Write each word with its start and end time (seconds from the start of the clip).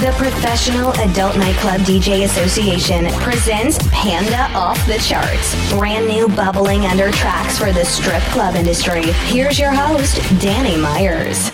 The 0.00 0.12
Professional 0.12 0.92
Adult 0.92 1.36
Nightclub 1.36 1.82
DJ 1.82 2.24
Association 2.24 3.04
presents 3.20 3.78
Panda 3.90 4.50
Off 4.56 4.78
the 4.86 4.96
Charts. 4.96 5.70
Brand 5.70 6.08
new 6.08 6.26
bubbling 6.26 6.86
under 6.86 7.10
tracks 7.10 7.58
for 7.58 7.70
the 7.70 7.84
strip 7.84 8.22
club 8.32 8.54
industry. 8.54 9.02
Here's 9.26 9.58
your 9.58 9.72
host, 9.72 10.16
Danny 10.40 10.78
Meyers. 10.78 11.50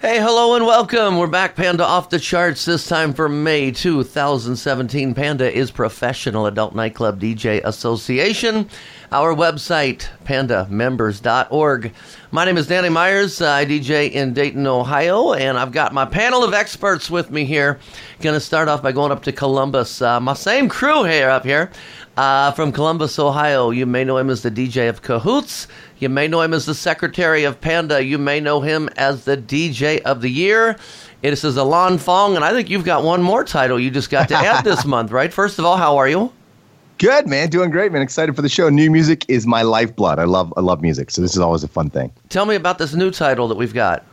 Hey, 0.00 0.18
hello 0.18 0.54
and 0.54 0.64
welcome. 0.64 1.18
We're 1.18 1.26
back, 1.26 1.54
Panda 1.54 1.84
Off 1.84 2.08
the 2.08 2.18
Charts, 2.18 2.64
this 2.64 2.86
time 2.86 3.12
for 3.12 3.28
May 3.28 3.72
2017. 3.72 5.12
Panda 5.12 5.54
is 5.54 5.70
Professional 5.70 6.46
Adult 6.46 6.74
Nightclub 6.74 7.20
DJ 7.20 7.62
Association. 7.62 8.70
Our 9.12 9.34
website, 9.34 10.06
pandamembers.org. 10.24 11.92
My 12.30 12.44
name 12.44 12.56
is 12.56 12.68
Danny 12.68 12.90
Meyers. 12.90 13.42
I 13.42 13.64
DJ 13.64 14.08
in 14.12 14.34
Dayton, 14.34 14.64
Ohio, 14.68 15.32
and 15.32 15.58
I've 15.58 15.72
got 15.72 15.92
my 15.92 16.04
panel 16.04 16.44
of 16.44 16.54
experts 16.54 17.10
with 17.10 17.28
me 17.28 17.44
here. 17.44 17.80
Going 18.20 18.34
to 18.34 18.40
start 18.40 18.68
off 18.68 18.84
by 18.84 18.92
going 18.92 19.10
up 19.10 19.24
to 19.24 19.32
Columbus. 19.32 20.00
Uh, 20.00 20.20
my 20.20 20.34
same 20.34 20.68
crew 20.68 21.02
here 21.02 21.28
up 21.28 21.44
here 21.44 21.72
uh, 22.16 22.52
from 22.52 22.70
Columbus, 22.70 23.18
Ohio. 23.18 23.70
You 23.70 23.84
may 23.84 24.04
know 24.04 24.16
him 24.16 24.30
as 24.30 24.42
the 24.42 24.50
DJ 24.50 24.88
of 24.88 25.02
Cahoots. 25.02 25.66
You 25.98 26.08
may 26.08 26.28
know 26.28 26.42
him 26.42 26.54
as 26.54 26.64
the 26.64 26.74
Secretary 26.74 27.42
of 27.42 27.60
Panda. 27.60 28.04
You 28.04 28.16
may 28.16 28.38
know 28.38 28.60
him 28.60 28.88
as 28.96 29.24
the 29.24 29.36
DJ 29.36 30.02
of 30.02 30.20
the 30.20 30.30
Year. 30.30 30.76
It 31.22 31.32
is 31.32 31.42
Ilan 31.42 31.98
Fong, 31.98 32.36
and 32.36 32.44
I 32.44 32.52
think 32.52 32.70
you've 32.70 32.84
got 32.84 33.02
one 33.02 33.22
more 33.22 33.42
title 33.42 33.80
you 33.80 33.90
just 33.90 34.08
got 34.08 34.28
to 34.28 34.36
add 34.36 34.64
this 34.64 34.84
month, 34.86 35.10
right? 35.10 35.32
First 35.32 35.58
of 35.58 35.64
all, 35.64 35.76
how 35.76 35.96
are 35.96 36.08
you? 36.08 36.32
Good 37.00 37.26
man, 37.26 37.48
doing 37.48 37.70
great, 37.70 37.92
man. 37.92 38.02
Excited 38.02 38.36
for 38.36 38.42
the 38.42 38.48
show. 38.50 38.68
New 38.68 38.90
music 38.90 39.24
is 39.26 39.46
my 39.46 39.62
lifeblood. 39.62 40.18
I 40.18 40.24
love 40.24 40.52
I 40.58 40.60
love 40.60 40.82
music, 40.82 41.10
so 41.10 41.22
this 41.22 41.32
is 41.32 41.38
always 41.38 41.64
a 41.64 41.68
fun 41.68 41.88
thing. 41.88 42.12
Tell 42.28 42.44
me 42.44 42.56
about 42.56 42.76
this 42.76 42.92
new 42.92 43.10
title 43.10 43.48
that 43.48 43.54
we've 43.54 43.72
got. 43.72 44.04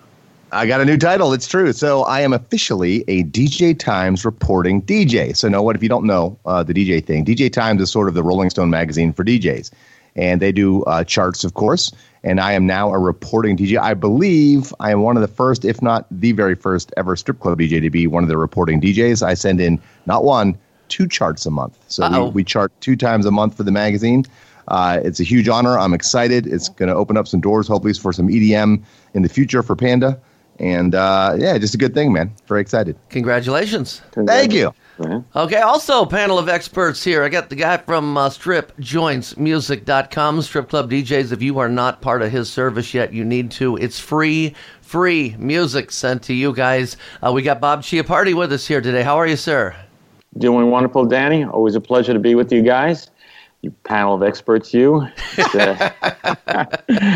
I 0.53 0.67
got 0.67 0.79
a 0.79 0.85
new 0.85 0.95
title. 0.95 1.33
It's 1.33 1.49
true. 1.49 1.73
So 1.73 2.03
I 2.03 2.21
am 2.21 2.31
officially 2.31 3.03
a 3.09 3.25
DJ 3.25 3.77
Times 3.77 4.23
reporting 4.23 4.81
DJ. 4.83 5.35
So 5.35 5.49
know 5.49 5.61
what? 5.61 5.75
If 5.75 5.83
you 5.83 5.89
don't 5.89 6.05
know 6.05 6.39
uh, 6.45 6.63
the 6.63 6.73
DJ 6.73 7.05
thing, 7.05 7.25
DJ 7.25 7.51
Times 7.51 7.81
is 7.81 7.91
sort 7.91 8.07
of 8.07 8.13
the 8.13 8.23
Rolling 8.23 8.49
Stone 8.49 8.69
magazine 8.69 9.11
for 9.11 9.25
DJs, 9.25 9.69
and 10.15 10.41
they 10.41 10.53
do 10.53 10.83
uh, 10.83 11.03
charts, 11.03 11.43
of 11.43 11.55
course. 11.55 11.91
And 12.23 12.39
I 12.39 12.53
am 12.53 12.65
now 12.65 12.93
a 12.93 12.99
reporting 12.99 13.57
DJ. 13.57 13.77
I 13.77 13.95
believe 13.95 14.73
I 14.79 14.91
am 14.91 15.01
one 15.01 15.17
of 15.17 15.21
the 15.21 15.27
first, 15.27 15.65
if 15.65 15.81
not 15.81 16.05
the 16.09 16.31
very 16.31 16.55
first, 16.55 16.93
ever 16.95 17.17
strip 17.17 17.41
club 17.41 17.59
DJ 17.59 17.81
to 17.81 17.89
be 17.89 18.07
one 18.07 18.23
of 18.23 18.29
the 18.29 18.37
reporting 18.37 18.79
DJs. 18.79 19.23
I 19.23 19.33
send 19.33 19.59
in 19.59 19.77
not 20.05 20.23
one 20.23 20.57
two 20.89 21.07
charts 21.07 21.45
a 21.45 21.51
month. 21.51 21.77
So 21.87 22.25
we, 22.25 22.31
we, 22.31 22.43
chart 22.43 22.71
two 22.81 22.95
times 22.95 23.25
a 23.25 23.31
month 23.31 23.55
for 23.55 23.63
the 23.63 23.71
magazine. 23.71 24.25
Uh, 24.67 24.99
it's 25.03 25.19
a 25.19 25.23
huge 25.23 25.47
honor. 25.47 25.79
I'm 25.79 25.93
excited. 25.93 26.47
It's 26.47 26.69
going 26.69 26.89
to 26.89 26.95
open 26.95 27.17
up 27.17 27.27
some 27.27 27.39
doors, 27.39 27.67
hopefully, 27.67 27.93
for 27.93 28.11
some 28.11 28.27
EDM 28.27 28.83
in 29.13 29.21
the 29.21 29.29
future 29.29 29.63
for 29.63 29.75
Panda. 29.75 30.19
And 30.59 30.95
uh, 30.95 31.35
yeah, 31.37 31.55
just 31.57 31.75
a 31.75 31.77
good 31.77 31.93
thing, 31.93 32.11
man. 32.11 32.33
Very 32.47 32.59
excited. 32.61 32.97
Congratulations. 33.09 34.01
Thank 34.11 34.53
you. 34.53 34.73
Okay, 35.35 35.57
also 35.57 36.05
panel 36.05 36.39
of 36.39 36.49
experts 36.49 37.03
here. 37.03 37.23
I 37.23 37.29
got 37.29 37.51
the 37.51 37.55
guy 37.55 37.77
from 37.77 38.17
uh, 38.17 38.29
stripjointsmusic.com, 38.29 40.41
strip 40.41 40.69
club 40.69 40.89
DJs. 40.89 41.31
If 41.31 41.43
you 41.43 41.59
are 41.59 41.69
not 41.69 42.01
part 42.01 42.23
of 42.23 42.31
his 42.31 42.51
service 42.51 42.95
yet, 42.95 43.13
you 43.13 43.23
need 43.23 43.51
to. 43.51 43.77
It's 43.77 43.99
free, 43.99 44.55
free 44.81 45.35
music 45.37 45.91
sent 45.91 46.23
to 46.23 46.33
you 46.33 46.51
guys. 46.51 46.97
Uh, 47.21 47.31
we 47.31 47.43
got 47.43 47.61
Bob 47.61 47.83
Chiappardi 47.83 48.33
with 48.33 48.51
us 48.51 48.65
here 48.65 48.81
today. 48.81 49.03
How 49.03 49.17
are 49.17 49.27
you, 49.27 49.35
sir? 49.35 49.75
Doing 50.37 50.69
wonderful, 50.69 51.05
Danny. 51.05 51.43
Always 51.43 51.75
a 51.75 51.81
pleasure 51.81 52.13
to 52.13 52.19
be 52.19 52.35
with 52.35 52.51
you 52.51 52.61
guys. 52.61 53.09
You 53.61 53.71
panel 53.85 54.13
of 54.13 54.21
experts, 54.21 54.71
you. 54.71 55.07
Uh, 55.37 55.89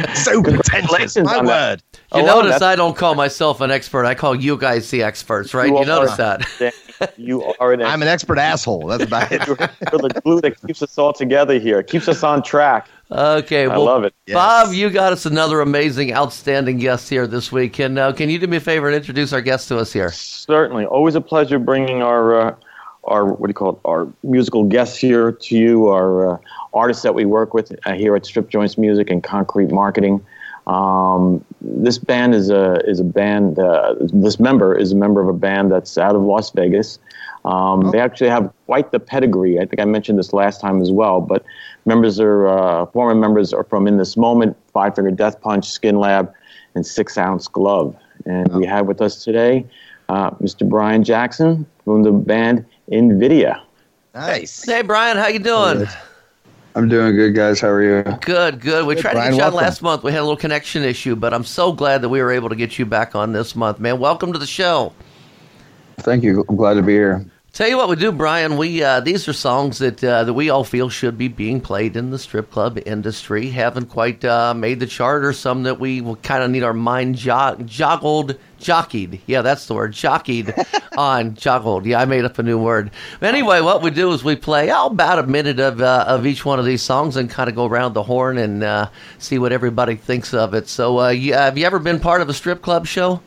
so 0.15 0.41
congratulations, 0.41 1.25
my 1.25 1.37
word. 1.37 1.45
That. 1.45 1.83
You 2.15 2.21
oh, 2.21 2.25
notice 2.25 2.61
well, 2.61 2.69
I 2.71 2.75
don't 2.75 2.97
call 2.97 3.13
myself 3.13 3.61
an 3.61 3.69
expert. 3.69 4.05
I 4.05 4.15
call 4.15 4.33
you 4.33 4.57
guys 4.57 4.89
the 4.89 5.03
experts, 5.03 5.53
right? 5.53 5.69
You, 5.69 5.79
you 5.79 5.85
notice 5.85 6.17
that. 6.17 6.73
You 7.15 7.43
are 7.59 7.73
an. 7.73 7.83
I'm 7.83 8.01
an 8.01 8.07
expert 8.07 8.39
asshole. 8.39 8.87
That's 8.87 9.03
about 9.03 9.31
it. 9.31 9.45
You're 9.45 9.55
the 9.55 10.19
glue 10.23 10.41
that 10.41 10.59
keeps 10.65 10.81
us 10.81 10.97
all 10.97 11.13
together 11.13 11.59
here. 11.59 11.79
It 11.79 11.87
Keeps 11.87 12.07
us 12.07 12.23
on 12.23 12.41
track. 12.41 12.89
Okay, 13.11 13.65
I 13.65 13.67
well, 13.67 13.85
love 13.85 14.03
it. 14.03 14.15
Yes. 14.25 14.33
Bob, 14.33 14.73
you 14.73 14.89
got 14.89 15.13
us 15.13 15.27
another 15.27 15.61
amazing, 15.61 16.11
outstanding 16.13 16.77
guest 16.79 17.07
here 17.07 17.27
this 17.27 17.51
week. 17.51 17.73
Can 17.73 17.99
uh, 17.99 18.13
can 18.13 18.31
you 18.31 18.39
do 18.39 18.47
me 18.47 18.57
a 18.57 18.59
favor 18.59 18.87
and 18.87 18.95
introduce 18.95 19.31
our 19.31 19.41
guest 19.41 19.67
to 19.67 19.77
us 19.77 19.93
here? 19.93 20.11
Certainly. 20.11 20.85
Always 20.85 21.13
a 21.13 21.21
pleasure 21.21 21.59
bringing 21.59 22.01
our. 22.01 22.35
Uh, 22.35 22.55
our 23.05 23.25
what 23.25 23.47
do 23.47 23.49
you 23.49 23.53
call 23.53 23.73
it? 23.73 23.79
Our 23.85 24.07
musical 24.23 24.63
guests 24.65 24.97
here 24.97 25.31
to 25.31 25.57
you, 25.57 25.87
our 25.87 26.35
uh, 26.35 26.37
artists 26.73 27.03
that 27.03 27.15
we 27.15 27.25
work 27.25 27.53
with 27.53 27.73
uh, 27.85 27.93
here 27.93 28.15
at 28.15 28.25
Strip 28.25 28.49
Joints 28.49 28.77
Music 28.77 29.09
and 29.09 29.23
Concrete 29.23 29.71
Marketing. 29.71 30.25
Um, 30.67 31.43
this 31.59 31.97
band 31.97 32.35
is 32.35 32.49
a 32.49 32.75
is 32.87 32.99
a 32.99 33.03
band. 33.03 33.57
Uh, 33.57 33.95
this 33.99 34.39
member 34.39 34.75
is 34.75 34.91
a 34.91 34.95
member 34.95 35.21
of 35.21 35.27
a 35.27 35.37
band 35.37 35.71
that's 35.71 35.97
out 35.97 36.15
of 36.15 36.21
Las 36.21 36.51
Vegas. 36.51 36.99
Um, 37.43 37.87
oh. 37.87 37.91
They 37.91 37.99
actually 37.99 38.29
have 38.29 38.53
quite 38.67 38.91
the 38.91 38.99
pedigree. 38.99 39.57
I 39.57 39.65
think 39.65 39.79
I 39.79 39.85
mentioned 39.85 40.19
this 40.19 40.31
last 40.31 40.61
time 40.61 40.79
as 40.81 40.91
well. 40.91 41.21
But 41.21 41.43
members 41.85 42.19
are 42.19 42.47
uh, 42.47 42.85
former 42.87 43.15
members 43.15 43.51
are 43.51 43.63
from 43.63 43.87
In 43.87 43.97
This 43.97 44.15
Moment, 44.15 44.55
Five 44.71 44.95
Finger 44.95 45.11
Death 45.11 45.41
Punch, 45.41 45.67
Skinlab, 45.67 46.31
and 46.75 46.85
Six 46.85 47.17
Ounce 47.17 47.47
Glove. 47.47 47.95
And 48.25 48.51
oh. 48.51 48.59
we 48.59 48.67
have 48.67 48.85
with 48.85 49.01
us 49.01 49.23
today 49.23 49.65
uh, 50.11 50.31
Mr. 50.31 50.67
Brian 50.67 51.03
Jackson 51.03 51.65
from 51.85 52.03
the 52.03 52.11
band 52.11 52.65
Invidia. 52.91 53.63
Nice. 54.13 54.65
Hey, 54.65 54.81
Brian, 54.81 55.17
how 55.17 55.27
you 55.27 55.39
doing? 55.39 55.87
I'm 56.75 56.87
doing 56.87 57.15
good, 57.15 57.33
guys. 57.33 57.59
How 57.59 57.69
are 57.69 57.83
you? 57.83 58.03
Good, 58.21 58.59
good. 58.59 58.85
We 58.85 58.95
tried 58.95 59.13
Brian, 59.13 59.31
to 59.31 59.37
get 59.37 59.43
you 59.43 59.47
on 59.47 59.53
last 59.53 59.81
month. 59.81 60.03
We 60.03 60.11
had 60.11 60.19
a 60.19 60.23
little 60.23 60.37
connection 60.37 60.83
issue, 60.83 61.15
but 61.15 61.33
I'm 61.33 61.43
so 61.43 61.71
glad 61.71 62.01
that 62.01 62.09
we 62.09 62.21
were 62.21 62.31
able 62.31 62.49
to 62.49 62.55
get 62.55 62.77
you 62.77 62.85
back 62.85 63.15
on 63.15 63.33
this 63.33 63.55
month, 63.55 63.79
man. 63.79 63.99
Welcome 63.99 64.31
to 64.33 64.39
the 64.39 64.45
show. 64.45 64.93
Thank 65.99 66.23
you. 66.23 66.45
I'm 66.47 66.55
glad 66.55 66.75
to 66.75 66.81
be 66.81 66.93
here. 66.93 67.25
Tell 67.53 67.67
you 67.67 67.75
what 67.75 67.89
we 67.89 67.97
do, 67.97 68.13
Brian. 68.13 68.55
We 68.55 68.81
uh, 68.81 69.01
these 69.01 69.27
are 69.27 69.33
songs 69.33 69.79
that 69.79 70.01
uh, 70.01 70.23
that 70.23 70.33
we 70.33 70.49
all 70.49 70.63
feel 70.63 70.87
should 70.87 71.17
be 71.17 71.27
being 71.27 71.59
played 71.59 71.97
in 71.97 72.09
the 72.09 72.17
strip 72.17 72.49
club 72.49 72.79
industry. 72.85 73.49
Haven't 73.49 73.87
quite 73.87 74.23
uh, 74.23 74.53
made 74.53 74.79
the 74.79 74.87
chart, 74.87 75.25
or 75.25 75.33
some 75.33 75.63
that 75.63 75.77
we 75.77 75.99
will 75.99 76.15
kind 76.17 76.43
of 76.43 76.49
need 76.49 76.63
our 76.63 76.73
mind 76.73 77.15
jo- 77.15 77.57
joggled, 77.59 78.37
jockeyed. 78.61 79.21
Yeah, 79.25 79.41
that's 79.41 79.65
the 79.65 79.73
word, 79.73 79.93
jockeyed 79.93 80.53
on 80.97 81.35
joggled. 81.35 81.85
Yeah, 81.85 81.99
I 81.99 82.05
made 82.05 82.25
up 82.25 82.39
a 82.39 82.43
new 82.43 82.57
word. 82.57 82.91
But 83.19 83.33
anyway, 83.33 83.61
what 83.61 83.81
we 83.81 83.89
do 83.91 84.11
is 84.11 84.23
we 84.23 84.35
play 84.35 84.71
oh, 84.71 84.87
about 84.87 85.19
a 85.19 85.27
minute 85.27 85.59
of 85.59 85.81
uh, 85.81 86.05
of 86.07 86.25
each 86.25 86.45
one 86.45 86.59
of 86.59 86.65
these 86.65 86.81
songs 86.81 87.15
and 87.15 87.29
kind 87.29 87.49
of 87.49 87.55
go 87.55 87.65
around 87.65 87.93
the 87.93 88.03
horn 88.03 88.37
and 88.37 88.63
uh, 88.63 88.89
see 89.17 89.39
what 89.39 89.51
everybody 89.51 89.95
thinks 89.95 90.33
of 90.33 90.53
it. 90.53 90.67
So, 90.67 90.99
uh, 90.99 91.09
you, 91.09 91.33
have 91.33 91.57
you 91.57 91.65
ever 91.65 91.79
been 91.79 91.99
part 91.99 92.21
of 92.21 92.29
a 92.29 92.33
strip 92.33 92.61
club 92.61 92.87
show? 92.87 93.21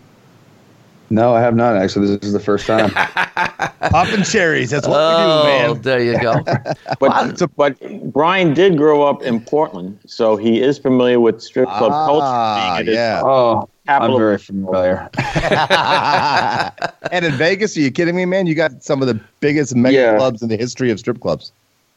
No, 1.10 1.34
I 1.34 1.40
have 1.40 1.54
not 1.54 1.76
actually. 1.76 2.08
This 2.08 2.24
is 2.24 2.32
the 2.32 2.40
first 2.40 2.66
time. 2.66 2.90
Popping 3.90 4.24
cherries. 4.24 4.70
That's 4.70 4.88
what 4.88 4.98
oh, 4.98 5.44
we 5.44 5.50
do, 5.50 5.74
man. 5.74 5.82
There 5.82 6.02
you 6.02 6.18
go. 6.18 6.42
but, 6.98 7.56
but 7.56 8.12
Brian 8.12 8.54
did 8.54 8.76
grow 8.76 9.02
up 9.02 9.22
in 9.22 9.40
Portland, 9.40 9.98
so 10.06 10.36
he 10.36 10.62
is 10.62 10.78
familiar 10.78 11.20
with 11.20 11.42
strip 11.42 11.68
club 11.68 11.92
ah, 11.92 12.76
culture. 12.76 12.90
yeah. 12.90 13.20
oh, 13.22 13.68
I'm 13.86 14.16
very 14.16 14.38
familiar. 14.38 15.10
and 17.12 17.24
in 17.24 17.32
Vegas, 17.32 17.76
are 17.76 17.80
you 17.80 17.90
kidding 17.90 18.16
me, 18.16 18.24
man? 18.24 18.46
You 18.46 18.54
got 18.54 18.82
some 18.82 19.02
of 19.02 19.08
the 19.08 19.20
biggest 19.40 19.74
mega 19.74 19.96
yeah. 19.96 20.16
clubs 20.16 20.42
in 20.42 20.48
the 20.48 20.56
history 20.56 20.90
of 20.90 20.98
strip 20.98 21.20
clubs. 21.20 21.52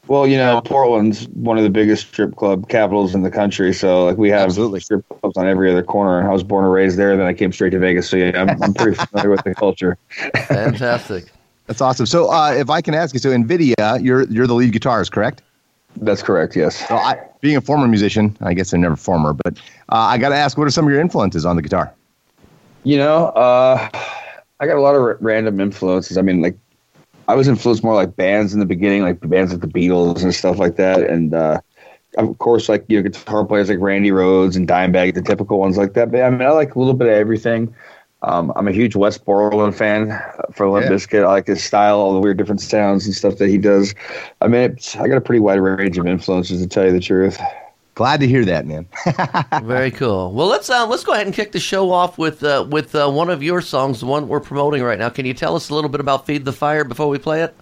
Well, 0.06 0.26
you 0.26 0.38
know, 0.38 0.62
Portland's 0.62 1.28
one 1.28 1.58
of 1.58 1.64
the 1.64 1.70
biggest 1.70 2.08
strip 2.08 2.34
club 2.36 2.68
capitals 2.70 3.14
in 3.14 3.22
the 3.22 3.30
country. 3.30 3.74
So, 3.74 4.06
like, 4.06 4.16
we 4.16 4.30
have 4.30 4.46
Absolutely. 4.46 4.80
strip 4.80 5.04
clubs 5.20 5.36
on 5.36 5.46
every 5.46 5.70
other 5.70 5.82
corner. 5.82 6.26
I 6.28 6.32
was 6.32 6.42
born 6.42 6.64
and 6.64 6.72
raised 6.72 6.96
there. 6.96 7.14
Then 7.16 7.26
I 7.26 7.34
came 7.34 7.52
straight 7.52 7.70
to 7.70 7.78
Vegas. 7.78 8.08
So, 8.08 8.16
yeah, 8.16 8.32
I'm, 8.34 8.62
I'm 8.62 8.72
pretty 8.72 8.96
familiar 8.96 9.30
with 9.30 9.44
the 9.44 9.54
culture. 9.54 9.98
Fantastic. 10.46 11.30
That's 11.66 11.82
awesome. 11.82 12.06
So, 12.06 12.32
uh, 12.32 12.54
if 12.54 12.70
I 12.70 12.80
can 12.80 12.94
ask 12.94 13.12
you, 13.12 13.20
so 13.20 13.30
Invidia, 13.30 13.74
you're 14.00 14.26
you're 14.30 14.46
the 14.46 14.54
lead 14.54 14.72
guitarist, 14.72 15.12
correct? 15.12 15.42
That's 15.96 16.22
correct. 16.22 16.54
Yes. 16.54 16.84
I, 16.90 17.18
being 17.40 17.56
a 17.56 17.60
former 17.60 17.88
musician, 17.88 18.36
I 18.40 18.54
guess 18.54 18.72
I'm 18.72 18.80
never 18.80 18.96
former, 18.96 19.32
but 19.32 19.58
uh, 19.88 19.96
I 19.96 20.18
got 20.18 20.30
to 20.30 20.36
ask, 20.36 20.56
what 20.56 20.66
are 20.66 20.70
some 20.70 20.86
of 20.86 20.92
your 20.92 21.00
influences 21.00 21.44
on 21.44 21.56
the 21.56 21.62
guitar? 21.62 21.92
You 22.84 22.98
know, 22.98 23.26
uh, 23.26 23.88
I 24.60 24.66
got 24.66 24.76
a 24.76 24.80
lot 24.80 24.94
of 24.94 25.02
r- 25.02 25.18
random 25.20 25.60
influences. 25.60 26.16
I 26.16 26.22
mean, 26.22 26.40
like 26.40 26.56
I 27.26 27.34
was 27.34 27.48
influenced 27.48 27.84
more 27.84 27.94
like 27.94 28.16
bands 28.16 28.54
in 28.54 28.60
the 28.60 28.66
beginning, 28.66 29.02
like 29.02 29.20
bands 29.28 29.52
like 29.52 29.60
the 29.60 29.68
Beatles 29.68 30.22
and 30.22 30.34
stuff 30.34 30.58
like 30.58 30.76
that, 30.76 31.00
and 31.02 31.34
uh, 31.34 31.60
of 32.16 32.38
course, 32.38 32.68
like 32.68 32.84
you 32.88 32.96
know, 32.96 33.08
guitar 33.08 33.44
players 33.44 33.68
like 33.68 33.78
Randy 33.80 34.10
Rhoads 34.10 34.56
and 34.56 34.66
Dimebag, 34.66 35.14
the 35.14 35.22
typical 35.22 35.58
ones 35.58 35.76
like 35.76 35.92
that. 35.94 36.10
But 36.10 36.22
I 36.22 36.30
mean, 36.30 36.42
I 36.42 36.50
like 36.50 36.74
a 36.74 36.78
little 36.78 36.94
bit 36.94 37.08
of 37.08 37.14
everything. 37.14 37.74
Um, 38.22 38.52
I'm 38.56 38.66
a 38.66 38.72
huge 38.72 38.96
Wes 38.96 39.16
Borland 39.16 39.76
fan 39.76 40.20
for 40.52 40.68
Limp 40.68 40.86
yeah. 40.86 40.92
Bizkit. 40.92 41.22
I 41.22 41.28
like 41.28 41.46
his 41.46 41.62
style, 41.62 41.98
all 41.98 42.14
the 42.14 42.20
weird 42.20 42.36
different 42.36 42.60
sounds 42.60 43.06
and 43.06 43.14
stuff 43.14 43.36
that 43.38 43.48
he 43.48 43.58
does. 43.58 43.94
I 44.40 44.48
mean, 44.48 44.76
I 44.98 45.06
got 45.06 45.16
a 45.16 45.20
pretty 45.20 45.40
wide 45.40 45.60
range 45.60 45.98
of 45.98 46.06
influences 46.06 46.60
to 46.60 46.68
tell 46.68 46.84
you 46.84 46.92
the 46.92 47.00
truth. 47.00 47.38
Glad 47.94 48.20
to 48.20 48.28
hear 48.28 48.44
that, 48.44 48.66
man. 48.66 48.86
Very 49.64 49.90
cool. 49.90 50.32
Well, 50.32 50.46
let's 50.46 50.70
uh, 50.70 50.86
let's 50.86 51.02
go 51.02 51.14
ahead 51.14 51.26
and 51.26 51.34
kick 51.34 51.50
the 51.50 51.58
show 51.58 51.90
off 51.90 52.16
with 52.16 52.44
uh, 52.44 52.64
with 52.70 52.94
uh, 52.94 53.10
one 53.10 53.28
of 53.28 53.42
your 53.42 53.60
songs, 53.60 54.00
the 54.00 54.06
one 54.06 54.28
we're 54.28 54.38
promoting 54.38 54.82
right 54.84 54.98
now. 54.98 55.08
Can 55.08 55.26
you 55.26 55.34
tell 55.34 55.56
us 55.56 55.70
a 55.70 55.74
little 55.74 55.90
bit 55.90 56.00
about 56.00 56.24
"Feed 56.24 56.44
the 56.44 56.52
Fire" 56.52 56.84
before 56.84 57.08
we 57.08 57.18
play 57.18 57.42
it? 57.42 57.56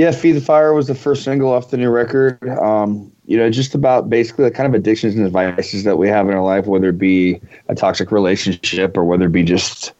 Yeah, 0.00 0.12
"Feed 0.12 0.32
the 0.32 0.40
Fire" 0.40 0.72
was 0.72 0.86
the 0.86 0.94
first 0.94 1.24
single 1.24 1.52
off 1.52 1.68
the 1.68 1.76
new 1.76 1.90
record. 1.90 2.42
Um, 2.48 3.12
you 3.26 3.36
know, 3.36 3.50
just 3.50 3.74
about 3.74 4.08
basically 4.08 4.44
the 4.46 4.50
kind 4.50 4.66
of 4.66 4.72
addictions 4.72 5.14
and 5.14 5.30
vices 5.30 5.84
that 5.84 5.98
we 5.98 6.08
have 6.08 6.26
in 6.26 6.34
our 6.34 6.42
life, 6.42 6.64
whether 6.64 6.88
it 6.88 6.96
be 6.96 7.38
a 7.68 7.74
toxic 7.74 8.10
relationship 8.10 8.96
or 8.96 9.04
whether 9.04 9.26
it 9.26 9.32
be 9.32 9.42
just 9.42 9.92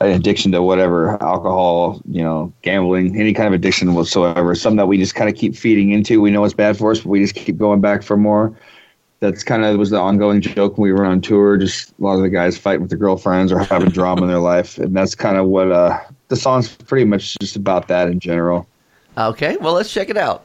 an 0.00 0.12
addiction 0.12 0.50
to 0.52 0.62
whatever 0.62 1.22
alcohol, 1.22 2.00
you 2.08 2.22
know, 2.22 2.50
gambling, 2.62 3.20
any 3.20 3.34
kind 3.34 3.46
of 3.46 3.52
addiction 3.52 3.92
whatsoever. 3.92 4.54
Something 4.54 4.78
that 4.78 4.86
we 4.86 4.96
just 4.96 5.14
kind 5.14 5.28
of 5.28 5.36
keep 5.36 5.54
feeding 5.54 5.90
into. 5.90 6.22
We 6.22 6.30
know 6.30 6.42
it's 6.44 6.54
bad 6.54 6.78
for 6.78 6.92
us, 6.92 7.00
but 7.00 7.10
we 7.10 7.20
just 7.20 7.34
keep 7.34 7.58
going 7.58 7.82
back 7.82 8.02
for 8.02 8.16
more. 8.16 8.58
That's 9.20 9.44
kind 9.44 9.62
of 9.62 9.76
was 9.76 9.90
the 9.90 10.00
ongoing 10.00 10.40
joke 10.40 10.78
when 10.78 10.84
we 10.84 10.92
were 10.94 11.04
on 11.04 11.20
tour. 11.20 11.58
Just 11.58 11.90
a 11.90 12.02
lot 12.02 12.14
of 12.14 12.22
the 12.22 12.30
guys 12.30 12.56
fighting 12.56 12.80
with 12.80 12.88
their 12.88 12.98
girlfriends 12.98 13.52
or 13.52 13.58
having 13.58 13.90
drama 13.90 14.22
in 14.22 14.28
their 14.28 14.38
life, 14.38 14.78
and 14.78 14.96
that's 14.96 15.14
kind 15.14 15.36
of 15.36 15.48
what 15.48 15.70
uh, 15.70 16.00
the 16.28 16.36
song's 16.36 16.74
pretty 16.74 17.04
much 17.04 17.36
just 17.42 17.56
about 17.56 17.88
that 17.88 18.08
in 18.08 18.18
general. 18.20 18.66
Okay, 19.16 19.56
well 19.60 19.74
let's 19.74 19.92
check 19.92 20.10
it 20.10 20.16
out. 20.16 20.43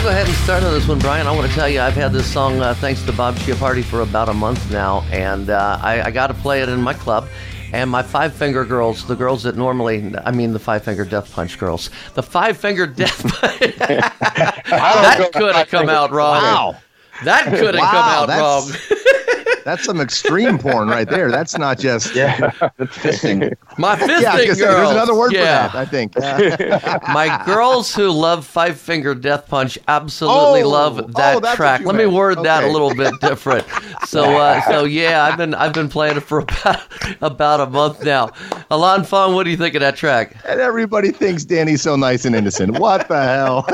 Start 0.00 0.62
on 0.64 0.72
this 0.72 0.88
one, 0.88 0.98
Brian, 0.98 1.26
I 1.26 1.32
want 1.32 1.46
to 1.46 1.54
tell 1.54 1.68
you 1.68 1.78
I've 1.80 1.94
had 1.94 2.10
this 2.12 2.26
song 2.32 2.58
uh, 2.60 2.72
thanks 2.72 3.02
to 3.02 3.12
Bob 3.12 3.34
Chiappardi 3.36 3.84
for 3.84 4.00
about 4.00 4.30
a 4.30 4.32
month 4.34 4.70
now, 4.72 5.02
and 5.12 5.50
uh, 5.50 5.78
I, 5.82 6.00
I 6.02 6.10
got 6.10 6.28
to 6.28 6.34
play 6.34 6.62
it 6.62 6.70
in 6.70 6.80
my 6.80 6.94
club. 6.94 7.28
And 7.72 7.90
my 7.90 8.02
five 8.02 8.34
finger 8.34 8.64
girls, 8.64 9.06
the 9.06 9.14
girls 9.14 9.42
that 9.42 9.56
normally, 9.56 10.12
I 10.24 10.30
mean 10.32 10.52
the 10.54 10.58
five 10.58 10.82
finger 10.84 11.04
death 11.04 11.30
punch 11.32 11.58
girls, 11.58 11.90
the 12.14 12.22
five 12.22 12.56
finger 12.56 12.86
death 12.86 13.22
punch. 13.40 13.76
that 13.76 15.30
could 15.34 15.54
have 15.54 15.68
come 15.68 15.88
out 15.90 16.10
wrong. 16.10 16.42
Wow. 16.42 16.76
That 17.24 17.44
could 17.44 17.74
have 17.74 17.76
wow, 17.76 18.26
come 18.26 18.30
out 18.30 18.40
wrong. 18.40 18.70
That's 19.64 19.84
some 19.84 20.00
extreme 20.00 20.58
porn 20.58 20.88
right 20.88 21.08
there. 21.08 21.30
That's 21.30 21.56
not 21.58 21.78
just 21.78 22.14
yeah, 22.14 22.50
that's 22.76 22.96
fisting. 22.98 23.54
My 23.78 23.96
fisting 23.96 24.22
yeah, 24.22 24.36
girls. 24.44 24.58
There's 24.58 24.90
another 24.90 25.14
word 25.14 25.32
yeah. 25.32 25.68
for 25.68 25.76
that. 25.76 25.80
I 25.80 25.84
think. 25.84 26.16
My 27.12 27.42
girls 27.44 27.94
who 27.94 28.10
love 28.10 28.46
Five 28.46 28.80
Finger 28.80 29.14
Death 29.14 29.46
Punch 29.48 29.78
absolutely 29.88 30.62
oh, 30.62 30.68
love 30.68 31.12
that 31.14 31.44
oh, 31.44 31.54
track. 31.54 31.80
Let 31.80 31.94
meant. 31.94 32.10
me 32.10 32.16
word 32.16 32.38
okay. 32.38 32.44
that 32.44 32.64
a 32.64 32.68
little 32.68 32.94
bit 32.94 33.12
different. 33.20 33.66
So, 34.06 34.38
uh, 34.38 34.60
so 34.62 34.84
yeah, 34.84 35.24
I've 35.24 35.36
been 35.36 35.54
I've 35.54 35.74
been 35.74 35.88
playing 35.88 36.16
it 36.16 36.22
for 36.22 36.38
about 36.40 36.80
about 37.20 37.60
a 37.60 37.66
month 37.66 38.02
now. 38.02 38.28
Ilan 38.70 39.06
Fong, 39.06 39.34
what 39.34 39.44
do 39.44 39.50
you 39.50 39.56
think 39.56 39.74
of 39.74 39.80
that 39.80 39.96
track? 39.96 40.36
And 40.46 40.60
everybody 40.60 41.12
thinks 41.12 41.44
Danny's 41.44 41.82
so 41.82 41.96
nice 41.96 42.24
and 42.24 42.34
innocent. 42.34 42.78
What 42.78 43.08
the 43.08 43.22
hell? 43.22 43.66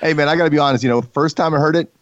hey 0.00 0.12
man, 0.12 0.28
I 0.28 0.36
got 0.36 0.44
to 0.44 0.50
be 0.50 0.58
honest. 0.58 0.82
You 0.82 0.90
know, 0.90 1.02
first 1.02 1.36
time 1.36 1.54
I 1.54 1.58
heard 1.58 1.76
it, 1.76 1.92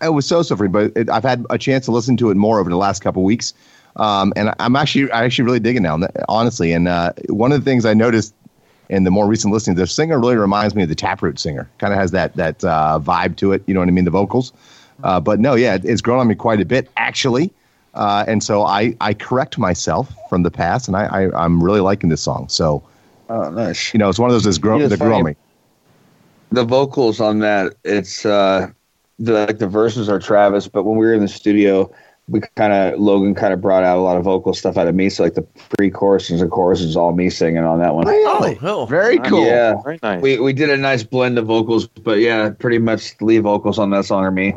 it 0.00 0.12
was 0.12 0.26
so 0.26 0.42
suffering, 0.42 0.72
but 0.72 0.92
it, 0.96 1.10
I've 1.10 1.22
had 1.22 1.44
a 1.50 1.58
chance 1.58 1.84
to 1.86 1.92
listen 1.92 2.16
to 2.18 2.30
it 2.30 2.36
more 2.36 2.58
over 2.58 2.70
the 2.70 2.76
last 2.76 3.02
couple 3.02 3.22
weeks, 3.22 3.54
um, 3.96 4.32
and 4.36 4.52
I'm 4.58 4.76
actually 4.76 5.10
I 5.10 5.24
actually 5.24 5.44
really 5.44 5.60
digging 5.60 5.82
now, 5.82 5.98
honestly. 6.28 6.72
And 6.72 6.88
uh, 6.88 7.12
one 7.28 7.52
of 7.52 7.64
the 7.64 7.70
things 7.70 7.84
I 7.84 7.94
noticed 7.94 8.34
in 8.88 9.04
the 9.04 9.10
more 9.10 9.26
recent 9.26 9.52
listening, 9.52 9.76
the 9.76 9.86
singer 9.86 10.18
really 10.18 10.36
reminds 10.36 10.74
me 10.74 10.82
of 10.82 10.88
the 10.88 10.94
Taproot 10.94 11.38
singer. 11.38 11.68
Kind 11.78 11.92
of 11.92 11.98
has 11.98 12.10
that 12.12 12.34
that 12.36 12.64
uh, 12.64 12.98
vibe 13.02 13.36
to 13.36 13.52
it. 13.52 13.62
You 13.66 13.74
know 13.74 13.80
what 13.80 13.88
I 13.88 13.92
mean? 13.92 14.04
The 14.04 14.10
vocals. 14.10 14.52
Uh, 15.04 15.20
but 15.20 15.38
no, 15.38 15.54
yeah, 15.54 15.78
it's 15.82 16.00
grown 16.00 16.18
on 16.18 16.26
me 16.26 16.34
quite 16.34 16.60
a 16.60 16.64
bit 16.64 16.90
actually. 16.96 17.52
Uh, 17.94 18.24
and 18.28 18.44
so 18.44 18.62
I, 18.62 18.96
I 19.00 19.14
correct 19.14 19.58
myself 19.58 20.12
from 20.28 20.42
the 20.42 20.50
past, 20.50 20.88
and 20.88 20.96
I, 20.96 21.24
I 21.26 21.44
am 21.44 21.62
really 21.62 21.80
liking 21.80 22.10
this 22.10 22.22
song. 22.22 22.48
So, 22.48 22.82
oh, 23.28 23.50
nice. 23.50 23.92
You 23.92 23.98
know, 23.98 24.08
it's 24.08 24.18
one 24.18 24.30
of 24.30 24.34
those 24.34 24.44
that's 24.44 24.58
grown 24.58 24.88
that 24.88 24.98
grow 24.98 25.22
me. 25.22 25.34
The 26.52 26.64
vocals 26.64 27.20
on 27.20 27.40
that, 27.40 27.74
it's 27.84 28.24
uh, 28.24 28.70
the 29.18 29.32
like 29.46 29.58
the 29.58 29.66
verses 29.66 30.08
are 30.08 30.18
Travis, 30.18 30.68
but 30.68 30.84
when 30.84 30.96
we 30.96 31.06
were 31.06 31.14
in 31.14 31.20
the 31.20 31.28
studio, 31.28 31.90
we 32.28 32.40
kind 32.56 32.72
of 32.72 33.00
Logan 33.00 33.34
kind 33.34 33.52
of 33.52 33.60
brought 33.60 33.84
out 33.84 33.98
a 33.98 34.00
lot 34.00 34.16
of 34.16 34.24
vocal 34.24 34.52
stuff 34.54 34.76
out 34.76 34.86
of 34.86 34.94
me. 34.94 35.08
So 35.08 35.22
like 35.22 35.34
the 35.34 35.42
pre-choruses 35.42 36.42
and 36.42 36.50
choruses, 36.50 36.96
all 36.96 37.12
me 37.12 37.30
singing 37.30 37.64
on 37.64 37.78
that 37.80 37.94
one. 37.94 38.06
Really? 38.06 38.58
Oh, 38.62 38.86
very 38.86 39.18
cool. 39.18 39.44
Yeah, 39.44 39.74
very 39.82 39.98
nice. 40.02 40.22
We 40.22 40.38
we 40.38 40.52
did 40.52 40.70
a 40.70 40.76
nice 40.76 41.02
blend 41.02 41.38
of 41.38 41.46
vocals, 41.46 41.86
but 41.86 42.18
yeah, 42.18 42.50
pretty 42.50 42.78
much 42.78 43.16
the 43.18 43.24
lead 43.24 43.42
vocals 43.42 43.78
on 43.78 43.90
that 43.90 44.04
song 44.04 44.24
are 44.24 44.30
me. 44.30 44.54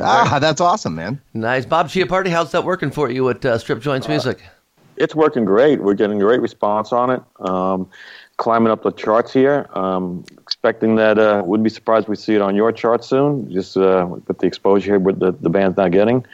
Ah, 0.00 0.38
that's 0.40 0.60
awesome, 0.60 0.94
man. 0.94 1.20
Nice, 1.34 1.66
Bob 1.66 1.88
Chiappardi. 1.88 2.28
How's 2.28 2.52
that 2.52 2.64
working 2.64 2.90
for 2.90 3.10
you 3.10 3.28
at 3.28 3.44
uh, 3.44 3.58
Strip 3.58 3.80
Joints 3.80 4.08
Music? 4.08 4.38
Uh, 4.38 4.48
it's 4.96 5.14
working 5.14 5.44
great. 5.44 5.82
We're 5.82 5.94
getting 5.94 6.18
great 6.18 6.40
response 6.40 6.92
on 6.92 7.10
it. 7.10 7.22
Um, 7.40 7.90
climbing 8.38 8.72
up 8.72 8.82
the 8.82 8.92
charts 8.92 9.32
here. 9.32 9.68
Um, 9.74 10.24
expecting 10.62 10.94
that. 10.94 11.18
Uh, 11.18 11.42
wouldn't 11.44 11.64
be 11.64 11.70
surprised 11.70 12.06
we 12.06 12.14
see 12.14 12.36
it 12.36 12.40
on 12.40 12.54
your 12.54 12.70
chart 12.70 13.04
soon. 13.04 13.50
Just 13.50 13.76
uh, 13.76 14.06
with 14.08 14.38
the 14.38 14.46
exposure 14.46 14.92
here, 14.92 14.98
with 15.00 15.18
the 15.18 15.32
the 15.32 15.50
band's 15.50 15.76
not 15.76 15.90
getting. 15.90 16.24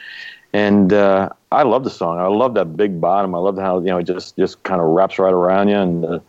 And 0.53 0.93
uh, 0.93 1.29
I 1.51 1.63
love 1.63 1.83
the 1.83 1.89
song. 1.89 2.19
I 2.19 2.27
love 2.27 2.53
that 2.53 2.77
big 2.77 3.01
bottom. 3.01 3.33
I 3.33 3.39
love 3.39 3.57
how 3.57 3.79
you 3.79 3.87
know 3.87 3.97
it 3.97 4.03
just 4.03 4.37
just 4.37 4.61
kind 4.61 4.81
of 4.81 4.87
wraps 4.87 5.17
right 5.17 5.33
around 5.33 5.69
you, 5.69 5.77
and 5.77 6.05
uh, 6.05 6.19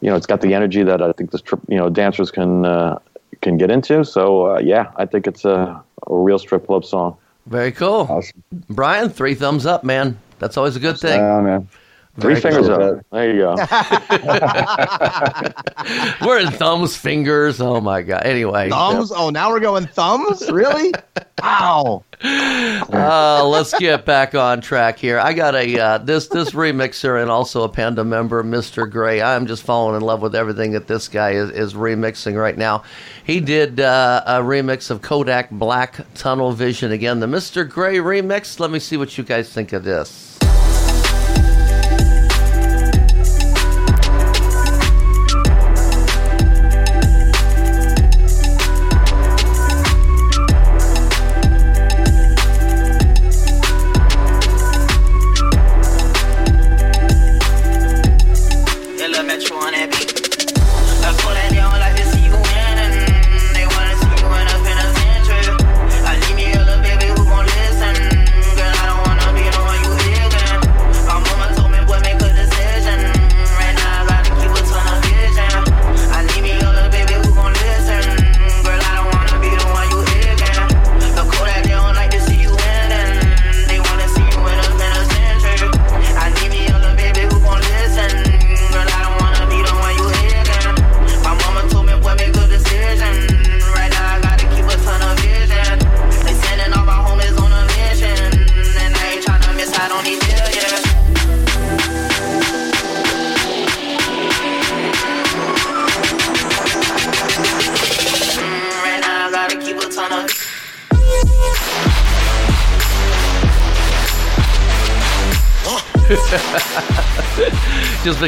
you 0.00 0.08
know 0.08 0.16
it's 0.16 0.26
got 0.26 0.40
the 0.40 0.54
energy 0.54 0.82
that 0.82 1.02
I 1.02 1.12
think 1.12 1.30
the 1.30 1.38
strip 1.38 1.60
you 1.68 1.76
know 1.76 1.90
dancers 1.90 2.30
can 2.30 2.64
uh, 2.64 2.98
can 3.42 3.58
get 3.58 3.70
into. 3.70 4.02
So 4.04 4.56
uh, 4.56 4.60
yeah, 4.60 4.90
I 4.96 5.04
think 5.04 5.26
it's 5.26 5.44
a, 5.44 5.82
a 6.06 6.14
real 6.14 6.38
strip 6.38 6.66
club 6.66 6.86
song. 6.86 7.18
Very 7.46 7.72
cool, 7.72 8.06
awesome. 8.08 8.42
Brian. 8.70 9.10
Three 9.10 9.34
thumbs 9.34 9.66
up, 9.66 9.84
man. 9.84 10.18
That's 10.38 10.56
always 10.56 10.76
a 10.76 10.80
good 10.80 10.98
thing. 10.98 11.20
Yeah, 11.20 11.40
man. 11.42 11.68
Three 12.20 12.34
Very 12.34 12.40
fingers 12.42 12.66
cool. 12.68 12.82
up. 12.98 13.06
There 13.10 13.32
you 13.32 13.38
go. 13.40 13.54
We're 16.26 16.40
in 16.40 16.50
thumbs, 16.52 16.94
fingers. 16.94 17.58
Oh 17.58 17.80
my 17.80 18.02
god. 18.02 18.26
Anyway, 18.26 18.68
Thumbs? 18.68 19.10
Oh, 19.10 19.30
now 19.30 19.48
we're 19.50 19.60
going 19.60 19.86
thumbs? 19.86 20.50
Really? 20.50 20.92
wow. 21.42 22.04
uh, 22.22 23.48
let's 23.48 23.72
get 23.78 24.04
back 24.04 24.34
on 24.34 24.60
track 24.60 24.98
here. 24.98 25.18
I 25.18 25.32
got 25.32 25.54
a 25.54 25.78
uh, 25.78 25.98
this 25.98 26.28
this 26.28 26.50
remixer 26.50 27.20
and 27.20 27.30
also 27.30 27.62
a 27.62 27.68
Panda 27.70 28.04
member, 28.04 28.44
Mr. 28.44 28.90
Gray. 28.90 29.22
I'm 29.22 29.46
just 29.46 29.62
falling 29.62 29.96
in 29.96 30.02
love 30.02 30.20
with 30.20 30.34
everything 30.34 30.72
that 30.72 30.86
this 30.86 31.08
guy 31.08 31.30
is, 31.30 31.48
is 31.50 31.72
remixing 31.72 32.38
right 32.38 32.58
now. 32.58 32.82
He 33.24 33.40
did 33.40 33.80
uh, 33.80 34.22
a 34.26 34.34
remix 34.40 34.90
of 34.90 35.00
Kodak 35.00 35.48
Black 35.50 35.98
Tunnel 36.14 36.52
Vision 36.52 36.92
again, 36.92 37.20
the 37.20 37.26
Mr. 37.26 37.66
Gray 37.68 37.96
remix. 37.96 38.60
Let 38.60 38.70
me 38.70 38.78
see 38.78 38.98
what 38.98 39.16
you 39.16 39.24
guys 39.24 39.50
think 39.50 39.72
of 39.72 39.82
this. 39.82 40.31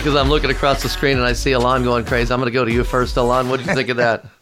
Because 0.00 0.16
I'm 0.16 0.28
looking 0.28 0.50
across 0.50 0.82
the 0.82 0.88
screen 0.88 1.16
and 1.16 1.24
I 1.24 1.32
see 1.32 1.52
Ilan 1.52 1.84
going 1.84 2.04
crazy, 2.04 2.32
I'm 2.32 2.40
going 2.40 2.50
to 2.50 2.52
go 2.52 2.64
to 2.64 2.72
you 2.72 2.84
first. 2.84 3.16
Ilan, 3.16 3.48
what 3.48 3.60
do 3.60 3.66
you 3.66 3.74
think 3.74 3.88
of 3.88 3.96
that? 3.98 4.26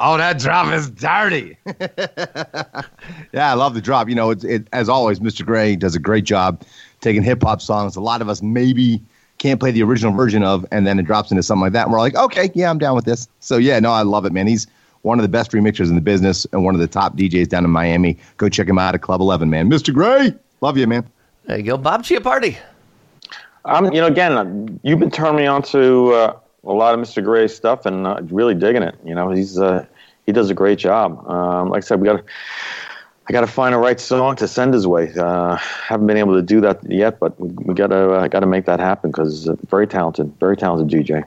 Oh, 0.00 0.16
that 0.16 0.38
drop 0.38 0.72
is 0.72 0.88
dirty. 0.88 1.58
yeah, 1.66 3.50
I 3.50 3.54
love 3.54 3.74
the 3.74 3.80
drop. 3.80 4.08
You 4.08 4.14
know, 4.14 4.30
it's 4.30 4.44
it, 4.44 4.68
as 4.72 4.88
always, 4.88 5.18
Mr. 5.18 5.44
Gray 5.44 5.74
does 5.74 5.96
a 5.96 5.98
great 5.98 6.22
job 6.22 6.62
taking 7.00 7.24
hip 7.24 7.42
hop 7.42 7.60
songs. 7.60 7.96
A 7.96 8.00
lot 8.00 8.22
of 8.22 8.28
us 8.28 8.40
maybe 8.40 9.02
can't 9.38 9.58
play 9.58 9.72
the 9.72 9.82
original 9.82 10.12
version 10.12 10.44
of, 10.44 10.64
and 10.70 10.86
then 10.86 11.00
it 11.00 11.04
drops 11.04 11.32
into 11.32 11.42
something 11.42 11.62
like 11.62 11.72
that. 11.72 11.86
And 11.86 11.92
we're 11.92 11.98
like, 11.98 12.14
okay, 12.14 12.52
yeah, 12.54 12.70
I'm 12.70 12.78
down 12.78 12.94
with 12.94 13.06
this. 13.06 13.26
So 13.40 13.56
yeah, 13.56 13.80
no, 13.80 13.90
I 13.90 14.02
love 14.02 14.24
it, 14.24 14.32
man. 14.32 14.46
He's 14.46 14.68
one 15.02 15.18
of 15.18 15.24
the 15.24 15.28
best 15.28 15.50
remixers 15.50 15.88
in 15.88 15.96
the 15.96 16.00
business 16.00 16.46
and 16.52 16.64
one 16.64 16.76
of 16.76 16.80
the 16.80 16.86
top 16.86 17.16
DJs 17.16 17.48
down 17.48 17.64
in 17.64 17.70
Miami. 17.70 18.18
Go 18.36 18.48
check 18.48 18.68
him 18.68 18.78
out 18.78 18.94
at 18.94 19.02
Club 19.02 19.20
11, 19.20 19.50
man. 19.50 19.68
Mr. 19.68 19.92
Gray, 19.92 20.32
love 20.60 20.76
you, 20.76 20.86
man. 20.86 21.08
There 21.46 21.56
you 21.56 21.64
go. 21.64 21.76
Bob 21.76 22.04
Chiappardi. 22.04 22.56
I'm, 23.64 23.86
you 23.92 24.00
know, 24.00 24.06
again, 24.06 24.80
you've 24.82 24.98
been 24.98 25.10
turning 25.10 25.36
me 25.36 25.46
on 25.46 25.62
to 25.64 26.12
uh, 26.12 26.36
a 26.64 26.72
lot 26.72 26.94
of 26.94 27.00
Mr. 27.00 27.22
Gray's 27.22 27.54
stuff, 27.54 27.86
and 27.86 28.06
uh, 28.06 28.20
really 28.30 28.54
digging 28.54 28.82
it. 28.82 28.96
You 29.04 29.14
know, 29.14 29.30
he's 29.30 29.58
uh, 29.58 29.86
he 30.26 30.32
does 30.32 30.50
a 30.50 30.54
great 30.54 30.78
job. 30.78 31.26
Um, 31.28 31.70
like 31.70 31.84
I 31.84 31.86
said, 31.86 32.00
we 32.00 32.06
got 32.06 32.24
I 33.28 33.32
got 33.32 33.42
to 33.42 33.46
find 33.46 33.74
a 33.74 33.78
right 33.78 34.00
song 34.00 34.36
to 34.36 34.48
send 34.48 34.72
his 34.72 34.86
way. 34.86 35.12
Uh, 35.14 35.56
haven't 35.56 36.06
been 36.06 36.16
able 36.16 36.34
to 36.34 36.42
do 36.42 36.62
that 36.62 36.80
yet, 36.90 37.18
but 37.18 37.38
we, 37.38 37.48
we 37.48 37.74
got 37.74 37.88
to 37.88 38.12
uh, 38.12 38.28
got 38.28 38.40
to 38.40 38.46
make 38.46 38.64
that 38.64 38.80
happen 38.80 39.10
because 39.10 39.48
uh, 39.48 39.56
very 39.68 39.86
talented, 39.86 40.32
very 40.40 40.56
talented 40.56 40.88
DJ. 40.88 41.24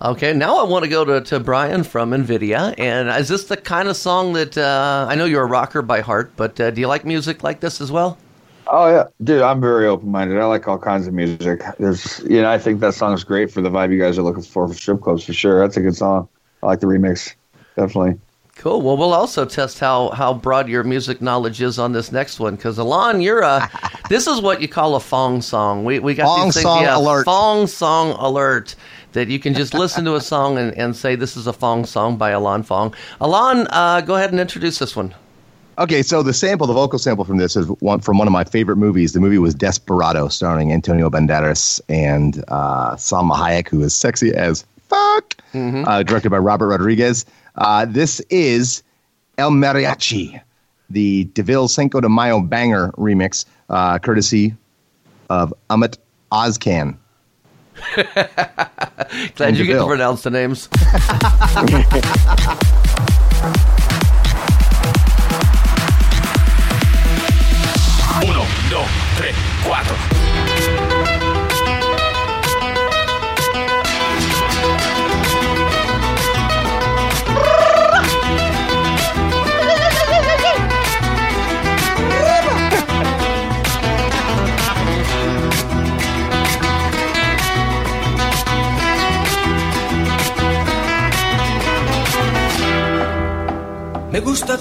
Okay, 0.00 0.32
now 0.32 0.58
I 0.58 0.64
want 0.64 0.84
to 0.84 0.90
go 0.90 1.04
to, 1.04 1.20
to 1.20 1.40
Brian 1.40 1.84
from 1.84 2.12
Invidia. 2.12 2.74
And 2.78 3.08
is 3.08 3.28
this 3.28 3.44
the 3.44 3.56
kind 3.56 3.88
of 3.88 3.96
song 3.96 4.32
that 4.32 4.58
uh, 4.58 5.06
I 5.08 5.14
know 5.14 5.24
you're 5.24 5.44
a 5.44 5.46
rocker 5.46 5.82
by 5.82 6.00
heart, 6.00 6.32
but 6.36 6.58
uh, 6.60 6.70
do 6.70 6.80
you 6.80 6.88
like 6.88 7.04
music 7.04 7.42
like 7.42 7.60
this 7.60 7.80
as 7.80 7.92
well? 7.92 8.18
Oh 8.66 8.88
yeah, 8.88 9.04
dude, 9.22 9.42
I'm 9.42 9.60
very 9.60 9.86
open 9.86 10.10
minded. 10.10 10.38
I 10.38 10.44
like 10.46 10.66
all 10.66 10.78
kinds 10.78 11.06
of 11.06 11.14
music. 11.14 11.62
There's, 11.78 12.20
you 12.20 12.40
know, 12.40 12.50
I 12.50 12.58
think 12.58 12.80
that 12.80 12.94
song's 12.94 13.24
great 13.24 13.50
for 13.50 13.60
the 13.60 13.70
vibe 13.70 13.92
you 13.92 14.00
guys 14.00 14.18
are 14.18 14.22
looking 14.22 14.42
for 14.42 14.66
for 14.66 14.74
strip 14.74 15.00
clubs 15.00 15.24
for 15.24 15.32
sure. 15.32 15.60
That's 15.60 15.76
a 15.76 15.80
good 15.80 15.96
song. 15.96 16.28
I 16.62 16.66
like 16.66 16.80
the 16.80 16.86
remix, 16.86 17.34
definitely. 17.76 18.18
Cool. 18.56 18.82
Well, 18.82 18.96
we'll 18.96 19.12
also 19.12 19.44
test 19.44 19.80
how, 19.80 20.10
how 20.10 20.32
broad 20.32 20.68
your 20.68 20.84
music 20.84 21.20
knowledge 21.20 21.60
is 21.60 21.78
on 21.78 21.92
this 21.92 22.12
next 22.12 22.38
one. 22.38 22.54
Because 22.54 22.78
Ilan, 22.78 23.22
you're 23.22 23.42
a 23.42 23.68
this 24.08 24.26
is 24.26 24.40
what 24.40 24.62
you 24.62 24.68
call 24.68 24.94
a 24.94 25.00
fong 25.00 25.42
song. 25.42 25.84
We 25.84 25.98
we 25.98 26.14
got 26.14 26.26
Fong 26.26 26.46
these 26.46 26.54
things, 26.54 26.62
song 26.62 26.82
yeah, 26.82 26.96
alert. 26.96 27.24
Fong 27.24 27.66
song 27.66 28.12
alert. 28.12 28.76
That 29.12 29.28
you 29.28 29.38
can 29.38 29.54
just 29.54 29.74
listen 29.74 30.04
to 30.06 30.16
a 30.16 30.20
song 30.20 30.58
and, 30.58 30.76
and 30.76 30.96
say 30.96 31.14
this 31.14 31.36
is 31.36 31.46
a 31.46 31.52
Fong 31.52 31.84
song 31.84 32.16
by 32.16 32.32
Ilan 32.32 32.64
Fong. 32.64 32.94
Ilan, 33.20 33.68
uh, 33.70 34.00
go 34.00 34.16
ahead 34.16 34.32
and 34.32 34.40
introduce 34.40 34.78
this 34.80 34.96
one. 34.96 35.14
Okay, 35.76 36.02
so 36.02 36.22
the 36.22 36.32
sample, 36.32 36.66
the 36.68 36.72
vocal 36.72 36.98
sample 36.98 37.24
from 37.24 37.38
this 37.38 37.56
is 37.56 37.66
one 37.80 38.00
from 38.00 38.16
one 38.18 38.28
of 38.28 38.32
my 38.32 38.44
favorite 38.44 38.76
movies. 38.76 39.12
The 39.12 39.20
movie 39.20 39.38
was 39.38 39.54
Desperado, 39.54 40.28
starring 40.28 40.72
Antonio 40.72 41.10
Banderas 41.10 41.80
and 41.88 42.44
uh, 42.48 42.94
Salma 42.94 43.34
Hayek, 43.34 43.68
who 43.68 43.82
is 43.82 43.92
sexy 43.92 44.32
as 44.34 44.64
fuck. 44.88 45.34
Uh, 45.86 46.02
directed 46.04 46.30
by 46.30 46.38
Robert 46.38 46.68
Rodriguez. 46.68 47.26
Uh, 47.56 47.86
this 47.86 48.20
is 48.30 48.82
El 49.38 49.50
Mariachi, 49.50 50.40
the 50.90 51.24
Deville 51.34 51.66
Cinco 51.66 52.00
de 52.00 52.08
Mayo 52.08 52.40
banger 52.40 52.92
remix, 52.92 53.44
uh, 53.68 53.98
courtesy 53.98 54.54
of 55.28 55.52
Amit 55.70 55.98
Ozcan. 56.30 56.96
Glad 59.34 59.56
you 59.56 59.64
get 59.64 59.78
to 59.78 59.86
pronounce 59.86 60.22
the 60.22 60.30
names. 60.30 60.68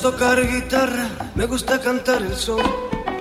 tocar 0.03 0.45
guitarra, 0.45 1.07
me 1.33 1.45
gusta 1.45 1.79
cantar 1.79 2.21
el 2.21 2.35
son. 2.35 2.59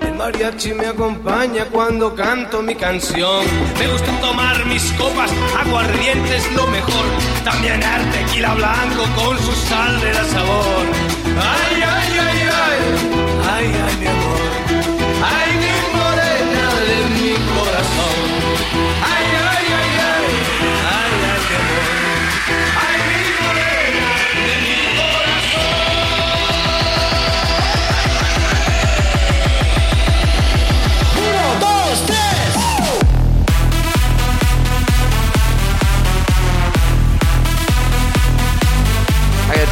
El 0.01 0.15
mariachi 0.15 0.73
me 0.73 0.87
acompaña 0.87 1.63
cuando 1.71 2.13
canto 2.13 2.61
mi 2.61 2.75
canción. 2.75 3.45
Me 3.79 3.87
gusta 3.87 4.11
tomar 4.19 4.65
mis 4.65 4.91
copas, 4.99 5.31
aguardiente 5.61 6.35
es 6.35 6.51
lo 6.51 6.67
mejor. 6.67 7.05
También 7.45 7.81
el 7.81 8.11
tequila 8.11 8.53
blanco 8.55 9.03
con 9.15 9.37
su 9.37 9.53
sal 9.69 10.01
de 10.01 10.13
la 10.13 10.25
sabor. 10.25 10.85
Ay, 11.55 11.83
ay, 11.95 12.19
ay, 12.19 12.47
ay, 12.51 12.91
ay, 13.49 13.73
ay. 13.85 14.07
Ay, 14.07 14.12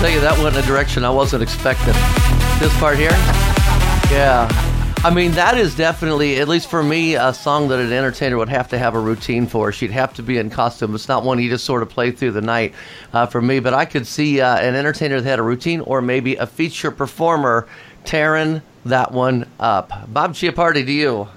tell 0.01 0.09
you, 0.09 0.19
that 0.19 0.35
went 0.39 0.55
in 0.55 0.63
a 0.63 0.65
direction 0.65 1.05
I 1.05 1.11
wasn't 1.11 1.43
expecting. 1.43 1.93
This 2.59 2.75
part 2.79 2.97
here, 2.97 3.11
yeah. 4.11 4.47
I 5.03 5.13
mean, 5.13 5.31
that 5.33 5.55
is 5.59 5.75
definitely, 5.75 6.39
at 6.39 6.47
least 6.47 6.71
for 6.71 6.81
me, 6.81 7.13
a 7.13 7.31
song 7.31 7.67
that 7.67 7.77
an 7.77 7.93
entertainer 7.93 8.35
would 8.37 8.49
have 8.49 8.67
to 8.69 8.79
have 8.79 8.95
a 8.95 8.99
routine 8.99 9.45
for. 9.45 9.71
She'd 9.71 9.91
have 9.91 10.11
to 10.15 10.23
be 10.23 10.39
in 10.39 10.49
costume. 10.49 10.95
It's 10.95 11.07
not 11.07 11.23
one 11.23 11.37
you 11.39 11.51
just 11.51 11.65
sort 11.65 11.83
of 11.83 11.89
play 11.89 12.09
through 12.09 12.31
the 12.31 12.41
night 12.41 12.73
uh, 13.13 13.27
for 13.27 13.43
me, 13.43 13.59
but 13.59 13.75
I 13.75 13.85
could 13.85 14.07
see 14.07 14.41
uh, 14.41 14.57
an 14.57 14.73
entertainer 14.73 15.21
that 15.21 15.29
had 15.29 15.37
a 15.37 15.43
routine 15.43 15.81
or 15.81 16.01
maybe 16.01 16.35
a 16.35 16.47
feature 16.47 16.89
performer 16.89 17.67
tearing 18.03 18.63
that 18.85 19.11
one 19.11 19.47
up. 19.59 20.11
Bob 20.11 20.33
Chiappardi, 20.33 20.83
to 20.83 20.91
you. 20.91 21.27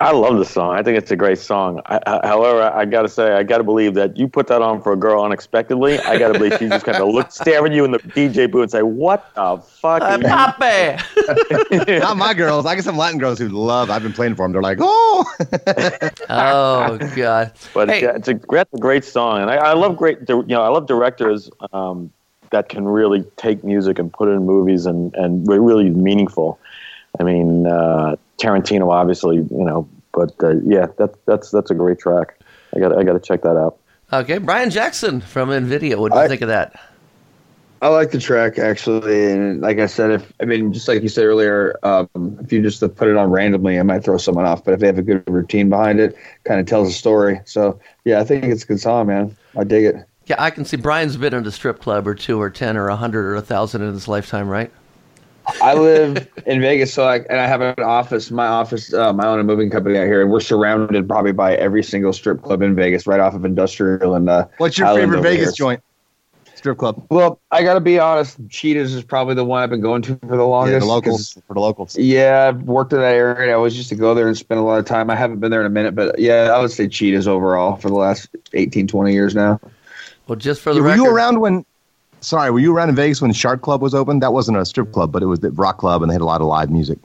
I 0.00 0.12
love 0.12 0.38
the 0.38 0.44
song. 0.44 0.76
I 0.76 0.82
think 0.82 0.96
it's 0.96 1.10
a 1.10 1.16
great 1.16 1.38
song. 1.38 1.80
I, 1.86 1.98
I, 2.06 2.26
however, 2.28 2.62
I 2.62 2.84
got 2.84 3.02
to 3.02 3.08
say, 3.08 3.32
I 3.32 3.42
got 3.42 3.58
to 3.58 3.64
believe 3.64 3.94
that 3.94 4.16
you 4.16 4.28
put 4.28 4.46
that 4.46 4.62
on 4.62 4.80
for 4.80 4.92
a 4.92 4.96
girl 4.96 5.24
unexpectedly. 5.24 5.98
I 5.98 6.18
got 6.18 6.32
to 6.32 6.38
believe 6.38 6.56
she 6.58 6.68
just 6.68 6.84
kind 6.84 6.98
of 6.98 7.08
look, 7.08 7.32
stare 7.32 7.66
at 7.66 7.72
you 7.72 7.84
in 7.84 7.90
the 7.90 7.98
DJ 7.98 8.48
booth 8.48 8.62
and 8.62 8.70
say, 8.70 8.82
"What 8.82 9.34
the 9.34 9.58
fuck?" 9.58 10.02
Uh, 10.02 10.20
are 10.24 10.54
Pape! 10.54 11.98
Not 12.00 12.16
my 12.16 12.32
girls. 12.32 12.64
I 12.64 12.76
get 12.76 12.84
some 12.84 12.96
Latin 12.96 13.18
girls 13.18 13.40
who 13.40 13.48
love. 13.48 13.90
I've 13.90 14.02
been 14.04 14.12
playing 14.12 14.36
for 14.36 14.44
them. 14.44 14.52
They're 14.52 14.62
like, 14.62 14.78
oh, 14.80 15.24
oh, 16.30 16.98
God. 17.16 17.52
But 17.74 17.88
Hey. 17.88 18.04
it's 18.04 18.28
a 18.28 18.34
great, 18.34 18.68
a 18.72 18.78
great 18.78 19.04
song, 19.04 19.42
and 19.42 19.50
I, 19.50 19.56
I 19.56 19.72
love 19.72 19.96
great. 19.96 20.18
You 20.28 20.44
know, 20.46 20.62
I 20.62 20.68
love 20.68 20.86
directors 20.86 21.50
um, 21.72 22.12
that 22.50 22.68
can 22.68 22.86
really 22.86 23.24
take 23.36 23.64
music 23.64 23.98
and 23.98 24.12
put 24.12 24.28
it 24.28 24.32
in 24.32 24.46
movies 24.46 24.86
and 24.86 25.12
and 25.16 25.46
really 25.48 25.90
meaningful. 25.90 26.60
I 27.18 27.24
mean, 27.24 27.66
uh, 27.66 28.14
Tarantino, 28.38 28.92
obviously, 28.92 29.36
you 29.36 29.64
know, 29.64 29.88
but 30.12 30.32
uh, 30.42 30.56
yeah, 30.64 30.86
that, 30.98 31.14
that's 31.26 31.50
that's 31.50 31.70
a 31.70 31.74
great 31.74 31.98
track. 31.98 32.38
I 32.74 32.80
got 32.80 32.96
I 32.96 33.02
got 33.02 33.14
to 33.14 33.20
check 33.20 33.42
that 33.42 33.56
out. 33.56 33.78
Okay, 34.12 34.38
Brian 34.38 34.70
Jackson 34.70 35.20
from 35.20 35.50
Invidia. 35.50 35.98
What 36.00 36.12
do 36.12 36.18
you 36.18 36.24
I- 36.24 36.28
think 36.28 36.40
of 36.42 36.48
that? 36.48 36.78
I 37.80 37.86
like 37.88 38.10
the 38.10 38.18
track 38.18 38.58
actually, 38.58 39.30
and 39.30 39.60
like 39.60 39.78
I 39.78 39.86
said, 39.86 40.10
if 40.10 40.32
I 40.40 40.46
mean, 40.46 40.72
just 40.72 40.88
like 40.88 41.00
you 41.00 41.08
said 41.08 41.22
earlier, 41.24 41.78
um, 41.84 42.08
if 42.42 42.52
you 42.52 42.60
just 42.60 42.80
put 42.96 43.06
it 43.06 43.16
on 43.16 43.30
randomly, 43.30 43.78
I 43.78 43.84
might 43.84 44.02
throw 44.02 44.18
someone 44.18 44.46
off. 44.46 44.64
But 44.64 44.74
if 44.74 44.80
they 44.80 44.86
have 44.86 44.98
a 44.98 45.02
good 45.02 45.22
routine 45.28 45.68
behind 45.68 46.00
it, 46.00 46.16
kind 46.42 46.58
of 46.58 46.66
tells 46.66 46.88
a 46.88 46.92
story. 46.92 47.40
So 47.44 47.78
yeah, 48.04 48.18
I 48.18 48.24
think 48.24 48.42
it's 48.46 48.64
a 48.64 48.66
good 48.66 48.80
song, 48.80 49.06
man. 49.06 49.36
I 49.56 49.62
dig 49.62 49.84
it. 49.84 49.94
Yeah, 50.26 50.34
I 50.40 50.50
can 50.50 50.64
see 50.64 50.76
Brian's 50.76 51.16
been 51.16 51.32
in 51.32 51.46
a 51.46 51.52
strip 51.52 51.78
club 51.80 52.08
or 52.08 52.16
two 52.16 52.40
or 52.40 52.50
10 52.50 52.76
or 52.76 52.88
a 52.88 52.92
100 52.92 53.24
or 53.24 53.32
a 53.34 53.36
1,000 53.36 53.80
in 53.80 53.92
his 53.94 54.08
lifetime, 54.08 54.48
right? 54.48 54.72
I 55.62 55.74
live 55.74 56.28
in 56.46 56.60
Vegas, 56.60 56.92
so 56.92 57.04
I 57.04 57.16
and 57.16 57.40
I 57.40 57.46
have 57.46 57.60
an 57.60 57.74
office. 57.82 58.30
My 58.30 58.46
office, 58.46 58.92
um, 58.94 59.20
I 59.20 59.26
own 59.26 59.40
a 59.40 59.44
moving 59.44 59.70
company 59.70 59.98
out 59.98 60.04
here, 60.06 60.22
and 60.22 60.30
we're 60.30 60.40
surrounded 60.40 61.08
probably 61.08 61.32
by 61.32 61.54
every 61.56 61.82
single 61.82 62.12
strip 62.12 62.42
club 62.42 62.62
in 62.62 62.74
Vegas, 62.74 63.06
right 63.06 63.20
off 63.20 63.34
of 63.34 63.44
Industrial 63.44 64.14
and. 64.14 64.28
Uh, 64.28 64.46
what's 64.58 64.78
your 64.78 64.86
Island 64.88 65.04
favorite 65.12 65.22
Vegas 65.22 65.44
here. 65.46 65.52
joint? 65.52 65.82
Strip 66.54 66.76
club. 66.78 67.06
Well, 67.08 67.40
I 67.52 67.62
got 67.62 67.74
to 67.74 67.80
be 67.80 68.00
honest. 68.00 68.36
Cheetahs 68.50 68.92
is 68.92 69.04
probably 69.04 69.34
the 69.36 69.44
one 69.44 69.62
I've 69.62 69.70
been 69.70 69.80
going 69.80 70.02
to 70.02 70.16
for 70.28 70.36
the 70.36 70.42
longest. 70.44 70.72
Yeah, 70.72 70.78
the 70.80 70.80
'cause- 70.80 70.88
locals 70.88 71.38
for 71.46 71.54
the 71.54 71.60
locals. 71.60 71.96
Yeah, 71.96 72.48
I've 72.48 72.62
worked 72.62 72.92
in 72.92 72.98
that 72.98 73.14
area. 73.14 73.52
I 73.52 73.54
always 73.54 73.76
used 73.76 73.88
to 73.90 73.94
go 73.94 74.12
there 74.12 74.26
and 74.26 74.36
spend 74.36 74.58
a 74.58 74.64
lot 74.64 74.78
of 74.80 74.84
time. 74.84 75.08
I 75.08 75.14
haven't 75.14 75.38
been 75.38 75.52
there 75.52 75.60
in 75.60 75.66
a 75.66 75.70
minute, 75.70 75.94
but 75.94 76.18
yeah, 76.18 76.50
I 76.52 76.60
would 76.60 76.72
say 76.72 76.88
Cheetahs 76.88 77.28
overall 77.28 77.76
for 77.76 77.88
the 77.88 77.94
last 77.94 78.28
18, 78.54 78.88
20 78.88 79.12
years 79.12 79.36
now. 79.36 79.60
Well, 80.26 80.36
just 80.36 80.60
for 80.60 80.74
the 80.74 80.80
Yeah, 80.80 80.82
were 80.82 80.88
record. 80.90 81.02
you 81.04 81.10
around 81.10 81.40
when? 81.40 81.64
Sorry, 82.20 82.50
were 82.50 82.58
you 82.58 82.74
around 82.74 82.88
in 82.88 82.96
Vegas 82.96 83.22
when 83.22 83.32
Shark 83.32 83.62
Club 83.62 83.80
was 83.80 83.94
open? 83.94 84.18
That 84.20 84.32
wasn't 84.32 84.58
a 84.58 84.64
strip 84.64 84.92
club, 84.92 85.12
but 85.12 85.22
it 85.22 85.26
was 85.26 85.40
the 85.40 85.50
rock 85.52 85.78
club, 85.78 86.02
and 86.02 86.10
they 86.10 86.14
had 86.14 86.20
a 86.20 86.26
lot 86.26 86.40
of 86.40 86.46
live 86.46 86.70
music. 86.70 86.98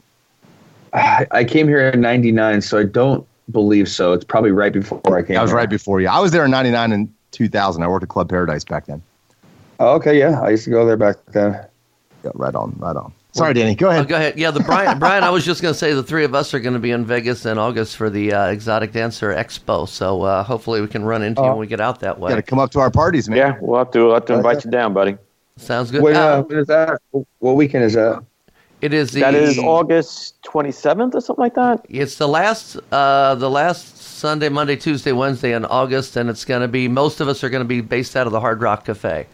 I 0.92 1.26
I 1.30 1.44
came 1.44 1.68
here 1.68 1.88
in 1.88 2.00
99, 2.00 2.60
so 2.62 2.78
I 2.78 2.84
don't 2.84 3.26
believe 3.50 3.88
so. 3.88 4.12
It's 4.12 4.24
probably 4.24 4.50
right 4.50 4.72
before 4.72 5.00
I 5.16 5.22
came 5.22 5.38
I 5.38 5.42
was 5.42 5.50
here. 5.50 5.56
right 5.56 5.70
before 5.70 6.00
you. 6.00 6.08
I 6.08 6.20
was 6.20 6.32
there 6.32 6.44
in 6.44 6.50
'99 6.50 6.92
and 6.92 7.12
2000. 7.32 7.82
I 7.82 7.88
worked 7.88 8.02
at 8.02 8.08
Club 8.08 8.28
Paradise 8.28 8.64
back 8.64 8.86
then. 8.86 9.02
Oh, 9.80 9.94
okay, 9.96 10.18
yeah. 10.18 10.40
I 10.40 10.50
used 10.50 10.64
to 10.64 10.70
go 10.70 10.86
there 10.86 10.96
back 10.96 11.16
then. 11.32 11.52
Yeah, 12.24 12.30
right 12.34 12.54
on, 12.54 12.74
right 12.78 12.96
on. 12.96 13.12
Sorry, 13.34 13.52
Danny. 13.52 13.74
Go 13.74 13.88
Oh, 13.88 13.90
ahead. 13.90 14.06
go 14.08 14.14
ahead. 14.14 14.38
Yeah, 14.38 14.52
the 14.52 14.60
Brian. 14.60 14.98
Brian, 15.00 15.24
I 15.24 15.30
was 15.30 15.44
just 15.44 15.60
going 15.60 15.74
to 15.74 15.78
say 15.78 15.92
the 15.92 16.04
three 16.04 16.24
of 16.24 16.36
us 16.36 16.54
are 16.54 16.60
going 16.60 16.74
to 16.74 16.78
be 16.78 16.92
in 16.92 17.04
Vegas 17.04 17.44
in 17.44 17.58
August 17.58 17.96
for 17.96 18.08
the 18.08 18.32
uh, 18.32 18.46
Exotic 18.46 18.92
Dancer 18.92 19.30
Expo. 19.34 19.88
So 19.88 20.22
uh, 20.22 20.44
hopefully 20.44 20.80
we 20.80 20.86
can 20.86 21.04
run 21.04 21.22
into 21.22 21.42
you 21.42 21.48
when 21.48 21.58
we 21.58 21.66
get 21.66 21.80
out 21.80 21.98
that 22.00 22.20
way. 22.20 22.30
Got 22.30 22.36
to 22.36 22.42
come 22.42 22.60
up 22.60 22.70
to 22.70 22.78
our 22.78 22.92
parties, 22.92 23.28
man. 23.28 23.38
Yeah, 23.38 23.58
we'll 23.60 23.78
have 23.78 23.90
to 23.90 24.04
we'll 24.04 24.14
have 24.14 24.24
to 24.26 24.34
invite 24.34 24.64
you 24.64 24.70
down, 24.70 24.94
buddy. 24.94 25.16
Sounds 25.56 25.90
good. 25.90 26.02
When, 26.02 26.14
Uh, 26.14 26.20
uh, 26.20 26.42
when 26.42 26.58
is 26.58 26.66
that? 26.68 27.00
What 27.40 27.56
weekend 27.56 27.82
is 27.84 27.94
that? 27.94 28.22
it 28.80 28.92
is 28.94 29.10
the. 29.10 29.20
That 29.20 29.34
is 29.34 29.58
August 29.58 30.40
27th 30.44 31.14
or 31.14 31.20
something 31.20 31.42
like 31.42 31.54
that. 31.56 31.84
It's 31.88 32.16
the 32.18 32.28
last, 32.28 32.76
uh, 32.92 33.34
the 33.34 33.50
last 33.50 33.96
Sunday, 33.98 34.48
Monday, 34.48 34.76
Tuesday, 34.76 35.10
Wednesday 35.12 35.54
in 35.54 35.64
August, 35.64 36.16
and 36.16 36.30
it's 36.30 36.44
going 36.44 36.62
to 36.62 36.68
be. 36.68 36.86
Most 36.86 37.20
of 37.20 37.26
us 37.26 37.42
are 37.42 37.50
going 37.50 37.62
to 37.64 37.68
be 37.68 37.80
based 37.80 38.14
out 38.14 38.26
of 38.28 38.32
the 38.32 38.38
Hard 38.40 38.60
Rock 38.62 38.84
Cafe, 38.84 39.26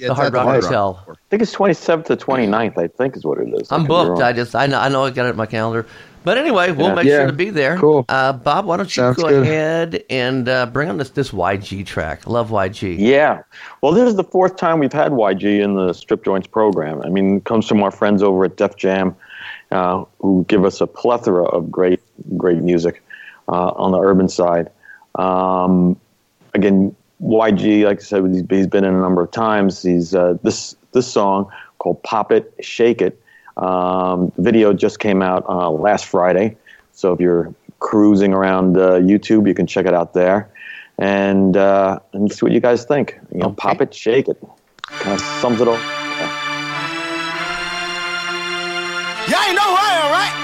Yeah, 0.00 0.08
the 0.08 0.14
Hard 0.14 0.26
at 0.28 0.32
the 0.32 0.38
Rock 0.38 0.46
Hard 0.46 0.64
Hotel. 0.64 1.04
I 1.08 1.12
think 1.28 1.42
it's 1.42 1.54
27th 1.54 2.04
to 2.06 2.16
29th. 2.16 2.78
I 2.78 2.88
think 2.88 3.16
is 3.16 3.24
what 3.24 3.38
it 3.38 3.48
is. 3.60 3.70
I 3.70 3.76
I'm 3.76 3.82
could 3.82 3.88
booked. 3.88 4.22
I 4.22 4.32
just, 4.32 4.54
I 4.56 4.66
know, 4.66 4.78
I 4.78 4.88
know, 4.88 5.04
I 5.04 5.10
got 5.10 5.26
it 5.26 5.30
in 5.30 5.36
my 5.36 5.46
calendar. 5.46 5.86
But 6.22 6.36
anyway, 6.38 6.70
we'll 6.72 6.88
Yeah. 6.88 6.94
make 6.94 7.04
Yeah. 7.06 7.18
sure 7.18 7.26
to 7.28 7.32
be 7.32 7.50
there. 7.50 7.76
Cool. 7.78 8.04
Uh, 8.08 8.32
Bob, 8.34 8.66
why 8.66 8.76
don't 8.76 8.94
you 8.94 9.02
Sounds 9.02 9.16
go 9.16 9.28
good. 9.28 9.42
ahead 9.42 10.04
and 10.10 10.48
uh, 10.48 10.66
bring 10.66 10.88
on 10.90 10.98
this 10.98 11.10
this 11.10 11.30
YG 11.32 11.84
track? 11.86 12.26
Love 12.26 12.50
YG. 12.50 12.96
Yeah. 12.98 13.42
Well, 13.82 13.92
this 13.92 14.08
is 14.08 14.16
the 14.16 14.24
fourth 14.24 14.56
time 14.56 14.78
we've 14.80 14.92
had 14.92 15.12
YG 15.12 15.60
in 15.62 15.74
the 15.76 15.92
Strip 15.92 16.24
Joints 16.24 16.46
program. 16.46 17.00
I 17.02 17.08
mean, 17.08 17.36
it 17.38 17.44
comes 17.44 17.66
from 17.68 17.82
our 17.82 17.90
friends 17.90 18.22
over 18.22 18.44
at 18.44 18.56
Def 18.56 18.76
Jam, 18.76 19.14
uh, 19.70 20.04
who 20.20 20.44
give 20.48 20.64
us 20.64 20.80
a 20.82 20.86
plethora 20.86 21.44
of 21.44 21.70
great, 21.70 22.00
great 22.36 22.58
music 22.62 23.02
uh, 23.48 23.70
on 23.76 23.92
the 23.92 23.98
urban 23.98 24.28
side. 24.28 24.70
Um, 25.14 25.98
again, 26.54 26.94
YG, 27.22 27.84
like 27.84 28.00
I 28.00 28.02
said, 28.02 28.24
he's, 28.26 28.42
he's 28.48 28.66
been 28.66 28.84
in 28.84 28.94
a 28.94 29.00
number 29.00 29.22
of 29.22 29.30
times. 29.30 29.82
He's 29.82 30.14
uh, 30.14 30.38
this 30.42 30.74
this 30.92 31.06
song 31.10 31.50
called 31.78 32.02
"Pop 32.02 32.32
It, 32.32 32.52
Shake 32.60 33.02
It." 33.02 33.20
Um, 33.56 34.32
the 34.36 34.42
video 34.42 34.72
just 34.72 34.98
came 35.00 35.20
out 35.22 35.44
uh, 35.48 35.70
last 35.70 36.06
Friday, 36.06 36.56
so 36.92 37.12
if 37.12 37.20
you're 37.20 37.52
cruising 37.78 38.32
around 38.32 38.76
uh, 38.78 38.92
YouTube, 39.00 39.46
you 39.48 39.54
can 39.54 39.66
check 39.66 39.86
it 39.86 39.92
out 39.94 40.14
there 40.14 40.48
and 40.98 41.56
uh, 41.56 41.98
and 42.12 42.32
see 42.32 42.38
what 42.44 42.52
you 42.52 42.60
guys 42.60 42.84
think. 42.84 43.18
You 43.32 43.40
know, 43.40 43.46
Okay. 43.48 43.56
pop 43.56 43.80
it, 43.82 43.92
shake 43.94 44.28
it, 44.28 44.36
kind 44.86 45.12
of 45.14 45.20
sums 45.20 45.60
it 45.60 45.68
all. 45.68 45.74
Y'all 49.28 49.42
ain't 49.46 49.54
know 49.56 49.68
who 49.68 49.76
I 49.76 49.92
am, 50.00 50.10
right? 50.16 50.34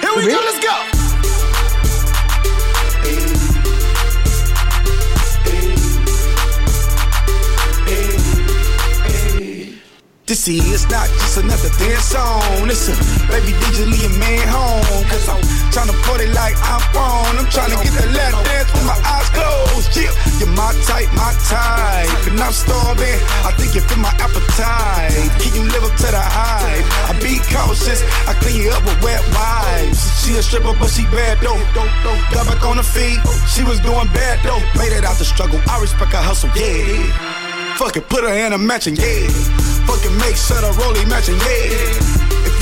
Here 0.00 0.12
we 0.16 0.22
go, 0.30 0.38
let's 0.40 0.60
go. 0.64 0.97
This 10.28 10.46
is 10.46 10.84
not 10.92 11.08
just 11.08 11.40
another 11.40 11.72
dance 11.80 12.12
song. 12.12 12.68
Listen, 12.68 12.92
baby 13.32 13.56
DJ 13.64 13.88
leave 13.88 14.12
your 14.12 14.12
man 14.20 14.44
home. 14.44 14.84
Cause 15.08 15.24
I'm 15.24 15.40
tryna 15.72 15.96
it 16.20 16.36
like 16.36 16.52
I'm 16.68 16.84
on. 17.00 17.40
I'm 17.40 17.48
tryna 17.48 17.80
get 17.80 17.96
that 17.96 18.12
lap 18.12 18.36
dance 18.44 18.68
with 18.68 18.84
my 18.84 19.00
eyes 19.08 19.24
closed. 19.32 19.88
Yeah, 19.96 20.12
you're 20.36 20.52
my 20.52 20.76
type, 20.84 21.08
my 21.16 21.32
type. 21.48 22.12
And 22.28 22.36
I'm 22.44 22.52
starving. 22.52 23.16
I 23.40 23.56
think 23.56 23.72
you 23.72 23.80
fit 23.80 23.96
my 23.96 24.12
appetite. 24.20 25.16
Can 25.40 25.48
you 25.56 25.64
live 25.64 25.88
up 25.88 25.96
to 25.96 26.08
the 26.12 26.20
hype? 26.20 26.84
I 27.08 27.16
be 27.24 27.40
cautious. 27.48 28.04
I 28.28 28.36
clean 28.36 28.60
you 28.60 28.70
up 28.76 28.84
with 28.84 29.00
wet 29.00 29.24
wipes. 29.32 30.12
She 30.20 30.36
a 30.36 30.44
stripper, 30.44 30.76
but 30.76 30.92
she 30.92 31.08
bad 31.08 31.40
though. 31.40 31.56
Got 31.72 32.44
back 32.44 32.60
on 32.68 32.76
her 32.76 32.84
feet. 32.84 33.16
She 33.48 33.64
was 33.64 33.80
doing 33.80 34.12
bad 34.12 34.44
though. 34.44 34.60
Made 34.76 34.92
it 34.92 35.08
out 35.08 35.16
the 35.16 35.24
struggle. 35.24 35.56
I 35.72 35.80
respect 35.80 36.12
her 36.12 36.20
hustle. 36.20 36.52
Yeah. 36.52 37.37
Fuck 37.78 37.96
it, 37.96 38.08
put 38.08 38.24
her 38.24 38.34
in 38.34 38.52
a 38.52 38.58
matching, 38.58 38.96
yeah. 38.96 39.28
Fucking 39.86 40.16
make 40.18 40.34
sure 40.34 40.60
the 40.60 40.74
rollie 40.80 41.08
matching, 41.08 41.36
yeah. 41.36 42.17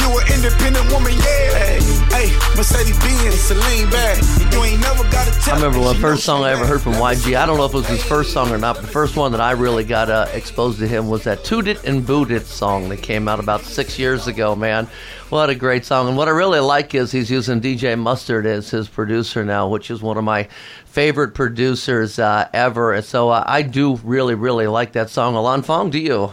If 0.06 0.12
you 0.12 0.18
an 0.20 0.44
independent 0.44 0.92
woman, 0.92 1.12
yeah. 1.14 1.80
Hey, 2.14 2.30
Mercedes 2.56 2.96
Benz, 3.00 3.40
Celine 3.40 3.90
bag. 3.90 4.22
You 4.52 4.62
ain't 4.62 4.80
never 4.80 5.02
got 5.10 5.26
to 5.26 5.40
tell 5.40 5.54
I 5.54 5.56
remember 5.56 5.80
me 5.80 5.92
the 5.94 6.00
first 6.00 6.24
song 6.24 6.44
I 6.44 6.52
ever 6.52 6.64
heard 6.64 6.80
from 6.80 6.92
YG. 6.92 7.36
I 7.36 7.44
don't 7.44 7.56
know 7.56 7.64
if 7.64 7.74
it 7.74 7.78
was 7.78 7.88
his 7.88 8.04
first 8.04 8.32
song 8.32 8.52
or 8.52 8.58
not, 8.58 8.76
but 8.76 8.82
the 8.82 8.88
first 8.92 9.16
one 9.16 9.32
that 9.32 9.40
I 9.40 9.50
really 9.50 9.82
got 9.82 10.08
uh, 10.08 10.28
exposed 10.32 10.78
to 10.78 10.86
him 10.86 11.08
was 11.08 11.24
that 11.24 11.42
Toot 11.42 11.66
It 11.66 11.82
and 11.82 12.06
Boot 12.06 12.30
It 12.30 12.46
song 12.46 12.88
that 12.90 13.02
came 13.02 13.26
out 13.26 13.40
about 13.40 13.62
six 13.62 13.98
years 13.98 14.28
ago, 14.28 14.54
man. 14.54 14.86
What 15.28 15.50
a 15.50 15.56
great 15.56 15.84
song. 15.84 16.06
And 16.06 16.16
what 16.16 16.28
I 16.28 16.32
really 16.32 16.60
like 16.60 16.94
is 16.94 17.10
he's 17.10 17.28
using 17.28 17.60
DJ 17.60 17.98
Mustard 17.98 18.46
as 18.46 18.70
his 18.70 18.86
producer 18.86 19.44
now, 19.44 19.66
which 19.68 19.90
is 19.90 20.02
one 20.02 20.18
of 20.18 20.24
my 20.24 20.44
favorite 20.84 21.34
producers 21.34 22.20
uh, 22.20 22.48
ever. 22.52 22.92
And 22.92 23.04
so 23.04 23.30
uh, 23.30 23.42
I 23.44 23.62
do 23.62 23.96
really, 24.04 24.36
really 24.36 24.68
like 24.68 24.92
that 24.92 25.10
song. 25.10 25.34
Ilan 25.34 25.64
Fong, 25.64 25.90
do 25.90 25.98
you? 25.98 26.32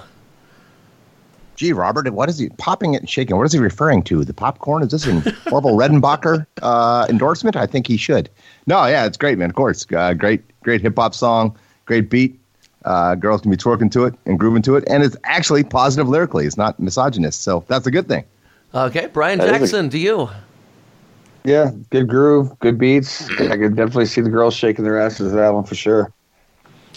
Gee, 1.55 1.71
Robert, 1.71 2.09
what 2.11 2.29
is 2.29 2.39
he 2.39 2.49
popping 2.49 2.93
it 2.95 3.01
and 3.01 3.09
shaking? 3.09 3.37
What 3.37 3.45
is 3.45 3.53
he 3.53 3.59
referring 3.59 4.03
to? 4.03 4.25
The 4.25 4.33
popcorn? 4.33 4.81
Is 4.83 4.89
this 4.91 5.05
an 5.05 5.17
Orville 5.51 5.77
Redenbacher 5.77 6.45
uh, 6.61 7.05
endorsement? 7.09 7.55
I 7.55 7.67
think 7.67 7.87
he 7.87 7.95
should. 7.97 8.29
No, 8.65 8.85
yeah, 8.85 9.05
it's 9.05 9.17
great, 9.17 9.37
man. 9.37 9.49
Of 9.49 9.55
course, 9.55 9.85
uh, 9.95 10.13
great, 10.13 10.41
great 10.63 10.81
hip 10.81 10.95
hop 10.97 11.13
song, 11.13 11.55
great 11.85 12.09
beat. 12.09 12.39
Uh, 12.85 13.15
girls 13.15 13.41
can 13.41 13.51
be 13.51 13.55
twerking 13.55 13.89
to 13.91 14.03
it 14.05 14.13
and 14.25 14.37
grooving 14.37 14.61
to 14.63 14.75
it, 14.75 14.83
and 14.87 15.03
it's 15.03 15.15
actually 15.23 15.63
positive 15.63 16.09
lyrically. 16.09 16.45
It's 16.45 16.57
not 16.57 16.77
misogynist, 16.79 17.41
so 17.41 17.63
that's 17.67 17.87
a 17.87 17.91
good 17.91 18.07
thing. 18.07 18.25
Okay, 18.75 19.05
Brian 19.07 19.37
That 19.39 19.47
is 19.49 19.53
a- 19.55 19.59
Jackson, 19.59 19.89
do 19.89 19.99
you? 19.99 20.29
Yeah, 21.45 21.71
good 21.91 22.07
groove, 22.09 22.57
good 22.59 22.77
beats. 22.77 23.29
I 23.39 23.57
could 23.57 23.75
definitely 23.75 24.05
see 24.07 24.21
the 24.21 24.29
girls 24.29 24.53
shaking 24.53 24.83
their 24.85 24.99
asses 24.99 25.33
at 25.33 25.35
that 25.35 25.53
one 25.53 25.65
for 25.65 25.75
sure. 25.75 26.11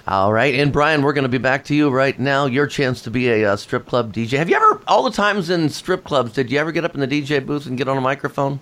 All 0.09 0.33
right, 0.33 0.55
and 0.55 0.73
Brian, 0.73 1.03
we're 1.03 1.13
going 1.13 1.25
to 1.25 1.29
be 1.29 1.39
back 1.39 1.65
to 1.65 1.75
you 1.75 1.91
right 1.91 2.17
now. 2.17 2.47
Your 2.47 2.69
chance 2.69 3.03
to 3.03 3.11
be 3.11 3.29
a 3.29 3.53
uh, 3.53 3.57
strip 3.57 3.87
club 3.87 4.13
DJ. 4.13 4.39
Have 4.39 4.49
you 4.49 4.55
ever, 4.55 4.81
all 4.87 5.03
the 5.03 5.11
times 5.11 5.51
in 5.51 5.69
strip 5.69 6.05
clubs, 6.05 6.33
did 6.33 6.49
you 6.49 6.59
ever 6.61 6.71
get 6.71 6.85
up 6.85 6.95
in 6.95 7.01
the 7.01 7.09
DJ 7.09 7.45
booth 7.45 7.67
and 7.67 7.77
get 7.77 7.89
on 7.89 7.99
a 7.99 8.01
microphone? 8.01 8.61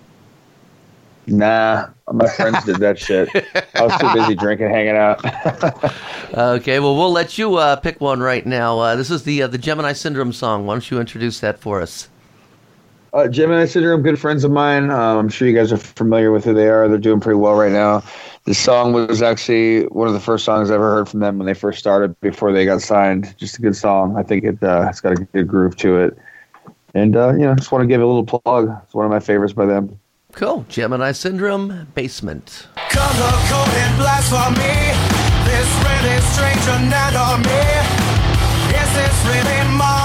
Nah, 1.27 1.89
my 2.11 2.27
friends 2.29 2.63
did 2.65 2.77
that 2.77 2.97
shit. 2.97 3.29
I 3.75 3.83
was 3.83 3.95
too 3.99 4.11
busy 4.13 4.35
drinking, 4.35 4.69
hanging 4.69 4.95
out. 4.95 5.21
Okay, 6.35 6.79
well, 6.79 6.97
we'll 6.97 7.11
let 7.11 7.37
you 7.37 7.55
uh, 7.55 7.77
pick 7.77 8.01
one 8.01 8.19
right 8.19 8.45
now. 8.45 8.79
Uh, 8.79 8.95
this 8.95 9.09
is 9.09 9.23
the 9.23 9.43
uh, 9.43 9.47
the 9.47 9.57
Gemini 9.57 9.93
Syndrome 9.93 10.33
song. 10.33 10.65
Why 10.65 10.73
don't 10.73 10.91
you 10.91 10.99
introduce 10.99 11.39
that 11.39 11.59
for 11.59 11.81
us? 11.81 12.09
Uh, 13.15 13.29
Gemini 13.29 13.63
Syndrome, 13.63 14.01
good 14.01 14.19
friends 14.19 14.43
of 14.43 14.51
mine. 14.51 14.91
Um, 14.91 15.17
I'm 15.17 15.29
sure 15.29 15.47
you 15.47 15.55
guys 15.55 15.71
are 15.71 15.77
familiar 15.77 16.33
with 16.33 16.43
who 16.43 16.53
they 16.53 16.67
are. 16.67 16.89
They're 16.89 16.97
doing 16.97 17.21
pretty 17.21 17.37
well 17.37 17.53
right 17.53 17.71
now. 17.71 18.03
This 18.43 18.59
song 18.59 18.91
was 18.91 19.21
actually 19.21 19.83
one 19.85 20.09
of 20.09 20.13
the 20.13 20.19
first 20.19 20.43
songs 20.43 20.69
I 20.69 20.73
ever 20.73 20.93
heard 20.93 21.07
from 21.07 21.21
them 21.21 21.37
when 21.37 21.45
they 21.45 21.53
first 21.53 21.79
started 21.79 22.19
before 22.19 22.51
they 22.51 22.65
got 22.65 22.81
signed. 22.81 23.33
Just 23.37 23.57
a 23.57 23.61
good 23.61 23.77
song. 23.77 24.17
I 24.17 24.23
think 24.23 24.43
it, 24.43 24.61
uh, 24.61 24.87
it's 24.89 24.99
got 24.99 25.13
a 25.13 25.15
good 25.15 25.47
groove 25.47 25.77
to 25.77 25.97
it. 25.97 26.17
And, 26.93 27.15
uh, 27.15 27.31
you 27.31 27.45
know, 27.45 27.55
just 27.55 27.71
want 27.71 27.83
to 27.83 27.87
give 27.87 28.01
it 28.01 28.03
a 28.03 28.07
little 28.07 28.25
plug. 28.25 28.69
It's 28.83 28.93
one 28.93 29.05
of 29.05 29.11
my 29.11 29.21
favorites 29.21 29.53
by 29.53 29.65
them. 29.65 29.97
Cool. 30.33 30.65
Gemini 30.67 31.13
Syndrome, 31.13 31.87
Basement. 31.95 32.67
Color 32.89 33.31
coded 33.47 33.95
blasphemy. 33.95 34.91
This 35.47 35.71
really 35.87 36.19
strange 36.35 36.67
anatomy. 36.67 37.63
Is 38.75 38.91
this 38.91 39.17
really 39.23 39.77
my 39.77 40.04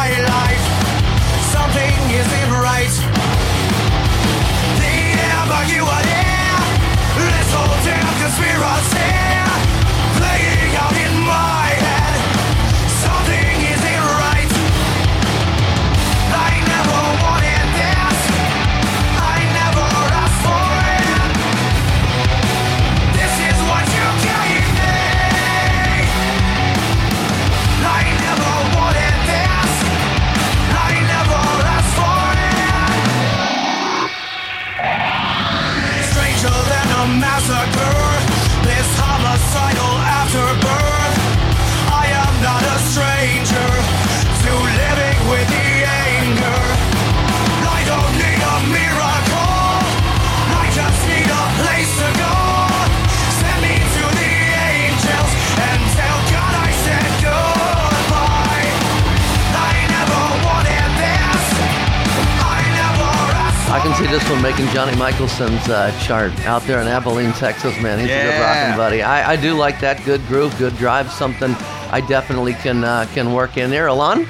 see 64.00 64.06
this 64.10 64.28
one 64.30 64.40
making 64.42 64.66
Johnny 64.68 64.92
Michelson's 64.96 65.68
uh, 65.68 65.90
chart 66.00 66.32
out 66.46 66.62
there 66.62 66.80
in 66.80 66.86
Abilene, 66.88 67.32
Texas, 67.32 67.78
man. 67.82 67.98
He's 67.98 68.06
a 68.08 68.12
good 68.12 68.14
Yeah. 68.26 68.62
rockin' 68.64 68.76
buddy. 68.76 69.02
I, 69.02 69.32
I 69.32 69.36
do 69.36 69.54
like 69.54 69.80
that. 69.80 70.02
Good 70.04 70.26
groove, 70.26 70.56
good 70.58 70.76
drive, 70.76 71.10
something 71.12 71.54
I 71.92 72.00
definitely 72.00 72.54
can 72.54 72.82
uh, 72.84 73.06
can 73.12 73.32
work 73.34 73.56
in 73.56 73.70
there. 73.70 73.86
Ilan? 73.88 74.26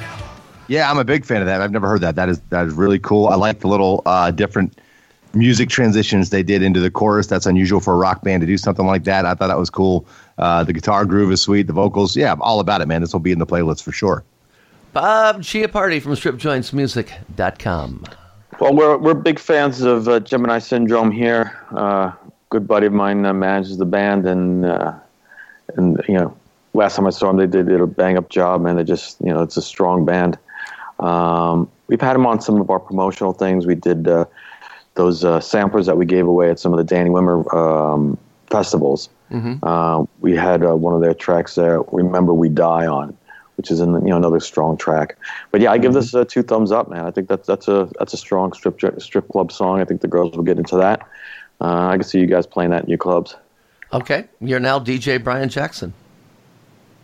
Yeah, 0.67 0.89
I'm 0.89 0.97
a 0.97 1.03
big 1.03 1.25
fan 1.25 1.41
of 1.41 1.47
that. 1.47 1.61
I've 1.61 1.71
never 1.71 1.87
heard 1.87 2.01
that. 2.01 2.15
That 2.15 2.29
is 2.29 2.39
that 2.49 2.65
is 2.67 2.73
really 2.73 2.99
cool. 2.99 3.27
I 3.27 3.35
like 3.35 3.59
the 3.59 3.67
little 3.67 4.01
uh, 4.05 4.31
different 4.31 4.79
music 5.33 5.69
transitions 5.69 6.29
they 6.31 6.43
did 6.43 6.61
into 6.63 6.79
the 6.81 6.91
chorus. 6.91 7.27
That's 7.27 7.45
unusual 7.45 7.79
for 7.79 7.93
a 7.93 7.97
rock 7.97 8.23
band 8.23 8.41
to 8.41 8.47
do 8.47 8.57
something 8.57 8.85
like 8.85 9.03
that. 9.05 9.25
I 9.25 9.33
thought 9.35 9.47
that 9.47 9.57
was 9.59 9.69
cool. 9.69 10.05
Uh, 10.37 10.63
the 10.63 10.73
guitar 10.73 11.05
groove 11.05 11.31
is 11.31 11.41
sweet. 11.41 11.67
The 11.67 11.73
vocals, 11.73 12.15
yeah, 12.17 12.31
I'm 12.33 12.41
all 12.41 12.59
about 12.59 12.81
it, 12.81 12.87
man. 12.87 13.01
This 13.01 13.13
will 13.13 13.19
be 13.21 13.31
in 13.31 13.39
the 13.39 13.45
playlist 13.45 13.83
for 13.83 13.91
sure. 13.93 14.23
Bob 14.93 15.41
Chiappardi 15.41 16.01
from 16.01 16.13
StripJointsMusic.com. 16.13 18.03
Well, 18.61 18.75
we're 18.75 18.95
we're 18.95 19.15
big 19.15 19.39
fans 19.39 19.81
of 19.81 20.07
uh, 20.07 20.19
Gemini 20.19 20.59
Syndrome 20.59 21.09
here. 21.09 21.57
Uh, 21.71 22.11
good 22.51 22.67
buddy 22.67 22.85
of 22.85 22.93
mine 22.93 23.25
uh, 23.25 23.33
manages 23.33 23.79
the 23.79 23.87
band, 23.87 24.27
and 24.27 24.65
uh, 24.65 24.93
and 25.77 25.99
you 26.07 26.13
know, 26.13 26.37
last 26.75 26.95
time 26.95 27.07
I 27.07 27.09
saw 27.09 27.29
them, 27.29 27.37
they 27.37 27.47
did, 27.47 27.67
did 27.67 27.81
a 27.81 27.87
bang 27.87 28.19
up 28.19 28.29
job, 28.29 28.61
man. 28.61 28.75
They 28.75 28.83
just 28.83 29.19
you 29.19 29.33
know, 29.33 29.41
it's 29.41 29.57
a 29.57 29.63
strong 29.63 30.05
band. 30.05 30.37
Um, 30.99 31.71
we've 31.87 31.99
had 31.99 32.13
them 32.13 32.27
on 32.27 32.39
some 32.39 32.61
of 32.61 32.69
our 32.69 32.79
promotional 32.79 33.33
things. 33.33 33.65
We 33.65 33.73
did 33.73 34.07
uh, 34.07 34.25
those 34.93 35.25
uh, 35.25 35.39
samplers 35.39 35.87
that 35.87 35.97
we 35.97 36.05
gave 36.05 36.27
away 36.27 36.51
at 36.51 36.59
some 36.59 36.71
of 36.71 36.77
the 36.77 36.83
Danny 36.83 37.09
Wimmer 37.09 37.51
um, 37.55 38.15
festivals. 38.51 39.09
Uh, 39.63 40.05
we 40.19 40.35
had 40.35 40.63
uh, 40.63 40.75
one 40.75 40.93
of 40.93 41.01
their 41.01 41.15
tracks 41.15 41.55
there. 41.55 41.81
Remember, 41.91 42.31
we 42.31 42.47
die 42.47 42.85
on, 42.85 43.17
which 43.57 43.71
is 43.71 43.79
in, 43.79 43.93
you 43.93 44.09
know 44.09 44.17
another 44.17 44.39
strong 44.39 44.77
track. 44.77 45.17
But 45.51 45.61
yeah, 45.61 45.71
I 45.71 45.77
give 45.77 45.93
this 45.93 46.13
uh, 46.13 46.25
two 46.25 46.43
thumbs 46.43 46.71
up, 46.71 46.89
man. 46.89 47.05
I 47.05 47.11
think 47.11 47.27
that's 47.27 47.47
that's 47.47 47.67
a 47.67 47.89
that's 47.99 48.13
a 48.13 48.17
strong 48.17 48.53
strip 48.53 48.79
strip 48.99 49.27
club 49.29 49.51
song. 49.51 49.79
I 49.81 49.85
think 49.85 50.01
the 50.01 50.07
girls 50.07 50.35
will 50.35 50.43
get 50.43 50.57
into 50.57 50.77
that. 50.77 51.01
Uh, 51.59 51.87
I 51.87 51.97
can 51.97 52.03
see 52.03 52.19
you 52.19 52.27
guys 52.27 52.47
playing 52.47 52.71
that 52.71 52.83
in 52.83 52.89
your 52.89 52.97
clubs. 52.97 53.35
Okay, 53.93 54.25
you're 54.39 54.59
now 54.59 54.79
DJ 54.79 55.23
Brian 55.23 55.49
Jackson. 55.49 55.93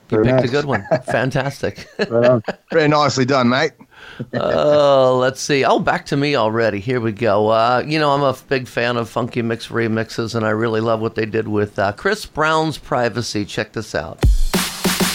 You 0.09 0.23
Very 0.23 0.37
picked 0.37 0.47
a 0.47 0.51
good 0.51 0.65
one. 0.65 0.85
Fantastic. 1.05 1.85
Very 2.71 2.87
nicely 2.87 3.25
done, 3.25 3.49
mate. 3.49 3.73
Oh, 4.33 5.17
let's 5.19 5.41
see. 5.41 5.65
Oh, 5.65 5.79
back 5.79 6.05
to 6.07 6.17
me 6.17 6.35
already. 6.35 6.79
Here 6.79 7.01
we 7.01 7.11
go. 7.11 7.49
Uh, 7.49 7.83
you 7.85 7.99
know, 7.99 8.11
I'm 8.11 8.21
a 8.21 8.35
big 8.47 8.67
fan 8.67 8.95
of 8.95 9.09
Funky 9.09 9.41
Mix 9.41 9.67
remixes, 9.67 10.33
and 10.33 10.45
I 10.45 10.51
really 10.51 10.79
love 10.79 11.01
what 11.01 11.15
they 11.15 11.25
did 11.25 11.49
with 11.49 11.77
uh, 11.77 11.91
Chris 11.91 12.25
Brown's 12.25 12.77
Privacy. 12.77 13.43
Check 13.43 13.73
this 13.73 13.93
out. 13.93 14.23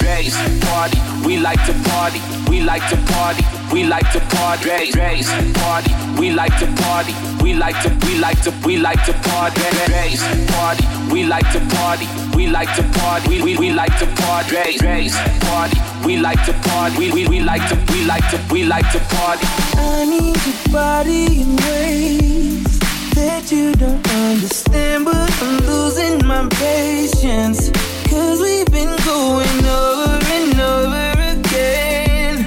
Bass 0.02 0.34
party, 0.66 0.98
we 1.26 1.38
like 1.38 1.62
to 1.66 1.72
party, 1.90 2.20
we 2.50 2.60
like 2.60 2.82
to 2.90 2.96
party, 3.12 3.44
we 3.72 3.84
like 3.84 4.10
to 4.12 4.20
party. 4.34 4.64
Bass 4.92 5.28
party, 5.62 5.92
we 6.18 6.30
like 6.32 6.56
to 6.58 6.66
party, 6.82 7.14
we 7.42 7.54
like 7.54 7.80
to, 7.82 7.88
we 8.06 8.18
like 8.18 8.42
to, 8.42 8.50
we 8.66 8.76
like 8.76 9.02
to 9.06 9.12
party. 9.30 9.60
Bass 9.88 10.20
party, 10.52 10.84
we 11.12 11.24
like 11.24 11.48
to 11.52 11.60
party, 11.76 12.06
we 12.36 12.46
like 12.48 12.74
to 12.76 12.82
party, 12.98 13.28
we, 13.28 13.42
we, 13.42 13.56
we 13.58 13.70
like 13.72 13.96
to 13.98 14.06
party. 14.22 14.50
Bass 14.80 15.14
party, 15.46 15.78
we 16.04 16.16
like 16.16 16.44
to 16.46 16.52
party, 16.68 16.98
we, 16.98 17.12
we, 17.12 17.28
we 17.28 17.40
like 17.40 17.66
to, 17.68 17.76
we 17.92 18.04
like 18.04 18.28
to, 18.30 18.38
we 18.52 18.64
like 18.64 18.90
to 18.92 18.98
party. 19.14 19.46
I 19.78 20.04
need 20.04 20.36
your 20.46 20.72
body 20.72 21.42
in 21.42 21.56
ways 21.56 22.78
that 23.14 23.50
you 23.52 23.72
don't 23.74 24.06
understand, 24.08 25.04
but 25.04 25.30
I'm 25.42 25.58
losing 25.66 26.26
my 26.26 26.48
patience. 26.48 27.70
Cause 28.12 28.42
we've 28.42 28.66
been 28.66 28.94
going 29.06 29.64
over 29.64 30.20
and 30.36 30.60
over 30.60 31.14
again. 31.32 32.44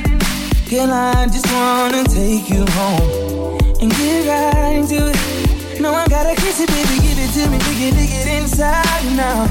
Girl, 0.69 0.91
I 0.93 1.25
just 1.25 1.51
wanna 1.51 2.03
take 2.03 2.47
you 2.51 2.63
home 2.77 3.57
and 3.81 3.89
get 3.89 4.27
right 4.27 4.75
into 4.75 5.09
it. 5.09 5.81
No, 5.81 5.91
I 5.91 6.07
gotta 6.07 6.35
kiss 6.35 6.61
it, 6.61 6.69
baby, 6.69 7.01
give 7.01 7.17
it 7.17 7.31
to 7.33 7.49
me, 7.49 7.57
dig 7.57 7.81
it, 7.81 7.95
dig 7.97 8.11
it 8.13 8.43
inside 8.43 9.05
now. 9.17 9.49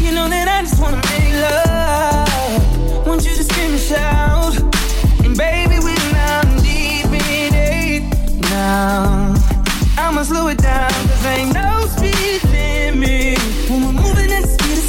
You 0.00 0.10
know 0.10 0.28
that 0.28 0.48
I 0.48 0.62
just 0.62 0.82
wanna 0.82 1.00
make 1.06 1.32
love. 1.46 3.06
Want 3.06 3.24
you 3.24 3.36
to 3.36 3.44
scream 3.44 3.70
and 3.70 3.80
shout. 3.80 4.58
And 5.24 5.36
baby, 5.38 5.78
we're 5.78 6.12
now 6.18 6.42
deep 6.66 7.06
in 7.06 7.54
it 7.54 8.02
now. 8.50 9.36
I'ma 9.96 10.24
slow 10.24 10.48
it 10.48 10.58
down, 10.58 10.90
cause 10.90 11.26
ain't 11.26 11.54
no 11.54 11.86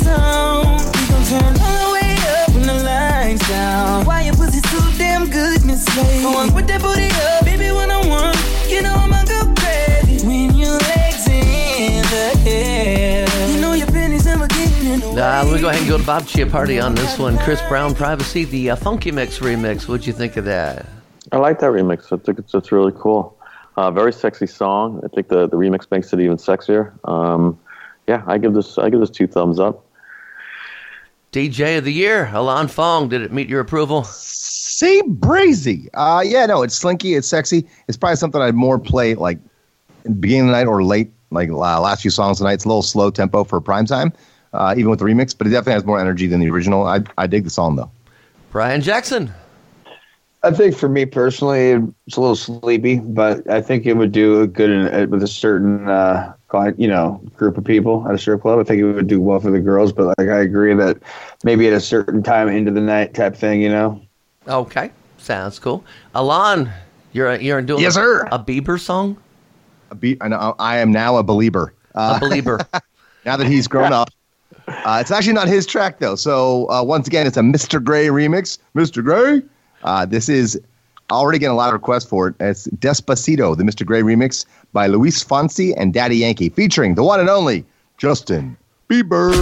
at 0.10 0.22
the 0.22 0.82
speed 0.82 0.90
of 0.90 0.92
we 0.96 1.08
gon' 1.08 1.24
turn 1.30 1.54
all 1.62 1.88
the 1.88 1.94
way 1.94 2.16
up 2.38 2.50
when 2.54 2.64
the 2.68 2.84
lights 2.84 3.48
down. 3.48 4.06
Why 4.06 4.22
your 4.24 4.36
pussy 4.36 4.60
so 4.60 4.80
damn 4.98 5.30
good, 5.30 5.66
Miss 5.66 5.86
Slade? 5.86 6.24
Go 6.24 6.38
on, 6.38 6.52
put 6.52 6.68
that 6.68 6.82
booty 6.82 7.10
up, 7.30 7.46
baby, 7.46 7.72
when 7.72 7.92
I 7.92 8.06
want. 8.08 8.38
You 8.68 8.82
know 8.82 8.94
I'ma 8.94 9.24
go 9.26 9.54
crazy 9.58 10.26
when 10.26 10.56
your 10.56 10.78
legs 10.78 11.28
in 11.28 12.04
the 12.04 12.50
air. 12.50 13.28
You 13.50 13.62
know 13.62 13.74
your 13.74 13.88
pennies 13.88 14.26
never 14.26 14.48
getting 14.48 14.94
in 14.94 15.00
the 15.00 15.12
way. 15.12 15.22
Uh, 15.22 15.44
let 15.44 15.54
me 15.54 15.62
go 15.62 15.70
ahead 15.70 15.82
and 15.82 15.90
go 15.90 15.98
to 15.98 16.06
Bob 16.06 16.24
Chiappardi 16.24 16.84
on 16.84 16.96
this 16.96 17.18
one. 17.18 17.38
Chris 17.40 17.62
Brown 17.68 17.96
Privacy, 17.96 18.46
the 18.46 18.72
uh, 18.72 18.76
Funky 18.76 19.12
Mix 19.12 19.40
remix. 19.40 19.88
What'd 19.88 20.06
you 20.06 20.14
think 20.14 20.38
of 20.38 20.46
that? 20.46 20.86
I 21.32 21.38
like 21.38 21.60
that 21.60 21.72
remix. 21.72 22.12
I 22.12 22.18
think 22.18 22.40
it's, 22.40 22.54
it's 22.54 22.72
really 22.72 22.94
cool. 22.98 23.38
Uh, 23.78 23.92
very 23.92 24.12
sexy 24.12 24.48
song. 24.48 25.00
I 25.04 25.08
think 25.08 25.28
the, 25.30 25.48
the 25.48 25.56
remix 25.56 25.90
makes 25.92 26.12
it 26.12 26.20
even 26.20 26.38
sexier. 26.38 26.92
Um, 27.08 27.60
yeah, 28.08 28.24
I 28.28 28.38
give 28.38 28.54
this 28.54 28.78
I 28.78 28.90
give 28.90 29.00
this 29.00 29.10
two 29.10 29.28
thumbs 29.28 29.60
up. 29.60 29.86
DJ 31.32 31.78
of 31.78 31.84
the 31.86 31.94
Year, 31.94 32.26
Ilan 32.34 32.70
Fong. 32.70 33.08
Did 33.10 33.22
it 33.22 33.32
meet 33.32 33.50
your 33.50 33.60
approval? 33.60 34.04
See, 34.04 35.02
breezy. 35.06 35.90
Uh, 35.94 36.24
yeah, 36.26 36.46
no, 36.46 36.64
it's 36.64 36.74
slinky. 36.76 37.14
It's 37.14 37.28
sexy. 37.28 37.68
It's 37.88 37.98
probably 37.98 38.16
something 38.16 38.42
I'd 38.42 38.56
more 38.56 38.80
play 38.80 39.14
like 39.16 39.38
beginning 40.20 40.46
of 40.46 40.48
the 40.48 40.52
night 40.54 40.68
or 40.68 40.84
late, 40.84 41.12
like 41.32 41.50
uh, 41.50 41.80
last 41.82 42.02
few 42.02 42.10
songs 42.12 42.38
tonight. 42.40 42.54
It's 42.54 42.66
a 42.66 42.68
little 42.68 42.82
slow 42.82 43.12
tempo 43.12 43.44
for 43.44 43.62
prime 43.62 43.86
time. 43.86 44.12
uh, 44.54 44.74
even 44.78 44.90
with 44.90 45.00
the 45.00 45.06
remix, 45.06 45.38
but 45.38 45.46
it 45.48 45.52
definitely 45.52 45.74
has 45.74 45.86
more 45.86 46.00
energy 46.00 46.26
than 46.28 46.40
the 46.40 46.50
original. 46.50 46.86
I, 46.88 47.02
I 47.18 47.28
dig 47.28 47.44
the 47.44 47.50
song 47.50 47.76
though. 47.76 47.92
Brian 48.52 48.82
Jackson. 48.82 49.32
I 50.42 50.52
think 50.52 50.76
for 50.76 50.88
me 50.88 51.06
personally, 51.06 51.72
it's 52.08 52.16
a 52.16 52.22
little 52.22 52.36
sleepy, 52.36 53.00
but 53.00 53.50
I 53.50 53.62
think 53.62 53.86
it 53.86 53.94
would 53.94 54.12
do 54.14 54.42
a 54.42 54.48
good 54.48 54.70
in, 54.70 55.10
with 55.10 55.22
a 55.22 55.28
certain, 55.28 55.90
uh, 55.90 56.34
client- 56.48 56.80
you 56.80 56.88
know, 56.88 57.22
group 57.36 57.58
of 57.58 57.66
people 57.66 58.06
at 58.08 58.16
a 58.16 58.18
strip 58.18 58.42
club. 58.42 58.58
I 58.60 58.64
think 58.64 58.80
it 58.80 58.86
would 58.86 59.08
do 59.08 59.20
well 59.20 59.40
for 59.42 59.52
the 59.52 59.60
girls, 59.60 59.92
but 59.92 60.18
like 60.18 60.30
I 60.30 60.40
agree 60.40 60.74
that 60.76 60.98
maybe 61.44 61.68
at 61.68 61.74
a 61.74 61.82
certain 61.82 62.24
time 62.24 62.48
into 62.48 62.72
the 62.72 62.80
night 62.82 63.14
type 63.14 63.36
thing, 63.36 63.62
you 63.62 63.70
know. 63.70 64.02
Okay, 64.48 64.92
sounds 65.18 65.60
cool. 65.60 65.84
Ilan, 66.16 66.72
you're 67.12 67.36
you're 67.36 67.62
doing 67.62 67.82
Yes, 67.82 67.98
a, 67.98 68.00
sir. 68.00 68.28
a 68.32 68.40
Bieber 68.40 68.80
song. 68.80 69.18
A 69.92 69.96
beat, 69.96 70.18
I, 70.22 70.30
know, 70.30 70.56
I 70.58 70.78
am 70.78 70.92
now 70.92 71.18
a 71.18 71.24
believer. 71.24 71.74
Uh, 71.96 72.14
A 72.16 72.20
believer. 72.20 72.60
now 73.26 73.36
that 73.36 73.48
he's 73.48 73.68
grown 73.68 73.92
up. 73.92 74.10
Uh, 74.68 75.00
it's 75.02 75.12
actually 75.12 75.34
not 75.34 75.48
his 75.48 75.66
track 75.66 76.00
though. 76.00 76.16
So 76.16 76.70
uh, 76.70 76.82
once 76.84 77.08
again, 77.08 77.28
it's 77.28 77.38
a 77.38 77.42
Mr. 77.42 77.84
Gray 77.84 78.08
remix. 78.08 78.58
Mr. 78.76 79.04
Gray. 79.04 79.42
Uh, 79.84 80.06
this 80.06 80.30
is 80.30 80.60
already 81.12 81.40
getting 81.40 81.54
a 81.54 81.58
lot 81.58 81.70
of 81.70 81.74
requests 81.74 82.06
for 82.06 82.28
it. 82.28 82.36
It's 82.40 82.68
Despacito, 82.68 83.58
the 83.58 83.64
Mr. 83.64 83.86
Gray 83.86 84.02
remix 84.02 84.46
by 84.74 84.88
Luis 84.88 85.24
Fonsi 85.24 85.74
and 85.78 85.94
Daddy 85.94 86.18
Yankee, 86.18 86.50
featuring 86.50 86.96
the 86.96 87.04
one 87.04 87.20
and 87.20 87.30
only 87.30 87.66
Justin 87.98 88.58
Bieber. 88.90 89.34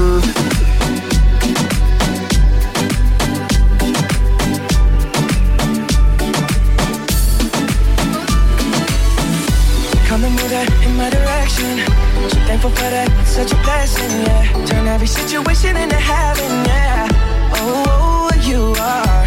For 12.67 12.73
that, 12.73 13.07
such 13.25 13.51
a 13.53 13.55
blessing, 13.63 14.11
yeah. 14.23 14.65
Turn 14.65 14.87
every 14.87 15.07
situation 15.07 15.77
into 15.77 15.95
heaven, 15.95 16.65
yeah. 16.65 17.07
Oh, 17.53 18.29
you 18.41 18.75
are 18.81 19.26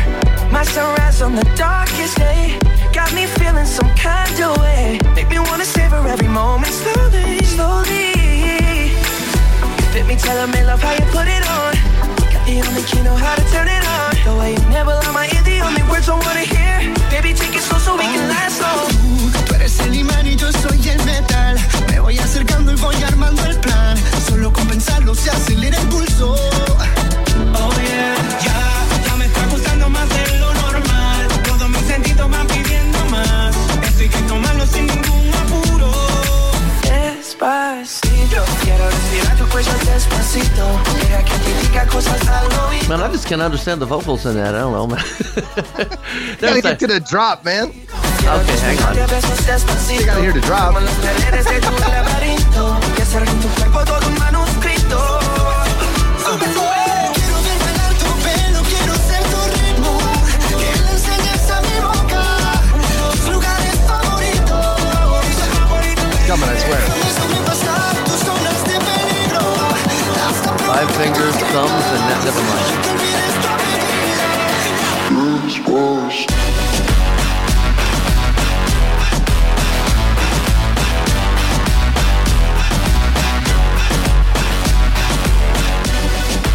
my 0.60 0.66
sunrise 0.66 1.22
on 1.22 1.34
the 1.34 1.44
darkest 1.56 2.18
day. 2.18 2.58
Got 2.92 3.14
me 3.14 3.24
feeling 3.24 3.64
some 3.64 3.88
kind 3.96 4.36
of 4.46 4.58
way. 4.60 5.00
Make 5.16 5.30
me 5.30 5.38
wanna 5.38 5.64
savor 5.64 6.06
every 6.06 6.28
moment 6.28 6.74
slowly, 6.82 7.42
slowly. 7.54 8.12
Fit 9.92 10.04
me, 10.06 10.16
tell 10.16 10.46
me 10.48 10.60
love 10.70 10.82
how 10.82 10.92
you 10.92 11.06
put 11.16 11.28
it 11.36 11.44
on. 11.58 11.72
Got 12.32 12.44
the 12.44 12.56
only 12.66 12.82
key, 12.82 13.00
know 13.00 13.16
how 13.16 13.34
to 13.40 13.44
turn 13.54 13.68
it 13.68 13.84
on. 13.96 14.10
The 14.26 14.34
way 14.38 14.50
you 14.52 14.64
never 14.68 14.92
lie 15.00 15.12
my 15.20 15.26
ear, 15.34 15.42
the 15.50 15.60
only 15.66 15.82
words 15.90 16.10
I 16.10 16.16
wanna 16.26 16.46
hear. 16.54 16.76
Baby, 17.08 17.32
take 17.32 17.56
it 17.56 17.62
slow 17.62 17.78
so 17.78 17.92
we 17.96 18.04
can 18.14 18.28
last 18.28 18.60
long. 18.60 18.88
Tú 19.46 19.54
eres 19.54 19.80
el 19.80 19.94
imán 19.94 20.26
y 20.26 20.36
yo 20.36 20.52
soy 20.52 20.80
el 20.90 21.02
metal. 21.06 21.56
Me 21.88 22.00
voy 22.00 22.18
acercando 22.18 22.72
y 22.72 22.76
voy 22.76 23.02
armando 23.10 23.42
el 23.46 23.58
plan. 23.60 23.96
Solo 24.28 24.52
con 24.52 24.68
pensarlo 24.68 25.14
se 25.14 25.30
acelera 25.30 25.78
el 25.78 25.88
pulso. 25.88 26.36
Oh 27.62 27.72
yeah, 27.80 28.14
ya, 28.44 28.69
Man, 42.88 43.00
I 43.00 43.12
just 43.12 43.26
can't 43.26 43.42
understand 43.42 43.80
the 43.80 43.86
vocals 43.86 44.24
in 44.26 44.34
that. 44.34 44.54
I 44.54 44.60
don't 44.60 44.72
know, 44.72 44.86
man. 44.86 45.04
Gotta 46.38 46.38
There's 46.40 46.62
get 46.62 46.78
to 46.80 46.86
the 46.86 47.00
drop, 47.00 47.44
man. 47.44 47.68
Okay, 47.68 48.56
hang 48.58 48.78
on. 48.82 48.94
You 48.96 50.06
gotta 50.06 50.22
hear 50.22 50.32
the 50.32 50.40
drop. 50.40 50.74
Five 70.80 70.96
fingers, 70.96 71.36
thumbs, 71.36 71.84
and 71.92 72.02
that. 72.08 72.24
Never 72.24 72.40
mind. 72.40 72.72
que 75.52 75.72
olvides 75.74 76.24
tu 76.24 76.40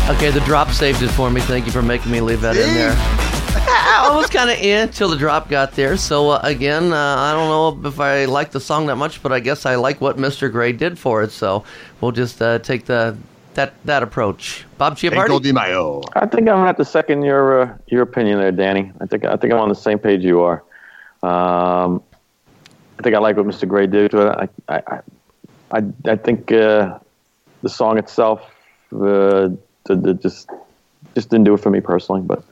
Okay, 0.10 0.32
the 0.32 0.40
drop 0.40 0.72
saved 0.72 1.04
it 1.04 1.10
for 1.10 1.30
me. 1.30 1.42
Thank 1.42 1.68
you 1.68 1.72
for 1.72 1.84
making 1.84 2.12
me 2.12 2.20
leave 2.20 2.42
that 2.42 2.58
in 2.58 2.74
there. 2.74 2.96
I 2.98 4.12
was 4.12 4.28
kind 4.32 4.50
of 4.50 4.58
in 4.58 4.90
till 4.90 5.10
the 5.10 5.18
drop 5.18 5.50
got 5.50 5.74
there. 5.74 5.98
So 5.98 6.32
uh, 6.32 6.40
again, 6.42 6.92
uh, 6.92 7.16
I 7.20 7.32
don't 7.32 7.48
know 7.84 7.88
if 7.88 8.00
I 8.00 8.26
like 8.26 8.50
the 8.50 8.60
song 8.60 8.88
that 8.88 8.96
much, 8.96 9.22
but 9.22 9.32
I 9.32 9.40
guess 9.40 9.68
I 9.68 9.76
like 9.76 10.02
what 10.02 10.18
Mr. 10.18 10.52
Gray 10.52 10.72
did 10.72 10.98
for 10.98 11.22
it. 11.22 11.32
So 11.32 11.64
we'll 12.02 12.12
just 12.12 12.42
uh, 12.42 12.58
take 12.58 12.86
the 12.86 13.16
that 13.56 13.74
that 13.86 14.04
approach. 14.04 14.66
Bob 14.78 14.98
Cinco 14.98 15.16
Chiappardi. 15.16 15.44
de 15.44 15.54
Mayo. 15.54 16.02
I 16.14 16.26
think 16.28 16.42
I'm 16.42 16.56
gonna 16.56 16.68
have 16.68 16.78
to 16.78 16.86
second 16.86 17.24
your 17.24 17.62
uh, 17.62 17.78
your 17.88 18.04
opinion 18.04 18.40
there, 18.40 18.52
Danny. 18.52 18.92
I 19.02 19.06
think 19.06 19.26
I 19.26 19.36
think 19.36 19.54
I'm 19.54 19.60
on 19.60 19.70
the 19.70 19.76
same 19.76 20.00
page 20.00 20.24
you 20.24 20.42
are. 20.42 20.64
Um, 21.24 22.04
I 23.00 23.04
think 23.04 23.16
I 23.16 23.20
like 23.20 23.36
what 23.36 23.46
Mr. 23.46 23.68
Gray 23.68 23.88
did 23.88 24.12
to 24.12 24.28
it. 24.28 24.50
I 24.70 24.76
I 24.78 25.00
I, 25.72 25.84
I 26.06 26.16
think 26.16 26.52
uh, 26.52 27.00
the 27.64 27.70
song 27.70 27.98
itself 27.98 28.42
uh, 28.94 29.50
did, 29.86 30.04
did 30.04 30.22
just 30.22 30.50
just 31.16 31.30
didn't 31.30 31.46
do 31.46 31.54
it 31.54 31.60
for 31.60 31.70
me 31.72 31.82
personally, 31.82 32.22
but 32.22 32.44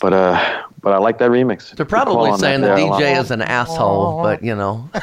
but 0.00 0.12
uh 0.12 0.62
but 0.82 0.92
I 0.92 0.98
like 0.98 1.18
that 1.18 1.30
remix. 1.30 1.74
They're 1.74 1.84
probably 1.86 2.36
saying 2.38 2.60
that 2.62 2.76
the. 2.76 2.82
DJ 2.82 3.18
is 3.20 3.30
an 3.30 3.42
asshole, 3.42 4.22
but 4.22 4.42
you 4.42 4.54
know. 4.54 4.88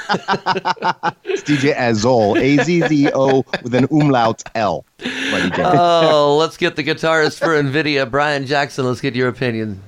It's 1.25 1.41
DJ 1.43 1.75
Azol. 1.75 2.37
A 2.39 2.63
Z 2.63 2.81
Z 2.87 3.09
O 3.15 3.43
with 3.63 3.73
an 3.73 3.87
umlaut 3.91 4.43
L. 4.55 4.85
Oh, 5.57 6.37
let's 6.39 6.57
get 6.57 6.75
the 6.75 6.83
guitarist 6.83 7.39
for 7.39 7.55
Invidia, 7.55 8.05
Brian 8.05 8.45
Jackson. 8.45 8.85
Let's 8.85 9.01
get 9.01 9.15
your 9.15 9.27
opinion. 9.29 9.81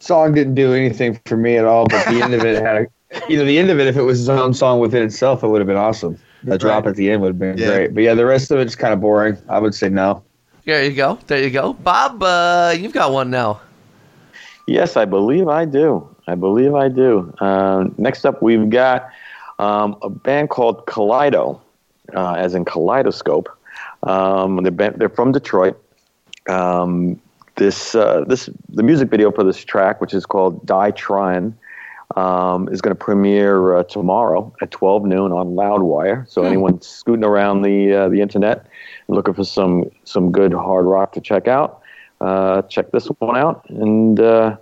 Song 0.00 0.32
didn't 0.34 0.54
do 0.54 0.72
anything 0.72 1.20
for 1.26 1.36
me 1.36 1.56
at 1.56 1.64
all, 1.64 1.86
but 1.86 2.04
the 2.06 2.22
end 2.22 2.32
of 2.34 2.44
it 2.44 2.62
had, 2.62 2.76
a, 2.76 2.86
you 3.30 3.36
know, 3.36 3.44
the 3.44 3.58
end 3.58 3.68
of 3.70 3.78
it, 3.80 3.86
if 3.88 3.96
it 3.96 4.02
was 4.02 4.20
its 4.20 4.28
own 4.28 4.54
song 4.54 4.80
within 4.80 5.02
itself, 5.02 5.42
it 5.42 5.48
would 5.48 5.60
have 5.60 5.66
been 5.66 5.76
awesome. 5.76 6.18
The 6.44 6.56
drop 6.56 6.86
at 6.86 6.94
the 6.96 7.10
end 7.10 7.20
would 7.22 7.28
have 7.28 7.38
been 7.38 7.58
Yeah. 7.58 7.66
great. 7.74 7.94
But 7.94 8.04
yeah, 8.04 8.14
the 8.14 8.24
rest 8.24 8.50
of 8.50 8.58
it's 8.60 8.74
kind 8.76 8.94
of 8.94 9.00
boring. 9.00 9.36
I 9.48 9.58
would 9.58 9.74
say 9.74 9.88
no. 9.88 10.22
There 10.64 10.84
you 10.84 10.92
go. 10.92 11.18
There 11.26 11.42
you 11.42 11.50
go. 11.50 11.72
Bob, 11.72 12.22
uh, 12.22 12.74
you've 12.78 12.92
got 12.92 13.12
one 13.12 13.30
now. 13.30 13.60
Yes, 14.68 14.98
I 14.98 15.06
believe 15.06 15.48
I 15.48 15.64
do. 15.64 16.06
I 16.26 16.34
believe 16.34 16.74
I 16.74 16.88
do. 16.88 17.32
Um, 17.40 17.94
next 17.96 18.26
up, 18.26 18.42
we've 18.42 18.68
got 18.68 19.08
um, 19.58 19.96
a 20.02 20.10
band 20.10 20.50
called 20.50 20.84
Kaleido, 20.84 21.58
uh, 22.14 22.34
as 22.34 22.54
in 22.54 22.66
kaleidoscope. 22.66 23.48
Um, 24.02 24.62
they're, 24.62 24.90
they're 24.90 25.08
from 25.08 25.32
Detroit. 25.32 25.82
Um, 26.50 27.18
this 27.56 27.94
uh, 27.94 28.24
this 28.28 28.50
the 28.68 28.82
music 28.82 29.08
video 29.08 29.32
for 29.32 29.42
this 29.42 29.64
track, 29.64 30.02
which 30.02 30.12
is 30.12 30.26
called 30.26 30.64
"Die 30.66 30.90
Trying," 30.90 31.56
um, 32.14 32.68
is 32.68 32.82
going 32.82 32.94
to 32.94 33.04
premiere 33.04 33.76
uh, 33.76 33.82
tomorrow 33.84 34.54
at 34.60 34.70
12 34.70 35.06
noon 35.06 35.32
on 35.32 35.54
Loudwire. 35.54 36.28
So 36.28 36.44
anyone 36.44 36.80
scooting 36.82 37.24
around 37.24 37.62
the 37.62 37.94
uh, 37.94 38.08
the 38.10 38.20
internet 38.20 38.66
looking 39.08 39.32
for 39.32 39.44
some 39.44 39.90
some 40.04 40.30
good 40.30 40.52
hard 40.52 40.84
rock 40.84 41.12
to 41.14 41.22
check 41.22 41.48
out, 41.48 41.80
uh, 42.20 42.62
check 42.62 42.90
this 42.90 43.06
one 43.06 43.36
out. 43.36 43.68
And 43.68 44.18
uh, 44.20 44.56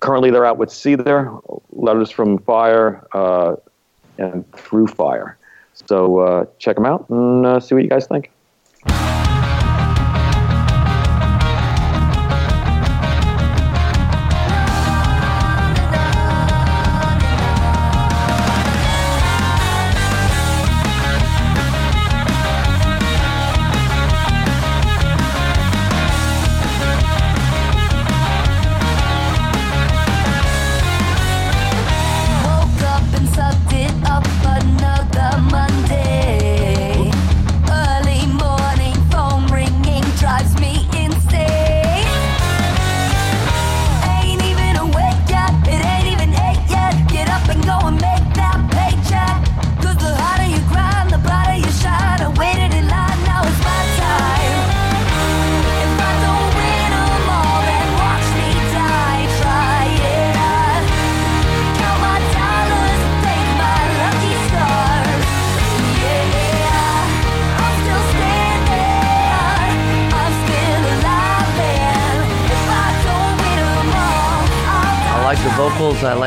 currently, 0.00 0.30
they're 0.30 0.46
out 0.46 0.58
with 0.58 0.70
Seether, 0.70 1.40
Letters 1.72 2.10
from 2.10 2.38
Fire, 2.38 3.06
uh, 3.12 3.56
and 4.18 4.50
Through 4.52 4.88
Fire. 4.88 5.38
So 5.74 6.18
uh, 6.20 6.46
check 6.58 6.76
them 6.76 6.86
out 6.86 7.08
and 7.10 7.44
uh, 7.44 7.60
see 7.60 7.74
what 7.74 7.84
you 7.84 7.90
guys 7.90 8.06
think. 8.06 8.30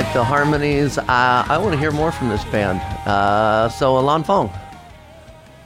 Like 0.09 0.15
the 0.15 0.23
harmonies. 0.23 0.97
Uh, 0.97 1.05
I 1.07 1.59
want 1.59 1.73
to 1.73 1.77
hear 1.77 1.91
more 1.91 2.11
from 2.11 2.29
this 2.29 2.43
band. 2.45 2.81
Uh, 3.07 3.69
so, 3.69 3.93
Ilan 3.93 4.25
Fong. 4.25 4.49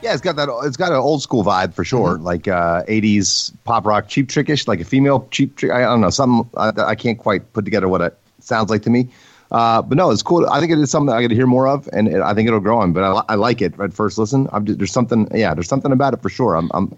Yeah, 0.01 0.11
it's 0.11 0.21
got 0.21 0.35
that. 0.35 0.49
It's 0.65 0.75
got 0.75 0.91
an 0.91 0.97
old 0.97 1.21
school 1.21 1.45
vibe 1.45 1.73
for 1.73 1.85
sure, 1.85 2.17
like 2.17 2.49
uh, 2.49 2.83
'80s 2.83 3.53
pop 3.63 3.85
rock, 3.85 4.09
cheap 4.09 4.27
trickish, 4.27 4.67
like 4.67 4.81
a 4.81 4.83
female 4.83 5.29
cheap 5.31 5.55
trick. 5.55 5.71
I 5.71 5.83
don't 5.83 6.01
know, 6.01 6.09
something 6.09 6.49
I, 6.57 6.73
I 6.77 6.93
can't 6.93 7.17
quite 7.17 7.53
put 7.53 7.63
together 7.63 7.87
what 7.87 8.01
it 8.01 8.17
sounds 8.39 8.69
like 8.69 8.81
to 8.81 8.89
me. 8.89 9.07
Uh, 9.53 9.81
but 9.81 9.97
no, 9.97 10.11
it's 10.11 10.21
cool. 10.21 10.45
I 10.49 10.59
think 10.59 10.73
it 10.73 10.77
is 10.77 10.91
something 10.91 11.15
I 11.15 11.21
got 11.21 11.29
to 11.29 11.35
hear 11.35 11.47
more 11.47 11.69
of, 11.69 11.87
and 11.93 12.09
it, 12.09 12.19
I 12.19 12.33
think 12.33 12.49
it'll 12.49 12.59
grow 12.59 12.79
on. 12.79 12.91
But 12.91 13.03
I, 13.05 13.23
I 13.29 13.35
like 13.35 13.61
it 13.61 13.79
at 13.79 13.93
first 13.93 14.17
listen. 14.17 14.49
I'm 14.51 14.65
just, 14.65 14.77
there's 14.77 14.91
something, 14.91 15.25
yeah, 15.33 15.53
there's 15.53 15.69
something 15.69 15.93
about 15.93 16.13
it 16.13 16.21
for 16.21 16.27
sure. 16.27 16.55
I'm, 16.55 16.69
I'm 16.73 16.97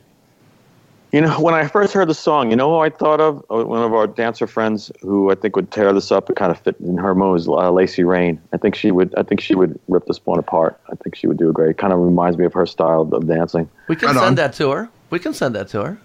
You 1.15 1.21
know, 1.21 1.39
when 1.39 1.53
I 1.53 1.65
first 1.65 1.93
heard 1.93 2.09
the 2.09 2.13
song, 2.13 2.49
you 2.49 2.57
know 2.57 2.69
who 2.71 2.79
I 2.79 2.89
thought 2.89 3.21
of? 3.21 3.37
Uh, 3.49 3.63
One 3.63 3.81
of 3.81 3.93
our 3.93 4.05
dancer 4.05 4.47
friends 4.47 4.91
who 4.99 5.31
I 5.31 5.35
think 5.35 5.55
would 5.55 5.71
tear 5.71 5.93
this 5.93 6.11
up 6.11 6.27
and 6.27 6.35
kind 6.35 6.51
of 6.51 6.59
fit 6.59 6.75
in 6.81 6.97
her 6.97 7.15
moves, 7.15 7.47
uh, 7.47 7.71
Lacey 7.71 8.03
Rain. 8.03 8.41
I 8.51 8.57
think 8.57 8.75
she 8.75 8.91
would. 8.91 9.15
I 9.15 9.23
think 9.23 9.39
she 9.39 9.55
would 9.55 9.79
rip 9.87 10.05
this 10.07 10.19
one 10.25 10.39
apart. 10.39 10.77
I 10.91 10.95
think 10.95 11.15
she 11.15 11.27
would 11.27 11.37
do 11.37 11.49
a 11.49 11.53
great. 11.53 11.77
Kind 11.77 11.93
of 11.93 11.99
reminds 11.99 12.37
me 12.37 12.43
of 12.43 12.51
her 12.51 12.65
style 12.65 13.09
of 13.13 13.27
dancing. 13.29 13.69
We 13.87 13.95
can 13.95 14.13
send 14.13 14.37
that 14.39 14.55
to 14.55 14.71
her. 14.71 14.89
We 15.09 15.19
can 15.19 15.33
send 15.33 15.55
that 15.55 15.69
to 15.69 15.85
her. 15.85 15.97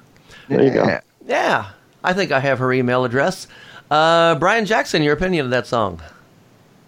There 0.48 0.62
you 0.62 0.70
go. 0.70 1.00
Yeah, 1.26 1.70
I 2.04 2.12
think 2.12 2.30
I 2.30 2.38
have 2.38 2.60
her 2.60 2.72
email 2.72 3.04
address. 3.04 3.48
Uh, 3.90 4.36
Brian 4.36 4.64
Jackson, 4.64 5.02
your 5.02 5.14
opinion 5.14 5.44
of 5.44 5.50
that 5.50 5.66
song? 5.66 6.00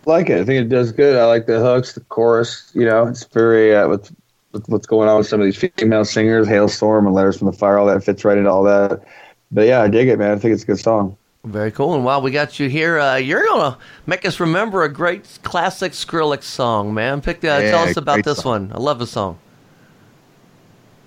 like 0.06 0.30
it. 0.30 0.40
I 0.40 0.44
think 0.44 0.66
it 0.66 0.68
does 0.68 0.92
good. 0.92 1.16
I 1.16 1.26
like 1.26 1.46
the 1.46 1.58
hooks, 1.58 1.94
the 1.94 2.00
chorus. 2.00 2.70
You 2.74 2.84
know, 2.84 3.06
it's 3.06 3.24
very 3.24 3.74
uh, 3.74 3.88
with, 3.88 4.12
with 4.20 4.21
what's 4.66 4.86
going 4.86 5.08
on 5.08 5.18
with 5.18 5.26
some 5.26 5.40
of 5.40 5.44
these 5.46 5.56
female 5.56 6.04
singers, 6.04 6.46
Halestorm 6.46 7.06
and 7.06 7.14
Letters 7.14 7.38
from 7.38 7.46
the 7.46 7.52
Fire. 7.52 7.78
All 7.78 7.86
that 7.86 8.04
fits 8.04 8.24
right 8.24 8.38
into 8.38 8.50
all 8.50 8.62
that. 8.64 9.02
But 9.50 9.66
yeah, 9.66 9.82
I 9.82 9.88
dig 9.88 10.08
it, 10.08 10.18
man. 10.18 10.32
I 10.32 10.38
think 10.38 10.54
it's 10.54 10.62
a 10.62 10.66
good 10.66 10.78
song. 10.78 11.16
Very 11.44 11.72
cool. 11.72 11.94
And 11.94 12.04
while 12.04 12.22
we 12.22 12.30
got 12.30 12.60
you 12.60 12.68
here, 12.68 13.00
uh, 13.00 13.16
you're 13.16 13.44
gonna 13.44 13.76
make 14.06 14.24
us 14.24 14.38
remember 14.38 14.84
a 14.84 14.88
great 14.88 15.26
classic 15.42 15.92
Skrillex 15.92 16.44
song, 16.44 16.94
man. 16.94 17.20
Pick 17.20 17.38
uh, 17.44 17.48
Yeah, 17.48 17.70
tell 17.70 17.88
us 17.88 17.96
about 17.96 18.24
this 18.24 18.38
song. 18.38 18.68
one. 18.68 18.72
I 18.72 18.78
love 18.78 18.98
the 19.00 19.06
song. 19.06 19.38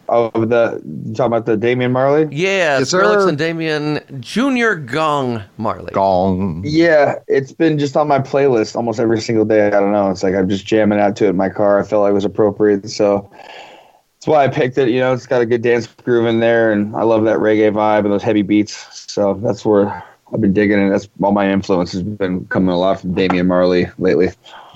Oh, 0.07 0.29
the 0.45 0.81
you 1.05 1.13
talking 1.13 1.25
about 1.25 1.45
the 1.45 1.57
Damian 1.57 1.91
Marley? 1.91 2.23
Yeah, 2.31 2.79
Yes, 2.79 2.93
Skrillex 2.93 3.21
sir. 3.23 3.29
and 3.29 3.37
Damian 3.37 3.99
Junior 4.21 4.75
Gong 4.75 5.41
Marley. 5.57 5.91
Gong. 5.93 6.63
Yeah, 6.65 7.15
it's 7.27 7.51
been 7.51 7.79
just 7.79 7.97
on 7.97 8.07
my 8.07 8.19
playlist 8.19 8.75
almost 8.75 8.99
every 8.99 9.19
single 9.21 9.45
day. 9.45 9.67
I 9.67 9.71
don't 9.71 9.91
know. 9.91 10.11
It's 10.11 10.21
like 10.23 10.35
I'm 10.35 10.47
just 10.49 10.65
jamming 10.65 10.99
out 10.99 11.15
to 11.17 11.25
it 11.25 11.29
in 11.29 11.37
my 11.37 11.49
car. 11.49 11.79
I 11.79 11.83
felt 11.83 12.03
like 12.03 12.11
it 12.11 12.13
was 12.13 12.25
appropriate, 12.25 12.89
so 12.89 13.29
that's 13.33 14.27
why 14.27 14.43
I 14.43 14.47
picked 14.47 14.77
it. 14.77 14.89
You 14.89 14.99
know, 14.99 15.13
it's 15.13 15.25
got 15.25 15.41
a 15.41 15.45
good 15.45 15.61
dance 15.61 15.87
groove 15.87 16.27
in 16.27 16.39
there, 16.39 16.71
and 16.71 16.95
I 16.95 17.01
love 17.03 17.23
that 17.25 17.37
reggae 17.39 17.71
vibe 17.73 17.99
and 18.05 18.11
those 18.11 18.23
heavy 18.23 18.43
beats. 18.43 19.11
So 19.11 19.33
that's 19.35 19.65
where 19.65 20.03
I've 20.33 20.41
been 20.41 20.53
digging 20.53 20.79
and 20.79 20.91
That's 20.91 21.07
all 21.21 21.31
my 21.31 21.49
influence 21.51 21.91
has 21.93 22.03
been 22.03 22.45
coming 22.47 22.69
a 22.69 22.77
lot 22.77 23.01
from 23.01 23.13
Damian 23.13 23.47
Marley 23.47 23.87
lately. 23.97 24.29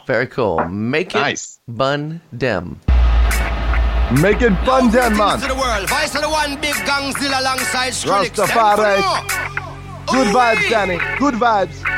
Very 0.08 0.26
cool. 0.28 0.64
Make 0.70 1.14
it 1.14 1.20
nice. 1.20 1.60
Bun 1.68 2.20
Dem. 2.36 2.80
Make 4.12 4.42
it 4.42 4.56
fun, 4.66 4.90
then, 4.90 5.16
man. 5.16 5.40
to 5.40 5.48
the 5.48 5.54
world. 5.54 5.88
Vice 5.88 6.16
of 6.16 6.22
the 6.22 6.30
one 6.30 6.60
big 6.60 6.74
gang 6.84 7.14
still 7.14 7.30
alongside 7.30 7.94
Skrillex. 7.94 8.32
Rastafari. 8.32 8.98
Good 10.08 10.28
vibes, 10.34 10.70
Danny. 10.70 10.98
Good 11.20 11.36
vibes. 11.36 11.89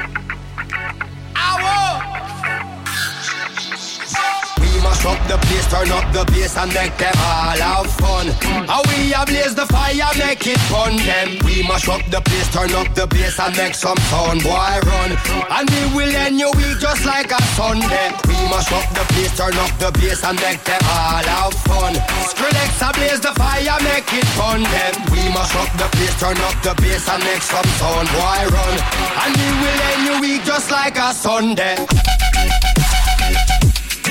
We 5.01 5.09
up 5.09 5.27
the 5.27 5.37
place, 5.49 5.65
turn 5.65 5.89
up 5.89 6.05
the 6.13 6.21
bass 6.29 6.55
and 6.57 6.69
make 6.77 6.95
them 7.01 7.17
all 7.17 7.57
have 7.57 7.89
fun. 7.97 8.29
How 8.69 8.85
we 8.85 9.09
ablaze 9.17 9.55
the 9.55 9.65
fire, 9.65 10.13
make 10.13 10.45
it 10.45 10.61
fun 10.69 10.93
them. 10.93 11.41
We 11.41 11.65
mash 11.65 11.89
up 11.89 12.05
the 12.13 12.21
place, 12.21 12.45
turn 12.53 12.69
up 12.77 12.85
the 12.93 13.07
bass 13.09 13.39
and 13.39 13.57
make 13.57 13.73
some 13.73 13.97
sound 14.13 14.45
boy 14.45 14.77
run. 14.85 15.11
And 15.49 15.65
we 15.73 15.81
will 15.97 16.13
end 16.13 16.37
your 16.37 16.53
week 16.53 16.77
just 16.77 17.01
like 17.03 17.33
a 17.33 17.41
Sunday. 17.57 18.13
We 18.29 18.37
mash 18.45 18.69
up 18.69 18.85
the 18.93 19.01
place, 19.09 19.33
turn 19.33 19.57
up 19.57 19.73
the 19.81 19.89
bass 19.97 20.21
and 20.21 20.37
make 20.37 20.61
them 20.69 20.81
all 20.85 21.25
have 21.25 21.57
fun. 21.65 21.97
Skrillex 22.29 22.77
ablaze 22.85 23.21
the 23.25 23.33
fire, 23.33 23.81
make 23.81 24.05
it 24.13 24.27
fun 24.37 24.61
them. 24.61 24.93
We 25.09 25.25
mash 25.33 25.55
up 25.57 25.71
the 25.81 25.89
place, 25.97 26.13
turn 26.21 26.37
up 26.45 26.53
the 26.61 26.77
bass 26.77 27.09
and 27.09 27.23
make 27.25 27.41
some 27.41 27.65
sound 27.81 28.05
boy 28.13 28.41
run. 28.53 28.75
And 29.17 29.33
we 29.33 29.49
will 29.65 29.79
end 29.81 30.01
your 30.05 30.19
week 30.21 30.45
just 30.45 30.69
like 30.69 31.01
a 31.01 31.09
Sunday. 31.09 31.73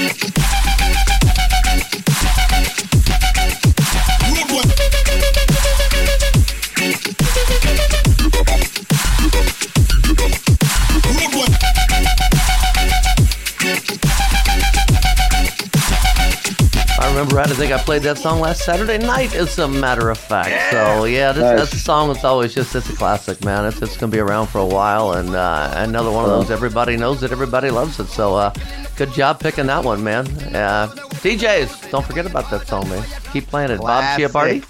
I 0.03 1.40
remember 17.21 17.37
right. 17.37 17.51
I 17.51 17.55
think 17.55 17.73
I 17.73 17.79
played 17.79 18.03
that 18.03 18.19
song 18.19 18.41
last 18.41 18.63
Saturday 18.65 18.99
night, 18.99 19.35
as 19.35 19.59
a 19.59 19.69
matter 19.69 20.11
of 20.11 20.19
fact. 20.19 20.73
So 20.73 21.05
yeah, 21.05 21.33
this, 21.33 21.43
Nice. 21.43 21.59
that's 21.59 21.73
a 21.75 21.79
song 21.79 22.13
that's 22.13 22.25
always 22.25 22.55
just 22.55 22.75
it's 22.75 22.89
a 22.89 22.97
classic, 22.97 23.45
man. 23.45 23.65
It's 23.67 23.81
it's 23.83 23.97
gonna 23.97 24.11
be 24.13 24.19
around 24.19 24.47
for 24.49 24.59
a 24.59 24.67
while, 24.67 25.13
and 25.13 25.35
uh, 25.35 25.73
another 25.77 26.11
one 26.11 26.25
of 26.25 26.31
those 26.31 26.51
everybody 26.51 26.97
knows 26.97 27.23
it, 27.23 27.33
everybody 27.33 27.71
loves 27.71 28.01
it. 28.01 28.07
So 28.07 28.35
uh, 28.37 28.53
good 28.97 29.13
job 29.13 29.41
picking 29.41 29.67
that 29.67 29.85
one, 29.85 30.03
man. 30.03 30.27
Uh, 30.55 30.89
DJs, 31.23 31.91
don't 31.91 32.05
forget 32.07 32.27
about 32.27 32.51
that 32.51 32.67
song, 32.67 32.89
man. 32.89 33.05
Keep 33.33 33.47
playing 33.49 33.71
it. 33.71 33.81
Bob 33.81 34.19
Chiappardi. 34.19 34.65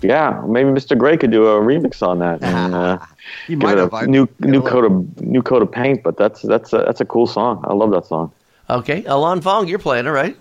Yeah, 0.00 0.44
maybe 0.46 0.70
Mr. 0.70 0.96
Gray 0.96 1.16
could 1.16 1.32
do 1.32 1.46
a 1.48 1.60
remix 1.60 2.06
on 2.06 2.20
that 2.20 2.40
and 2.44 2.74
uh, 2.74 2.98
He 3.46 3.54
give 3.54 3.62
might 3.62 3.78
it 3.78 3.90
have. 3.92 4.08
new 4.08 4.28
new 4.40 4.62
coat 4.62 4.84
of 4.84 5.20
new 5.20 5.42
coat 5.42 5.62
of 5.62 5.70
paint. 5.72 6.02
But 6.02 6.16
that's 6.16 6.42
that's 6.42 6.72
a, 6.72 6.78
that's 6.78 7.00
a 7.00 7.04
cool 7.04 7.26
song. 7.26 7.64
I 7.66 7.72
love 7.72 7.90
that 7.92 8.06
song. 8.06 8.32
Okay, 8.70 9.02
Ilan 9.02 9.42
Fong, 9.42 9.66
you're 9.66 9.78
playing 9.78 10.06
it, 10.06 10.10
right? 10.10 10.36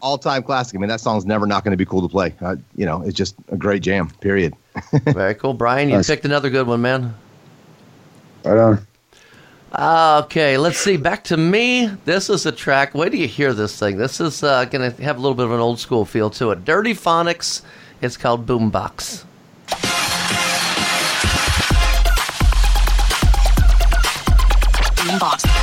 All 0.00 0.16
time 0.18 0.42
classic. 0.42 0.76
I 0.76 0.78
mean, 0.78 0.88
that 0.88 1.00
song's 1.00 1.24
never 1.26 1.46
not 1.46 1.64
going 1.64 1.72
to 1.72 1.76
be 1.76 1.84
cool 1.84 2.02
to 2.02 2.08
play. 2.08 2.34
Uh, 2.40 2.56
you 2.76 2.86
know, 2.86 3.02
it's 3.02 3.16
just 3.16 3.34
a 3.50 3.56
great 3.56 3.82
jam. 3.82 4.10
Period. 4.20 4.54
Very 5.04 5.34
cool, 5.34 5.54
Brian. 5.54 5.88
You 5.88 5.96
Nice. 5.96 6.06
picked 6.06 6.24
another 6.24 6.50
good 6.50 6.66
one, 6.66 6.80
man. 6.82 7.14
Right 8.44 8.58
on. 8.58 8.86
Okay, 10.24 10.56
let's 10.56 10.78
see. 10.78 10.96
Back 10.96 11.24
to 11.24 11.36
me. 11.36 11.86
This 12.04 12.30
is 12.30 12.46
a 12.46 12.52
track. 12.52 12.94
Where 12.94 13.10
do 13.10 13.16
you 13.18 13.28
hear 13.28 13.52
this 13.52 13.78
thing. 13.78 13.98
This 13.98 14.20
is 14.20 14.42
uh, 14.42 14.64
going 14.66 14.90
to 14.92 15.02
have 15.02 15.16
a 15.16 15.20
little 15.20 15.34
bit 15.34 15.44
of 15.46 15.52
an 15.52 15.60
old 15.60 15.78
school 15.80 16.04
feel 16.04 16.30
to 16.30 16.50
it. 16.52 16.64
Dirtyphonics. 16.64 17.62
It's 18.00 18.16
called 18.16 18.46
Boombox. 18.46 19.24
Boombox. 24.96 25.42
Boombox. 25.44 25.57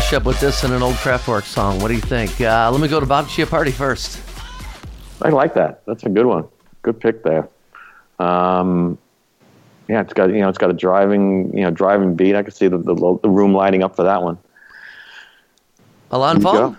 Mashup 0.00 0.24
with 0.24 0.40
this 0.40 0.64
and 0.64 0.72
an 0.72 0.82
old 0.82 0.94
Kraftwerk 0.94 1.44
song. 1.44 1.78
What 1.78 1.88
do 1.88 1.94
you 1.94 2.00
think? 2.00 2.40
Uh, 2.40 2.70
let 2.72 2.80
me 2.80 2.88
go 2.88 3.00
to 3.00 3.06
Bob 3.06 3.26
Chiappardi 3.26 3.70
first. 3.70 4.18
I 5.20 5.28
like 5.28 5.52
that. 5.54 5.84
That's 5.84 6.04
a 6.04 6.08
good 6.08 6.24
one. 6.24 6.48
Good 6.80 6.98
pick 6.98 7.22
there. 7.22 7.46
Um, 8.18 8.96
yeah, 9.88 10.00
it's 10.00 10.14
got 10.14 10.30
you 10.30 10.40
know 10.40 10.48
it's 10.48 10.56
got 10.56 10.70
a 10.70 10.72
driving 10.72 11.54
you 11.54 11.64
know 11.64 11.70
driving 11.70 12.14
beat. 12.14 12.34
I 12.34 12.42
can 12.42 12.50
see 12.50 12.66
the 12.66 12.78
the, 12.78 12.94
the 12.94 13.28
room 13.28 13.52
lighting 13.52 13.82
up 13.82 13.94
for 13.94 14.04
that 14.04 14.22
one. 14.22 14.38
Ilan 16.10 16.42
Fong? 16.42 16.78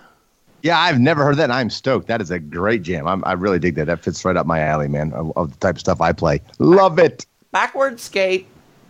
Yeah, 0.64 0.80
I've 0.80 1.00
never 1.00 1.24
heard 1.24 1.38
that. 1.38 1.44
and 1.44 1.54
I'm 1.54 1.70
stoked. 1.70 2.08
That 2.08 2.22
is 2.22 2.32
a 2.32 2.40
great 2.40 2.82
jam. 2.82 3.08
I'm, 3.08 3.24
I 3.24 3.34
really 3.34 3.60
dig 3.60 3.76
that. 3.76 3.86
That 3.86 4.04
fits 4.04 4.26
right 4.26 4.36
up 4.36 4.48
my 4.48 4.62
alley, 4.62 4.88
man. 4.88 5.14
Of, 5.14 5.32
of 5.36 5.52
the 5.52 5.58
type 5.58 5.76
of 5.76 5.80
stuff 5.80 6.02
I 6.02 6.12
play. 6.12 6.42
Love 6.58 6.98
it. 6.98 7.28
Backward 7.52 8.00
skate. 8.00 8.48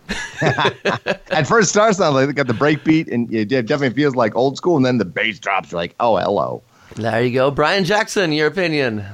At 0.40 1.46
first, 1.46 1.68
it 1.68 1.70
starts 1.70 2.00
out 2.00 2.14
like 2.14 2.28
it 2.28 2.34
got 2.34 2.46
the 2.46 2.54
break 2.54 2.84
beat, 2.84 3.08
and 3.08 3.32
it 3.32 3.48
definitely 3.48 3.90
feels 3.90 4.16
like 4.16 4.34
old 4.34 4.56
school. 4.56 4.76
And 4.76 4.84
then 4.84 4.98
the 4.98 5.04
bass 5.04 5.38
drops. 5.38 5.72
You're 5.72 5.80
like, 5.80 5.94
oh, 6.00 6.16
hello. 6.16 6.62
There 6.96 7.22
you 7.22 7.32
go. 7.32 7.50
Brian 7.50 7.84
Jackson, 7.84 8.32
your 8.32 8.48
opinion. 8.48 9.04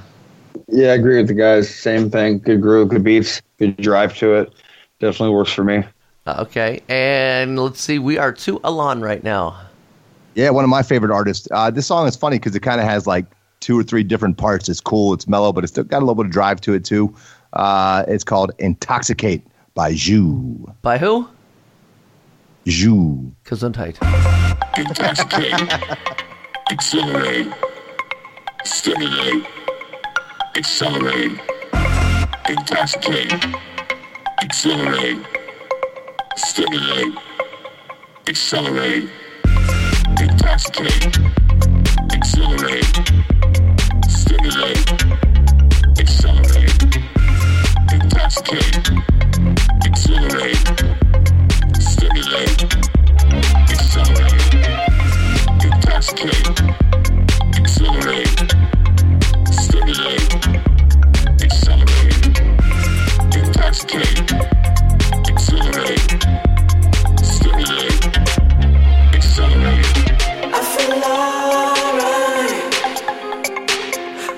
Yeah, 0.69 0.89
I 0.89 0.95
agree 0.95 1.17
with 1.19 1.29
the 1.29 1.35
guys. 1.35 1.73
Same 1.73 2.11
thing. 2.11 2.39
Good 2.41 2.61
groove, 2.61 2.89
good 2.89 3.05
beats, 3.05 3.41
good 3.59 3.77
drive 3.77 4.17
to 4.19 4.35
it. 4.35 4.53
Definitely 5.01 5.35
works 5.35 5.53
for 5.53 5.65
me. 5.65 5.85
Okay, 6.27 6.83
and 6.89 7.59
let's 7.59 7.81
see. 7.81 7.99
We 7.99 8.19
are 8.19 8.33
to 8.33 8.59
Ilan 8.61 9.03
right 9.03 9.23
now. 9.23 9.59
Yeah, 10.35 10.51
one 10.51 10.65
of 10.65 10.71
my 10.71 10.83
favorite 10.83 11.11
artists. 11.11 11.49
Uh, 11.51 11.71
this 11.71 11.87
song 11.87 12.07
is 12.07 12.17
funny 12.17 12.39
because 12.39 12.55
it 12.55 12.61
kind 12.61 12.81
of 12.81 12.87
has 12.87 13.07
like 13.07 13.25
two 13.61 13.79
or 13.79 13.83
three 13.83 14.03
different 14.03 14.37
parts. 14.37 14.69
It's 14.69 14.81
cool, 14.81 15.15
it's 15.15 15.27
mellow, 15.27 15.53
but 15.53 15.65
it's 15.65 15.73
still 15.73 15.85
got 15.85 15.99
a 15.99 16.05
little 16.05 16.15
bit 16.15 16.27
of 16.27 16.33
drive 16.33 16.61
to 16.63 16.75
it 16.75 16.85
too. 16.85 17.15
Uh, 17.55 18.05
it's 18.09 18.25
called 18.25 18.53
"Intoxicate" 18.59 19.43
by 19.79 19.93
Zhu. 19.93 20.75
By 20.83 20.99
who? 20.99 21.29
Zhu. 22.67 23.31
Gesundheit. 23.45 23.97
Intoxicate. 24.77 25.55
Accelerate. 26.73 27.47
Stimulate. 28.65 29.47
Accelerate. 30.57 31.39
Intoxicate. 32.49 33.33
Accelerate. 34.43 35.21
Stimulate. 36.35 37.15
Accelerate. 38.27 39.09
Intoxicate. 40.19 41.19
Accelerate. 42.17 42.95
Stimulate. 44.09 44.91
Accelerate. 46.01 46.99
Intoxicate. 47.93 49.38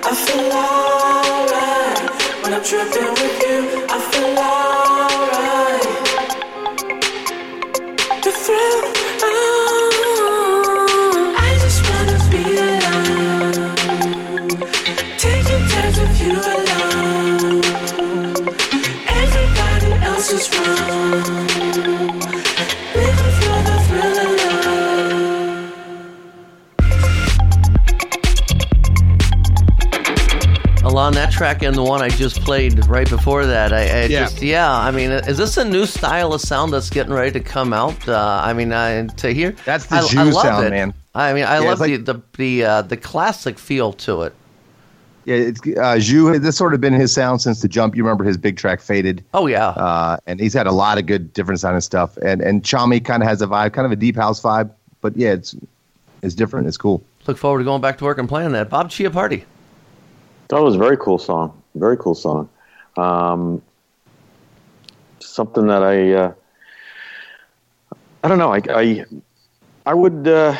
I 0.02 0.14
feel 0.14 0.52
alright 0.52 2.10
when 2.42 2.52
I'm 2.52 2.64
tripping 2.64 3.12
with 3.12 3.42
you. 3.42 3.86
I 3.88 4.00
feel 4.10 4.19
track 31.40 31.62
and 31.62 31.74
the 31.74 31.82
one 31.82 32.02
I 32.02 32.10
just 32.10 32.42
played 32.42 32.86
right 32.86 33.08
before 33.08 33.46
that, 33.46 33.72
I, 33.72 33.78
I 33.80 34.04
Yeah. 34.04 34.20
just 34.24 34.42
yeah. 34.42 34.70
I 34.70 34.90
mean, 34.90 35.10
is 35.10 35.38
this 35.38 35.56
a 35.56 35.64
new 35.64 35.86
style 35.86 36.34
of 36.34 36.42
sound 36.42 36.70
that's 36.70 36.90
getting 36.90 37.14
ready 37.14 37.30
to 37.30 37.40
come 37.40 37.72
out? 37.72 38.06
Uh, 38.06 38.42
I 38.44 38.52
mean, 38.52 38.74
I, 38.74 39.06
to 39.06 39.32
hear 39.32 39.52
That's 39.64 39.86
the 39.86 39.96
I, 39.96 40.06
Jew 40.06 40.18
I 40.20 40.22
love 40.24 40.42
sound, 40.42 40.66
it. 40.66 40.70
man. 40.70 40.92
I 41.14 41.32
mean, 41.32 41.44
I 41.44 41.54
Yeah, 41.54 41.60
love 41.60 41.72
it's 41.72 41.80
like- 41.80 42.04
the 42.04 42.12
the 42.12 42.22
the, 42.36 42.64
uh, 42.64 42.82
the 42.82 42.98
classic 42.98 43.58
feel 43.58 43.94
to 44.04 44.22
it. 44.24 44.34
Yeah, 45.24 45.36
it's 45.36 45.60
uh. 45.78 46.38
This 46.38 46.58
sort 46.58 46.74
of 46.74 46.80
been 46.82 46.92
his 46.92 47.10
sound 47.14 47.40
since 47.40 47.62
the 47.62 47.68
jump. 47.68 47.96
You 47.96 48.02
remember 48.04 48.24
his 48.24 48.36
big 48.36 48.58
track 48.58 48.82
"Faded." 48.82 49.24
Oh 49.32 49.46
yeah, 49.46 49.68
uh, 49.68 50.18
and 50.26 50.40
he's 50.40 50.52
had 50.52 50.66
a 50.66 50.72
lot 50.72 50.98
of 50.98 51.06
good 51.06 51.32
different 51.32 51.60
sounding 51.60 51.80
stuff. 51.80 52.18
And 52.18 52.42
and 52.42 52.62
Chami 52.64 53.02
kind 53.02 53.22
of 53.22 53.28
has 53.30 53.40
a 53.40 53.46
vibe, 53.46 53.72
kind 53.72 53.86
of 53.86 53.92
a 53.92 53.96
deep 53.96 54.16
house 54.16 54.40
vibe. 54.42 54.70
But 55.00 55.16
yeah, 55.16 55.32
it's 55.32 55.54
it's 56.22 56.34
different. 56.34 56.66
It's 56.68 56.76
cool. 56.76 57.02
Look 57.26 57.38
forward 57.38 57.58
to 57.60 57.64
going 57.64 57.80
back 57.80 57.96
to 57.98 58.04
work 58.04 58.18
and 58.18 58.28
playing 58.28 58.52
that. 58.52 58.68
Bob 58.70 58.90
Chiappardi. 58.90 59.44
That 60.50 60.60
was 60.60 60.74
a 60.74 60.78
very 60.78 60.96
cool 60.96 61.18
song. 61.18 61.60
Very 61.74 61.96
cool 61.96 62.14
song. 62.14 62.48
Um, 62.96 63.62
something 65.20 65.66
that 65.68 65.82
I, 65.82 66.12
uh, 66.12 66.32
I 68.22 68.28
don't 68.28 68.38
know. 68.38 68.52
I, 68.52 68.60
I, 68.68 69.04
I 69.86 69.94
would, 69.94 70.28
uh, 70.28 70.56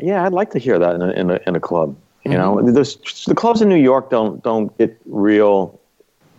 yeah, 0.00 0.24
I'd 0.24 0.32
like 0.32 0.50
to 0.50 0.58
hear 0.58 0.78
that 0.78 0.94
in 0.94 1.02
a, 1.02 1.10
in 1.10 1.30
a, 1.30 1.40
in 1.46 1.54
a 1.56 1.60
club. 1.60 1.96
You 2.24 2.32
know, 2.32 2.60
There's, 2.60 3.24
the 3.26 3.34
clubs 3.34 3.62
in 3.62 3.70
New 3.70 3.76
York 3.76 4.10
don't 4.10 4.42
don't 4.42 4.76
get 4.76 5.00
real, 5.06 5.80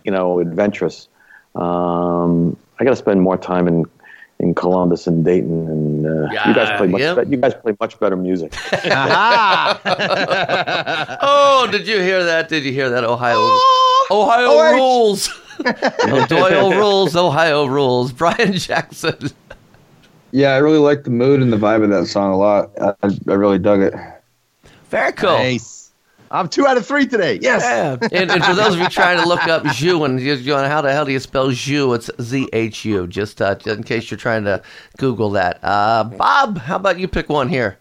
you 0.04 0.12
know, 0.12 0.38
adventurous. 0.38 1.08
Um, 1.56 2.56
I 2.78 2.84
got 2.84 2.90
to 2.90 2.96
spend 2.96 3.22
more 3.22 3.36
time 3.36 3.66
in 3.66 3.86
in 4.40 4.54
Columbus 4.54 5.06
and 5.06 5.24
Dayton, 5.24 5.68
and 5.68 6.06
uh, 6.06 6.22
you 6.46 6.54
guys 6.54 6.76
play 6.78 6.88
much. 6.88 7.00
Yeah. 7.00 7.14
be- 7.22 7.30
you 7.30 7.36
guys 7.36 7.54
play 7.54 7.76
much 7.78 7.98
better 8.00 8.16
music. 8.16 8.52
oh, 11.22 11.68
did 11.70 11.86
you 11.86 12.00
hear 12.00 12.24
that? 12.24 12.48
Did 12.48 12.64
you 12.64 12.72
hear 12.72 12.88
that? 12.90 13.04
Ohio, 13.04 13.36
Ohio 14.10 14.46
Oh, 14.50 14.72
rules. 14.74 15.28
Oh, 15.62 16.24
Doyle 16.26 16.72
rules. 16.72 17.14
Ohio 17.14 17.66
rules. 17.66 18.12
Brian 18.12 18.54
Jackson. 18.54 19.30
Yeah, 20.32 20.54
I 20.54 20.56
really 20.56 20.78
like 20.78 21.04
the 21.04 21.10
mood 21.10 21.42
and 21.42 21.52
the 21.52 21.58
vibe 21.58 21.84
of 21.84 21.90
that 21.90 22.06
song 22.06 22.32
a 22.32 22.36
lot. 22.38 22.70
I, 22.80 22.94
I 23.02 23.34
really 23.34 23.58
dug 23.58 23.80
it. 23.82 23.92
Very 24.88 25.12
cool. 25.12 25.36
Nice. 25.36 25.89
I'm 26.30 26.48
two 26.48 26.66
out 26.66 26.76
of 26.76 26.86
three 26.86 27.06
today. 27.06 27.38
Yes. 27.42 27.62
Yeah. 27.62 28.08
And, 28.12 28.30
and 28.30 28.44
for 28.44 28.54
those 28.54 28.74
of 28.74 28.80
you 28.80 28.88
trying 28.88 29.20
to 29.20 29.26
look 29.26 29.48
up 29.48 29.64
Zhu 29.64 30.04
and 30.04 30.20
you're 30.20 30.36
going, 30.36 30.70
how 30.70 30.80
the 30.80 30.92
hell 30.92 31.04
do 31.04 31.10
you 31.10 31.18
spell 31.18 31.48
Zhu? 31.48 31.94
It's 31.96 32.08
Z 32.20 32.48
H 32.52 32.84
U. 32.84 33.08
Just 33.08 33.42
uh, 33.42 33.56
in 33.66 33.82
case 33.82 34.10
you're 34.10 34.18
trying 34.18 34.44
to 34.44 34.62
Google 34.98 35.30
that. 35.30 35.58
Uh, 35.62 36.04
Bob, 36.04 36.58
how 36.58 36.76
about 36.76 37.00
you 37.00 37.08
pick 37.08 37.28
one 37.28 37.48
here? 37.48 37.78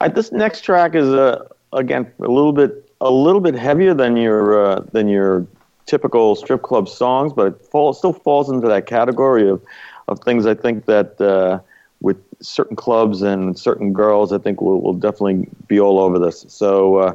All 0.00 0.08
right, 0.08 0.14
this 0.14 0.32
next 0.32 0.62
track 0.62 0.94
is 0.94 1.08
uh, 1.08 1.46
again 1.72 2.10
a 2.18 2.28
little 2.28 2.52
bit 2.52 2.90
a 3.00 3.10
little 3.10 3.40
bit 3.40 3.54
heavier 3.54 3.94
than 3.94 4.16
your 4.16 4.66
uh, 4.66 4.80
than 4.92 5.08
your 5.08 5.46
typical 5.86 6.34
strip 6.34 6.62
club 6.62 6.88
songs, 6.88 7.32
but 7.32 7.46
it 7.46 7.64
fall, 7.66 7.92
still 7.92 8.12
falls 8.12 8.50
into 8.50 8.66
that 8.66 8.86
category 8.86 9.48
of 9.48 9.62
of 10.08 10.18
things 10.20 10.46
I 10.46 10.54
think 10.54 10.86
that 10.86 11.20
uh, 11.20 11.60
with 12.00 12.16
certain 12.40 12.76
clubs 12.76 13.22
and 13.22 13.58
certain 13.58 13.92
girls, 13.92 14.32
I 14.32 14.38
think 14.38 14.60
will 14.60 14.80
will 14.80 14.94
definitely 14.94 15.48
be 15.68 15.80
all 15.80 15.98
over 15.98 16.18
this. 16.18 16.44
So 16.48 16.96
uh, 16.96 17.14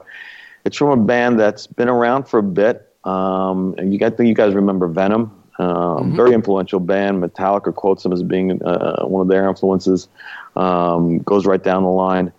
it's 0.66 0.78
from 0.78 1.00
a 1.00 1.04
band 1.04 1.40
that's 1.40 1.68
been 1.68 1.90
around 1.90 2.28
for 2.28 2.40
a 2.40 2.44
bit. 2.44 2.88
Um, 3.04 3.76
and 3.78 3.94
you 3.94 4.06
I 4.06 4.10
think 4.10 4.28
you 4.28 4.36
guys 4.36 4.54
remember 4.54 4.88
Venom. 4.88 5.38
Um, 5.60 6.16
Very 6.16 6.34
influential 6.34 6.80
band. 6.80 7.22
Metallica 7.22 7.74
quotes 7.74 8.02
them 8.04 8.14
as 8.14 8.24
being 8.24 8.64
uh, 8.64 9.06
one 9.06 9.22
of 9.22 9.28
their 9.28 9.48
influences. 9.48 10.08
Um, 10.56 11.20
goes 11.20 11.46
right 11.46 11.64
down 11.64 11.84
the 11.84 11.90
line. 11.90 12.32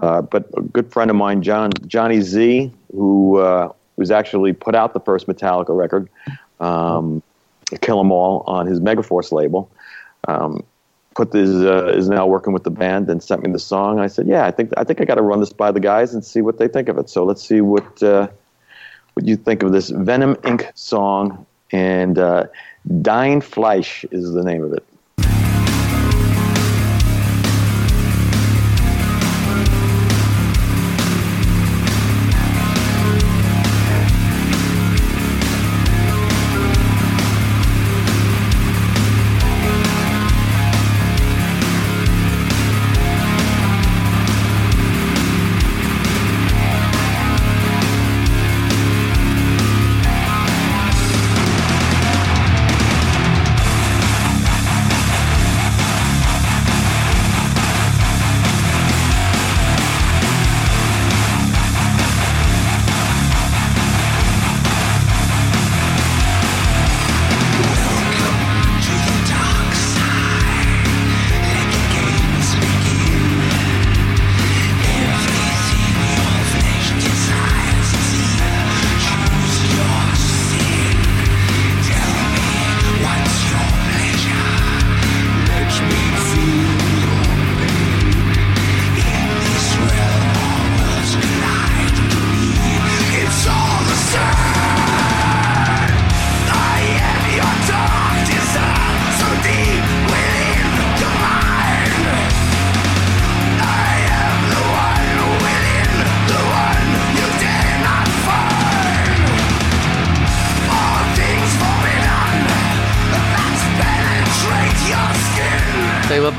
Uh, 0.00 0.22
but 0.22 0.48
a 0.56 0.62
good 0.62 0.90
friend 0.90 1.10
of 1.10 1.16
mine, 1.16 1.42
John 1.42 1.70
Johnny 1.86 2.22
Z, 2.22 2.72
who 2.94 3.36
uh, 3.36 3.70
was 3.96 4.10
actually 4.10 4.54
put 4.54 4.74
out 4.74 4.94
the 4.94 5.00
first 5.00 5.26
Metallica 5.26 5.76
record, 5.76 6.08
um, 6.58 7.22
"Kill 7.82 8.00
'Em 8.00 8.10
All" 8.10 8.42
on 8.46 8.66
his 8.66 8.80
Megaforce 8.80 9.30
label. 9.30 9.70
Um, 10.26 10.64
put 11.14 11.32
this 11.32 11.48
uh, 11.50 11.86
is 11.94 12.08
now 12.08 12.26
working 12.26 12.52
with 12.52 12.64
the 12.64 12.70
band 12.70 13.08
and 13.10 13.22
sent 13.22 13.42
me 13.42 13.50
the 13.50 13.58
song. 13.58 13.98
I 13.98 14.06
said, 14.06 14.26
"Yeah, 14.26 14.46
I 14.46 14.50
think 14.50 14.72
I 14.76 14.84
think 14.84 15.00
I 15.00 15.04
got 15.04 15.16
to 15.16 15.22
run 15.22 15.40
this 15.40 15.52
by 15.52 15.70
the 15.70 15.80
guys 15.80 16.14
and 16.14 16.24
see 16.24 16.40
what 16.40 16.58
they 16.58 16.68
think 16.68 16.88
of 16.88 16.98
it." 16.98 17.10
So 17.10 17.24
let's 17.24 17.42
see 17.42 17.60
what 17.60 18.02
uh, 18.02 18.28
what 19.14 19.26
you 19.26 19.36
think 19.36 19.62
of 19.62 19.72
this 19.72 19.90
Venom 19.90 20.36
Inc. 20.36 20.70
song. 20.76 21.46
And 21.72 22.18
uh, 22.18 22.46
"Dein 22.88 23.42
Fleisch" 23.42 24.04
is 24.10 24.32
the 24.32 24.42
name 24.42 24.64
of 24.64 24.72
it. 24.72 24.84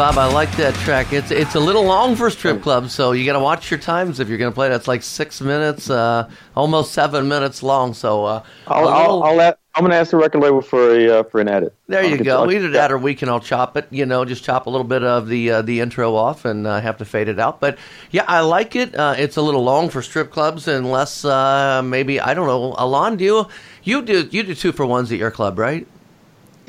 Bob, 0.01 0.17
I 0.17 0.25
like 0.33 0.51
that 0.53 0.73
track. 0.73 1.13
It's 1.13 1.29
it's 1.29 1.53
a 1.53 1.59
little 1.59 1.83
long 1.83 2.15
for 2.15 2.31
strip 2.31 2.63
clubs, 2.63 2.91
so 2.91 3.11
you 3.11 3.23
got 3.23 3.33
to 3.33 3.39
watch 3.39 3.69
your 3.69 3.79
times 3.79 4.19
if 4.19 4.27
you're 4.29 4.39
going 4.39 4.51
to 4.51 4.55
play. 4.55 4.67
That's 4.67 4.87
like 4.87 5.03
six 5.03 5.39
minutes, 5.41 5.91
uh, 5.91 6.27
almost 6.55 6.93
seven 6.93 7.27
minutes 7.27 7.61
long. 7.61 7.93
So 7.93 8.25
uh, 8.25 8.43
I'll, 8.65 8.87
I'll, 8.87 8.99
little- 8.99 9.23
I'll 9.23 9.35
let, 9.35 9.59
I'm 9.75 9.83
going 9.83 9.91
to 9.91 9.97
ask 9.97 10.09
the 10.09 10.17
record 10.17 10.41
label 10.41 10.63
for 10.63 10.95
a 10.95 11.19
uh, 11.19 11.23
for 11.25 11.39
an 11.39 11.47
edit. 11.47 11.75
there 11.85 12.01
I'll 12.01 12.09
you 12.09 12.17
go. 12.17 12.49
Either 12.49 12.71
that 12.71 12.91
or 12.91 12.97
we 12.97 13.13
can 13.13 13.29
all 13.29 13.39
chop 13.39 13.77
it. 13.77 13.85
You 13.91 14.07
know, 14.07 14.25
just 14.25 14.43
chop 14.43 14.65
a 14.65 14.71
little 14.71 14.87
bit 14.87 15.03
of 15.03 15.27
the 15.27 15.51
uh, 15.51 15.61
the 15.61 15.81
intro 15.81 16.15
off 16.15 16.45
and 16.45 16.65
uh, 16.65 16.81
have 16.81 16.97
to 16.97 17.05
fade 17.05 17.27
it 17.27 17.37
out. 17.37 17.59
But 17.59 17.77
yeah, 18.09 18.25
I 18.27 18.39
like 18.39 18.75
it. 18.75 18.95
Uh, 18.95 19.13
it's 19.19 19.37
a 19.37 19.41
little 19.43 19.63
long 19.63 19.91
for 19.91 20.01
strip 20.01 20.31
clubs, 20.31 20.67
unless 20.67 21.23
uh, 21.23 21.83
maybe 21.83 22.19
I 22.19 22.33
don't 22.33 22.47
know. 22.47 22.73
Ilan, 22.73 23.17
do 23.17 23.23
you 23.23 23.47
you 23.83 24.01
do 24.01 24.27
you 24.31 24.41
do 24.41 24.55
two 24.55 24.71
for 24.71 24.83
ones 24.83 25.11
at 25.11 25.19
your 25.19 25.29
club, 25.29 25.59
right? 25.59 25.85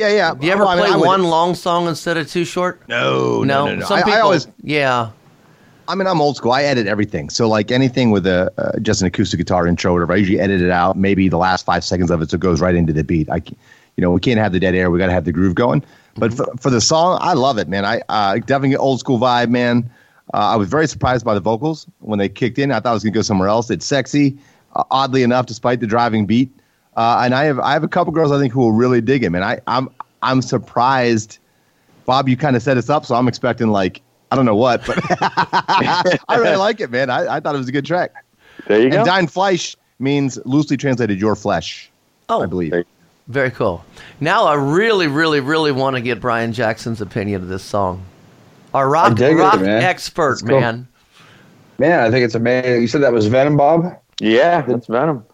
Yeah, 0.03 0.17
yeah. 0.17 0.35
Do 0.35 0.47
you 0.47 0.53
ever 0.53 0.65
Well, 0.65 0.71
I 0.71 0.75
mean, 0.77 0.85
play 0.85 0.93
I 0.95 0.97
would- 0.97 1.07
one 1.07 1.25
long 1.25 1.55
song 1.55 1.87
instead 1.87 2.17
of 2.17 2.29
two 2.31 2.45
short? 2.45 2.81
No, 2.89 3.45
no, 3.45 3.67
no, 3.67 3.75
no. 3.77 3.87
Some 3.87 3.99
I- 3.99 4.01
I 4.01 4.05
people, 4.05 4.21
always- 4.21 4.49
yeah. 4.63 5.11
I 5.89 5.95
mean, 5.95 6.07
I'm 6.07 6.21
old 6.21 6.37
school. 6.37 6.53
I 6.53 6.63
edit 6.63 6.87
everything. 6.87 7.29
So, 7.31 7.49
like 7.49 7.71
anything 7.71 8.11
with 8.11 8.27
a 8.27 8.51
uh, 8.59 8.79
just 8.81 9.01
an 9.01 9.07
acoustic 9.09 9.39
guitar 9.39 9.67
intro, 9.67 9.93
or 9.93 9.95
whatever, 9.95 10.13
I 10.15 10.17
usually 10.17 10.41
edit 10.41 10.61
it 10.61 10.71
out. 10.71 10.97
Maybe 10.97 11.29
the 11.29 11.39
last 11.39 11.67
five 11.67 11.85
seconds 11.85 12.11
of 12.11 12.21
it, 12.23 12.31
so 12.31 12.37
it 12.37 12.41
goes 12.41 12.61
right 12.61 12.75
into 12.75 12.93
the 12.93 13.05
beat. 13.05 13.29
I, 13.31 13.37
you 13.97 14.01
know, 14.03 14.11
we 14.11 14.21
can't 14.21 14.39
have 14.39 14.53
the 14.53 14.61
dead 14.61 14.75
air. 14.75 14.91
We 14.91 14.99
got 14.99 15.07
to 15.07 15.13
have 15.13 15.25
the 15.25 15.33
groove 15.33 15.55
going. 15.55 15.83
But 16.17 16.33
for, 16.35 16.47
for 16.61 16.71
the 16.71 16.81
song, 16.81 17.19
I 17.21 17.33
love 17.35 17.59
it, 17.59 17.69
man. 17.69 17.85
I 17.85 18.01
uh, 18.09 18.39
definitely 18.39 18.77
old 18.77 19.01
school 19.01 19.19
vibe, 19.19 19.51
man. 19.51 19.91
Uh, 20.33 20.39
I 20.39 20.57
was 20.57 20.69
very 20.69 20.87
surprised 20.87 21.25
by 21.25 21.35
the 21.35 21.41
vocals 21.41 21.87
when 21.99 22.19
they 22.19 22.29
kicked 22.29 22.59
in. 22.59 22.71
I 22.71 22.77
thought 22.81 22.91
I 22.91 22.95
was 22.95 23.03
gonna 23.03 23.13
go 23.13 23.23
somewhere 23.23 23.49
else. 23.49 23.69
It's 23.71 23.85
sexy, 23.85 24.37
uh, 24.77 24.85
oddly 24.91 25.23
enough, 25.25 25.47
despite 25.47 25.81
the 25.81 25.87
driving 25.87 26.27
beat. 26.27 26.51
Uh, 26.97 27.23
and 27.25 27.35
I 27.35 27.45
have 27.45 27.59
I 27.59 27.73
have 27.73 27.85
a 27.85 27.89
couple 27.89 28.13
girls 28.13 28.33
I 28.33 28.39
think 28.39 28.53
who 28.53 28.61
will 28.61 28.73
really 28.73 29.01
dig 29.01 29.23
him. 29.23 29.35
And 29.35 29.45
I 29.45 29.61
I'm 29.67 29.89
I'm 30.23 30.43
surprised. 30.43 31.39
Bob, 32.05 32.29
you 32.29 32.37
kind 32.37 32.57
of 32.57 32.63
set 32.63 32.77
us 32.77 32.91
up, 32.91 33.07
so 33.07 33.15
I'm 33.15 33.29
expecting 33.29 33.69
like 33.69 34.03
I 34.31 34.37
don't 34.37 34.47
know 34.47 34.57
what, 34.57 34.85
but 34.87 34.99
I 35.11 36.37
really 36.37 36.57
like 36.57 36.81
it, 36.81 36.91
man. 36.91 37.11
I, 37.11 37.37
I 37.37 37.41
thought 37.41 37.55
it 37.55 37.59
was 37.59 37.69
a 37.69 37.73
good 37.73 37.87
track. 37.87 38.13
There 38.67 38.81
you 38.81 38.91
go. 38.91 38.99
and 38.99 39.07
go. 39.07 39.11
Dein 39.11 39.31
Fleisch 39.31 39.77
means 39.99 40.39
loosely 40.45 40.77
translated 40.77 41.21
your 41.21 41.37
flesh. 41.37 41.91
Oh, 42.29 42.43
I 42.43 42.47
believe. 42.47 42.85
Very 43.29 43.51
cool. 43.51 43.85
Now 44.21 44.47
I 44.47 44.55
really, 44.55 45.07
really, 45.07 45.41
really 45.41 45.71
want 45.71 45.97
to 45.97 46.03
get 46.03 46.21
Brian 46.21 46.53
Jackson's 46.53 47.01
opinion 47.01 47.43
of 47.43 47.49
this 47.49 47.63
song. 47.63 48.05
Our 48.75 48.89
rock, 48.89 49.17
dig 49.17 49.37
it, 49.37 49.41
rock 49.41 49.61
man. 49.61 49.83
expert, 49.83 50.41
cool. 50.41 50.61
man. 50.61 50.89
Man, 51.79 52.01
I 52.01 52.11
think 52.11 52.25
it's 52.25 52.35
amazing. 52.35 52.81
You 52.81 52.89
said 52.89 53.03
that 53.03 53.13
was 53.13 53.27
Venom, 53.27 53.57
Bob? 53.57 53.99
Yeah, 54.19 54.63
that's 54.63 54.87
Venom. 54.87 55.25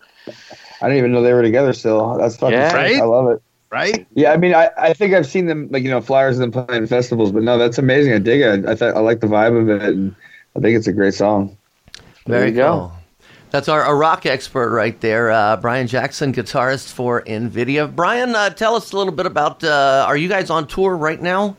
I 0.80 0.86
didn't 0.86 0.98
even 0.98 1.12
know 1.12 1.22
they 1.22 1.32
were 1.32 1.42
together 1.42 1.72
still. 1.72 2.16
That's 2.18 2.36
fucking 2.36 2.58
Yeah. 2.58 2.74
Right? 2.74 3.00
I 3.00 3.04
love 3.04 3.28
it. 3.30 3.42
Right? 3.70 4.06
Yeah, 4.14 4.32
I 4.32 4.38
mean, 4.38 4.54
I, 4.54 4.70
I 4.78 4.94
think 4.94 5.12
I've 5.12 5.26
seen 5.26 5.46
them 5.46 5.68
like 5.70 5.82
you 5.82 5.90
know 5.90 6.00
flyers 6.00 6.38
of 6.38 6.50
them 6.50 6.66
playing 6.66 6.86
festivals, 6.86 7.32
but 7.32 7.42
no, 7.42 7.58
that's 7.58 7.76
amazing. 7.76 8.14
I 8.14 8.18
dig 8.18 8.40
it. 8.40 8.64
I 8.66 8.74
th- 8.74 8.94
I 8.94 9.00
like 9.00 9.20
the 9.20 9.26
vibe 9.26 9.60
of 9.60 9.68
it, 9.68 9.82
and 9.94 10.14
I 10.56 10.60
think 10.60 10.76
it's 10.76 10.86
a 10.86 10.92
great 10.92 11.12
song. 11.14 11.56
There 12.24 12.38
Very 12.38 12.50
you 12.50 12.56
go. 12.56 12.72
cool. 12.72 12.92
That's 13.50 13.68
our, 13.68 13.82
our 13.82 13.96
rock 13.96 14.26
expert 14.26 14.70
right 14.70 14.98
there, 15.00 15.30
uh, 15.30 15.56
Brian 15.56 15.86
Jackson, 15.86 16.34
guitarist 16.34 16.92
for 16.92 17.20
Invidia. 17.20 17.86
Brian, 17.86 18.34
uh, 18.34 18.50
tell 18.50 18.74
us 18.74 18.92
a 18.92 18.96
little 18.96 19.12
bit 19.12 19.26
about. 19.26 19.64
Uh, 19.64 20.04
are 20.06 20.16
you 20.16 20.28
guys 20.28 20.50
on 20.50 20.66
tour 20.66 20.96
right 20.96 21.20
now? 21.20 21.56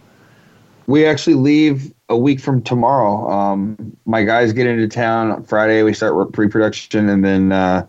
We 0.87 1.05
actually 1.05 1.35
leave 1.35 1.93
a 2.09 2.17
week 2.17 2.39
from 2.39 2.61
tomorrow. 2.61 3.29
Um, 3.29 3.95
my 4.05 4.23
guys 4.23 4.53
get 4.53 4.65
into 4.67 4.87
town 4.87 5.43
Friday. 5.43 5.83
We 5.83 5.93
start 5.93 6.31
pre-production, 6.33 7.09
and 7.09 7.23
then 7.23 7.51
uh, 7.51 7.85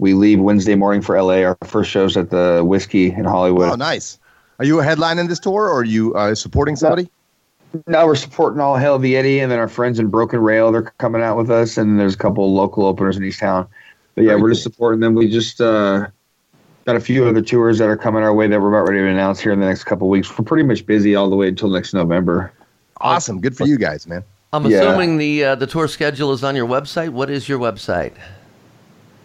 we 0.00 0.14
leave 0.14 0.40
Wednesday 0.40 0.74
morning 0.74 1.02
for 1.02 1.20
LA. 1.20 1.42
Our 1.42 1.56
first 1.64 1.90
show's 1.90 2.16
at 2.16 2.30
the 2.30 2.62
Whiskey 2.64 3.12
in 3.12 3.24
Hollywood. 3.26 3.70
Oh, 3.70 3.74
nice. 3.74 4.18
Are 4.58 4.64
you 4.64 4.80
a 4.80 4.82
headline 4.82 5.18
in 5.18 5.28
this 5.28 5.38
tour, 5.38 5.64
or 5.68 5.80
are 5.80 5.84
you 5.84 6.14
uh, 6.14 6.34
supporting 6.34 6.74
somebody? 6.74 7.10
No, 7.86 8.06
we're 8.06 8.14
supporting 8.14 8.60
All 8.60 8.76
Hail 8.76 8.98
the 8.98 9.14
Yeti, 9.14 9.42
and 9.42 9.52
then 9.52 9.58
our 9.58 9.68
friends 9.68 9.98
in 9.98 10.08
Broken 10.08 10.40
Rail 10.40 10.72
they're 10.72 10.82
coming 10.98 11.22
out 11.22 11.36
with 11.36 11.50
us, 11.50 11.76
and 11.76 12.00
there's 12.00 12.14
a 12.14 12.18
couple 12.18 12.52
local 12.52 12.86
openers 12.86 13.16
in 13.16 13.24
East 13.24 13.40
Town. 13.40 13.68
But 14.14 14.22
yeah, 14.22 14.30
Very 14.30 14.42
we're 14.42 14.48
just 14.50 14.62
supporting 14.62 15.00
them. 15.00 15.14
We 15.14 15.28
just 15.30 15.60
uh, 15.60 16.06
got 16.86 16.96
a 16.96 17.00
few 17.00 17.26
other 17.26 17.42
tours 17.42 17.78
that 17.78 17.88
are 17.88 17.96
coming 17.96 18.22
our 18.22 18.34
way 18.34 18.48
that 18.48 18.60
we're 18.60 18.74
about 18.74 18.88
ready 18.88 19.00
to 19.00 19.06
announce 19.06 19.38
here 19.38 19.52
in 19.52 19.60
the 19.60 19.66
next 19.66 19.84
couple 19.84 20.08
weeks. 20.08 20.36
We're 20.36 20.44
pretty 20.46 20.64
much 20.64 20.84
busy 20.84 21.14
all 21.14 21.28
the 21.30 21.36
way 21.36 21.48
until 21.48 21.68
next 21.68 21.92
November. 21.94 22.52
Awesome. 23.02 23.40
Good 23.40 23.56
for 23.56 23.66
you 23.66 23.78
guys, 23.78 24.06
man. 24.06 24.24
I'm 24.52 24.66
Yeah. 24.66 24.78
assuming 24.78 25.18
the 25.18 25.44
uh, 25.44 25.54
the 25.54 25.66
tour 25.66 25.86
schedule 25.88 26.32
is 26.32 26.42
on 26.42 26.56
your 26.56 26.66
website. 26.66 27.10
What 27.10 27.30
is 27.30 27.48
your 27.48 27.58
website? 27.58 28.14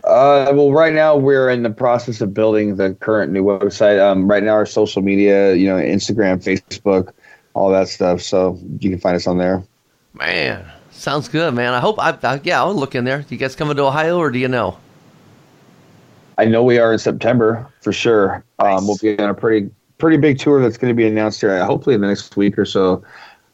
Uh, 0.05 0.51
well, 0.53 0.71
right 0.71 0.93
now 0.93 1.15
we're 1.15 1.49
in 1.49 1.63
the 1.63 1.69
process 1.69 2.21
of 2.21 2.33
building 2.33 2.75
the 2.75 2.93
current 2.95 3.31
new 3.31 3.43
website. 3.43 3.99
Um, 3.99 4.29
right 4.29 4.43
now 4.43 4.53
our 4.53 4.65
social 4.65 5.01
media, 5.01 5.55
you 5.55 5.67
know, 5.67 5.75
Instagram, 5.75 6.43
Facebook, 6.43 7.11
all 7.55 7.71
that 7.71 7.87
stuff. 7.87 8.21
So 8.21 8.59
you 8.79 8.91
can 8.91 8.99
find 8.99 9.15
us 9.15 9.25
on 9.25 9.39
there. 9.39 9.63
Man, 10.13 10.63
sounds 10.91 11.27
good, 11.27 11.55
man. 11.55 11.73
I 11.73 11.79
hope 11.79 11.97
I, 11.99 12.17
I 12.21 12.39
yeah, 12.43 12.61
I'll 12.61 12.75
look 12.75 12.93
in 12.93 13.03
there. 13.03 13.25
You 13.29 13.37
guys 13.37 13.55
coming 13.55 13.75
to 13.77 13.83
Ohio, 13.83 14.19
or 14.19 14.29
do 14.29 14.37
you 14.37 14.47
know? 14.47 14.77
I 16.37 16.45
know 16.45 16.63
we 16.63 16.77
are 16.77 16.93
in 16.93 16.99
September 16.99 17.67
for 17.81 17.91
sure. 17.91 18.43
Um, 18.59 18.85
we'll 18.85 18.97
be 18.97 19.17
on 19.17 19.29
a 19.29 19.33
pretty 19.33 19.71
pretty 19.97 20.17
big 20.17 20.37
tour 20.37 20.61
that's 20.61 20.77
going 20.77 20.91
to 20.91 20.95
be 20.95 21.07
announced 21.07 21.41
here, 21.41 21.57
uh, 21.57 21.65
hopefully 21.65 21.95
in 21.95 22.01
the 22.01 22.07
next 22.07 22.37
week 22.37 22.59
or 22.59 22.65
so. 22.65 23.03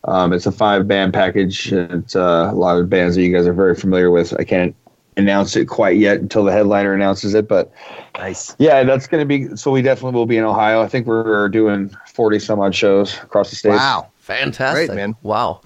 Um, 0.04 0.34
it's 0.34 0.48
a 0.48 0.52
five 0.52 0.88
band 0.88 1.14
package. 1.14 1.72
It's 1.72 2.16
uh, 2.16 2.50
a 2.52 2.56
lot 2.56 2.78
of 2.78 2.90
bands 2.90 3.16
that 3.16 3.22
you 3.22 3.34
guys 3.34 3.48
are 3.48 3.54
very 3.54 3.76
familiar 3.76 4.12
with. 4.12 4.34
I 4.40 4.44
can't 4.44 4.76
announce 5.22 5.56
it 5.56 5.66
quite 5.66 5.98
yet 5.98 6.20
until 6.20 6.44
the 6.44 6.52
headliner 6.52 6.94
announces 6.94 7.34
it, 7.34 7.48
but 7.48 7.72
Nice. 8.18 8.56
yeah, 8.60 8.84
that's 8.84 9.08
going 9.08 9.22
to 9.22 9.26
be. 9.26 9.56
So 9.56 9.72
we 9.72 9.82
definitely 9.82 10.18
will 10.18 10.26
be 10.26 10.38
in 10.38 10.44
Ohio. 10.44 10.82
I 10.82 10.88
think 10.88 11.08
we're 11.08 11.48
doing 11.50 11.90
forty 12.14 12.40
some 12.40 12.60
odd 12.60 12.76
shows 12.76 13.16
across 13.24 13.50
the 13.50 13.56
state. 13.56 13.70
Wow. 13.70 14.08
Fantastic, 14.20 14.88
Great, 14.88 14.96
man. 14.96 15.16
Wow. 15.24 15.62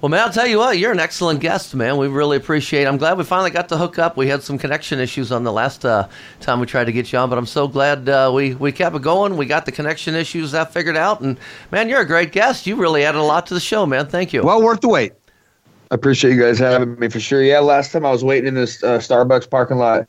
Well, 0.00 0.08
man, 0.08 0.20
I'll 0.20 0.32
tell 0.32 0.46
you 0.46 0.56
what, 0.58 0.78
you're 0.78 0.92
an 0.92 0.98
excellent 0.98 1.40
guest, 1.40 1.74
man. 1.74 1.98
We 1.98 2.08
really 2.08 2.38
appreciate. 2.38 2.84
it. 2.84 2.86
I'm 2.88 2.96
glad 2.96 3.18
we 3.18 3.24
finally 3.24 3.50
got 3.50 3.68
to 3.68 3.76
hook 3.76 3.98
up. 3.98 4.16
We 4.16 4.28
had 4.28 4.42
some 4.42 4.56
connection 4.56 4.98
issues 4.98 5.30
on 5.30 5.44
the 5.44 5.52
last 5.52 5.84
uh, 5.84 6.08
time 6.40 6.58
we 6.58 6.64
tried 6.66 6.84
to 6.84 6.92
get 6.92 7.12
you 7.12 7.18
on, 7.18 7.28
but 7.28 7.36
I'm 7.36 7.44
so 7.44 7.68
glad 7.68 8.08
uh, 8.08 8.30
we 8.34 8.54
we 8.54 8.72
kept 8.72 8.96
it 8.96 9.02
going. 9.02 9.36
We 9.36 9.44
got 9.44 9.66
the 9.66 9.72
connection 9.72 10.14
issues 10.14 10.52
that 10.52 10.72
figured 10.72 10.96
out, 10.96 11.20
and 11.20 11.38
man, 11.70 11.90
you're 11.90 12.00
a 12.00 12.06
great 12.06 12.32
guest. 12.32 12.66
You 12.66 12.76
really 12.76 13.04
added 13.04 13.20
a 13.20 13.22
lot 13.22 13.46
to 13.48 13.54
the 13.54 13.60
show, 13.60 13.84
man. 13.84 14.06
Thank 14.06 14.32
you. 14.32 14.42
Well 14.42 14.62
worth 14.62 14.80
the 14.80 14.88
wait. 14.88 15.12
I 15.90 15.96
appreciate 15.96 16.34
you 16.34 16.40
guys 16.40 16.58
having 16.60 16.96
me 17.00 17.08
for 17.08 17.18
sure. 17.18 17.42
Yeah, 17.42 17.58
last 17.58 17.90
time 17.90 18.06
I 18.06 18.12
was 18.12 18.22
waiting 18.22 18.46
in 18.46 18.54
this 18.54 18.82
uh, 18.84 18.98
Starbucks 18.98 19.50
parking 19.50 19.76
lot 19.78 20.08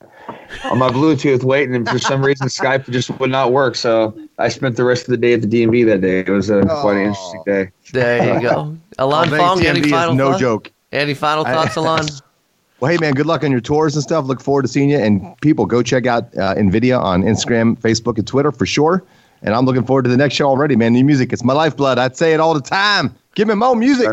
on 0.66 0.78
my 0.78 0.90
Bluetooth 0.90 1.44
waiting, 1.44 1.74
and 1.74 1.90
for 1.90 1.98
some 1.98 2.24
reason 2.24 2.48
Skype 2.50 2.88
just 2.92 3.10
would 3.20 3.32
not 3.32 3.52
work. 3.52 3.76
So 3.76 4.16
I 4.38 4.50
spent 4.50 4.76
the 4.78 4.84
rest 4.84 5.06
of 5.06 5.10
the 5.10 5.18
day 5.18 5.34
at 5.34 5.42
the 5.42 5.48
DMV 5.48 5.86
that 5.88 6.02
day. 6.02 6.20
It 6.20 6.30
was 6.30 6.52
a 6.52 6.62
quite 6.82 6.98
an 6.98 7.06
interesting 7.08 7.44
day. 7.48 7.72
There 7.94 8.34
you 8.36 8.42
go. 8.42 8.78
Ilan 9.00 9.32
Oh, 9.32 9.38
Fong, 9.38 9.58
thanks, 9.58 9.66
any 9.66 9.82
TMV 9.82 9.86
is 9.86 9.92
final 9.92 10.14
no 10.16 10.30
thoughts? 10.30 10.40
joke. 10.40 10.72
Any 10.92 11.14
final 11.16 11.46
I- 11.46 11.54
thoughts, 11.54 11.76
Ilan? 11.76 12.22
Well, 12.80 12.90
hey, 12.90 12.98
man, 13.00 13.14
good 13.14 13.28
luck 13.28 13.44
on 13.44 13.52
your 13.52 13.62
tours 13.62 13.94
and 13.94 14.02
stuff. 14.02 14.26
Look 14.26 14.42
forward 14.42 14.64
to 14.64 14.68
seeing 14.68 14.90
you. 14.90 14.98
And 14.98 15.40
people, 15.42 15.68
go 15.68 15.84
check 15.84 16.08
out 16.08 16.36
uh, 16.36 16.56
Invidia 16.58 16.98
on 16.98 17.22
Instagram, 17.22 17.78
Facebook, 17.80 18.18
and 18.18 18.26
Twitter 18.26 18.52
for 18.52 18.66
sure. 18.66 19.04
And 19.44 19.54
I'm 19.54 19.66
looking 19.66 19.84
forward 19.86 20.02
to 20.06 20.10
the 20.10 20.18
next 20.18 20.34
show 20.34 20.48
already, 20.48 20.76
man. 20.76 20.94
New 20.94 21.06
music, 21.06 21.32
it's 21.32 21.44
my 21.44 21.54
lifeblood. 21.54 22.00
I'd 22.00 22.18
say 22.18 22.34
it 22.34 22.40
all 22.40 22.56
the 22.56 22.60
time. 22.60 23.14
Give 23.36 23.48
me 23.48 23.54
more 23.54 23.76
music. 23.76 24.08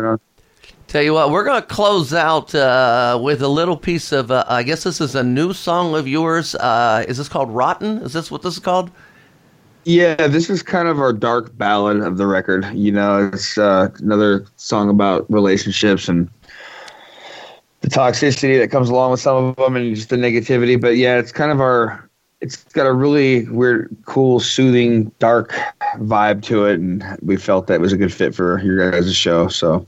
Tell 0.89 1.03
you 1.03 1.13
what, 1.13 1.29
we're 1.29 1.43
going 1.43 1.61
to 1.61 1.67
close 1.67 2.15
out 2.15 2.55
uh, 2.55 3.19
with 3.21 3.43
a 3.43 3.47
little 3.47 3.77
piece 3.77 4.11
of. 4.11 4.31
Uh, 4.31 4.43
I 4.47 4.63
guess 4.63 4.85
this 4.85 4.99
is 4.99 5.13
a 5.13 5.23
new 5.23 5.53
song 5.53 5.93
of 5.93 6.07
yours. 6.07 6.55
Uh, 6.55 7.05
is 7.07 7.19
this 7.19 7.29
called 7.29 7.51
"Rotten"? 7.51 7.99
Is 7.99 8.13
this 8.13 8.31
what 8.31 8.41
this 8.41 8.55
is 8.55 8.59
called? 8.59 8.89
Yeah, 9.83 10.15
this 10.15 10.49
is 10.49 10.63
kind 10.63 10.87
of 10.87 10.99
our 10.99 11.13
dark 11.13 11.55
ballad 11.55 11.97
of 11.97 12.17
the 12.17 12.25
record. 12.25 12.65
You 12.73 12.91
know, 12.91 13.29
it's 13.31 13.55
uh, 13.55 13.89
another 13.99 14.47
song 14.55 14.89
about 14.89 15.31
relationships 15.31 16.09
and 16.09 16.27
the 17.81 17.87
toxicity 17.87 18.57
that 18.57 18.71
comes 18.71 18.89
along 18.89 19.11
with 19.11 19.19
some 19.19 19.45
of 19.45 19.55
them 19.57 19.75
and 19.75 19.95
just 19.95 20.09
the 20.09 20.15
negativity. 20.15 20.81
But 20.81 20.97
yeah, 20.97 21.19
it's 21.19 21.31
kind 21.31 21.51
of 21.51 21.61
our. 21.61 22.09
It's 22.41 22.63
got 22.63 22.87
a 22.87 22.93
really 22.93 23.47
weird, 23.49 23.95
cool, 24.07 24.39
soothing, 24.39 25.11
dark 25.19 25.53
vibe 25.97 26.41
to 26.45 26.65
it, 26.65 26.79
and 26.79 27.03
we 27.21 27.37
felt 27.37 27.67
that 27.67 27.79
was 27.79 27.93
a 27.93 27.97
good 27.97 28.11
fit 28.11 28.33
for 28.33 28.59
your 28.63 28.89
guys' 28.89 29.15
show. 29.15 29.49
So, 29.49 29.85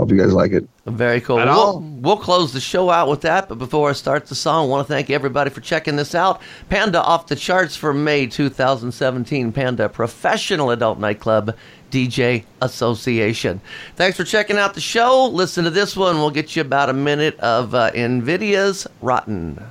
hope 0.00 0.10
you 0.10 0.18
guys 0.18 0.32
like 0.32 0.52
it. 0.52 0.68
Very 0.86 1.20
cool. 1.20 1.36
Right 1.36 1.46
We'll, 1.46 1.80
we'll 1.80 2.16
close 2.16 2.52
the 2.52 2.60
show 2.60 2.90
out 2.90 3.08
with 3.08 3.20
that, 3.20 3.48
but 3.48 3.58
before 3.58 3.90
I 3.90 3.92
start 3.92 4.26
the 4.26 4.34
song, 4.34 4.64
I 4.64 4.68
want 4.68 4.86
to 4.86 4.92
thank 4.92 5.10
everybody 5.10 5.50
for 5.50 5.60
checking 5.60 5.96
this 5.96 6.14
out. 6.14 6.40
Panda 6.68 7.02
off 7.02 7.26
the 7.26 7.36
charts 7.36 7.76
for 7.76 7.92
May 7.92 8.26
2017. 8.26 9.52
Panda 9.52 9.88
Professional 9.88 10.70
Adult 10.70 10.98
Nightclub 10.98 11.54
DJ 11.90 12.44
Association. 12.62 13.60
Thanks 13.96 14.16
for 14.16 14.24
checking 14.24 14.56
out 14.56 14.74
the 14.74 14.80
show. 14.80 15.26
Listen 15.26 15.64
to 15.64 15.70
this 15.70 15.96
one. 15.96 16.16
We'll 16.16 16.30
get 16.30 16.56
you 16.56 16.62
about 16.62 16.88
a 16.88 16.94
minute 16.94 17.38
of 17.40 17.74
uh, 17.74 17.90
Invidia's 17.94 18.86
Rotten. 19.02 19.62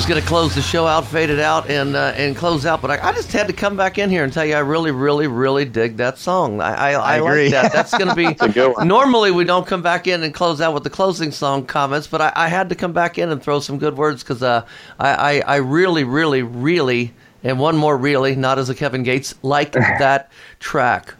See 0.00 0.12
what 0.12 0.16
I 0.16 0.20
was 0.20 0.22
going 0.22 0.22
to 0.22 0.28
close 0.28 0.54
the 0.54 0.62
show 0.62 0.86
out, 0.86 1.06
fade 1.06 1.28
it 1.30 1.40
out, 1.40 1.68
and 1.68 1.94
uh, 1.94 2.14
and 2.16 2.34
close 2.34 2.64
out, 2.64 2.80
but 2.80 2.90
I, 2.90 3.10
I 3.10 3.12
just 3.12 3.30
had 3.32 3.46
to 3.48 3.52
come 3.52 3.76
back 3.76 3.98
in 3.98 4.08
here 4.08 4.24
and 4.24 4.32
tell 4.32 4.44
you 4.46 4.54
I 4.54 4.60
really, 4.60 4.92
really, 4.92 5.26
really 5.26 5.66
dig 5.66 5.98
that 5.98 6.16
song. 6.16 6.60
I 6.60 6.72
I, 6.74 6.90
I, 6.92 6.94
I 6.94 7.16
agree. 7.16 7.50
like 7.50 7.50
that. 7.52 7.72
That's 7.72 7.92
going 7.92 8.08
to 8.08 8.14
be 8.14 8.24
a 8.40 8.48
good 8.48 8.74
one. 8.74 8.88
normally 8.88 9.30
we 9.30 9.44
don't 9.44 9.66
come 9.66 9.82
back 9.82 10.06
in 10.06 10.22
and 10.22 10.32
close 10.32 10.60
out 10.62 10.72
with 10.72 10.84
the 10.84 10.90
closing 10.90 11.30
song 11.32 11.66
comments, 11.66 12.06
but 12.06 12.22
I, 12.22 12.32
I 12.34 12.48
had 12.48 12.70
to 12.70 12.74
come 12.74 12.92
back 12.94 13.18
in 13.18 13.28
and 13.28 13.42
throw 13.42 13.60
some 13.60 13.78
good 13.78 13.96
words 13.98 14.22
because 14.22 14.42
uh, 14.42 14.64
I, 14.98 15.12
I 15.12 15.40
I 15.40 15.56
really, 15.56 16.04
really, 16.04 16.42
really, 16.42 17.12
and 17.44 17.58
one 17.58 17.76
more 17.76 17.96
really, 17.98 18.34
not 18.34 18.58
as 18.58 18.70
a 18.70 18.74
Kevin 18.74 19.02
Gates, 19.02 19.34
like 19.42 19.72
that 19.72 20.32
track. 20.60 21.14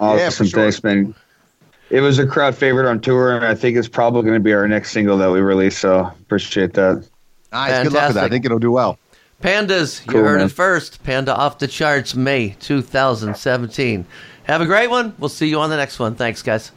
Awesome, 0.00 0.46
Yeah, 0.46 0.48
sure. 0.48 0.62
thanks, 0.62 0.82
man. 0.82 1.14
It 1.90 2.00
was 2.00 2.18
a 2.18 2.26
crowd 2.26 2.54
favorite 2.54 2.88
on 2.88 3.00
tour, 3.00 3.36
and 3.36 3.44
I 3.44 3.54
think 3.54 3.76
it's 3.76 3.88
probably 3.88 4.22
going 4.22 4.34
to 4.34 4.40
be 4.40 4.54
our 4.54 4.68
next 4.68 4.92
single 4.92 5.18
that 5.18 5.30
we 5.30 5.40
release. 5.40 5.78
So 5.78 6.06
appreciate 6.06 6.72
that. 6.74 7.06
Nice. 7.52 7.84
Good 7.84 7.92
luck 7.92 8.08
with 8.08 8.14
that. 8.16 8.24
I 8.24 8.28
think 8.28 8.44
it'll 8.44 8.58
do 8.58 8.72
well. 8.72 8.98
Pandas, 9.42 10.04
you 10.12 10.18
heard 10.18 10.38
man. 10.38 10.46
it 10.46 10.52
first. 10.52 11.02
Panda 11.04 11.34
off 11.34 11.58
the 11.58 11.68
charts, 11.68 12.14
May 12.14 12.56
2017. 12.60 14.04
Have 14.44 14.60
a 14.60 14.66
great 14.66 14.90
one. 14.90 15.14
We'll 15.18 15.28
see 15.28 15.48
you 15.48 15.60
on 15.60 15.70
the 15.70 15.76
next 15.76 15.98
one. 15.98 16.16
Thanks, 16.16 16.42
guys. 16.42 16.72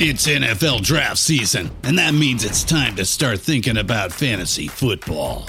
It's 0.00 0.28
NFL 0.28 0.82
draft 0.82 1.18
season, 1.18 1.72
and 1.82 1.98
that 1.98 2.14
means 2.14 2.44
it's 2.44 2.62
time 2.62 2.94
to 2.96 3.04
start 3.04 3.40
thinking 3.40 3.76
about 3.76 4.12
fantasy 4.12 4.68
football. 4.68 5.48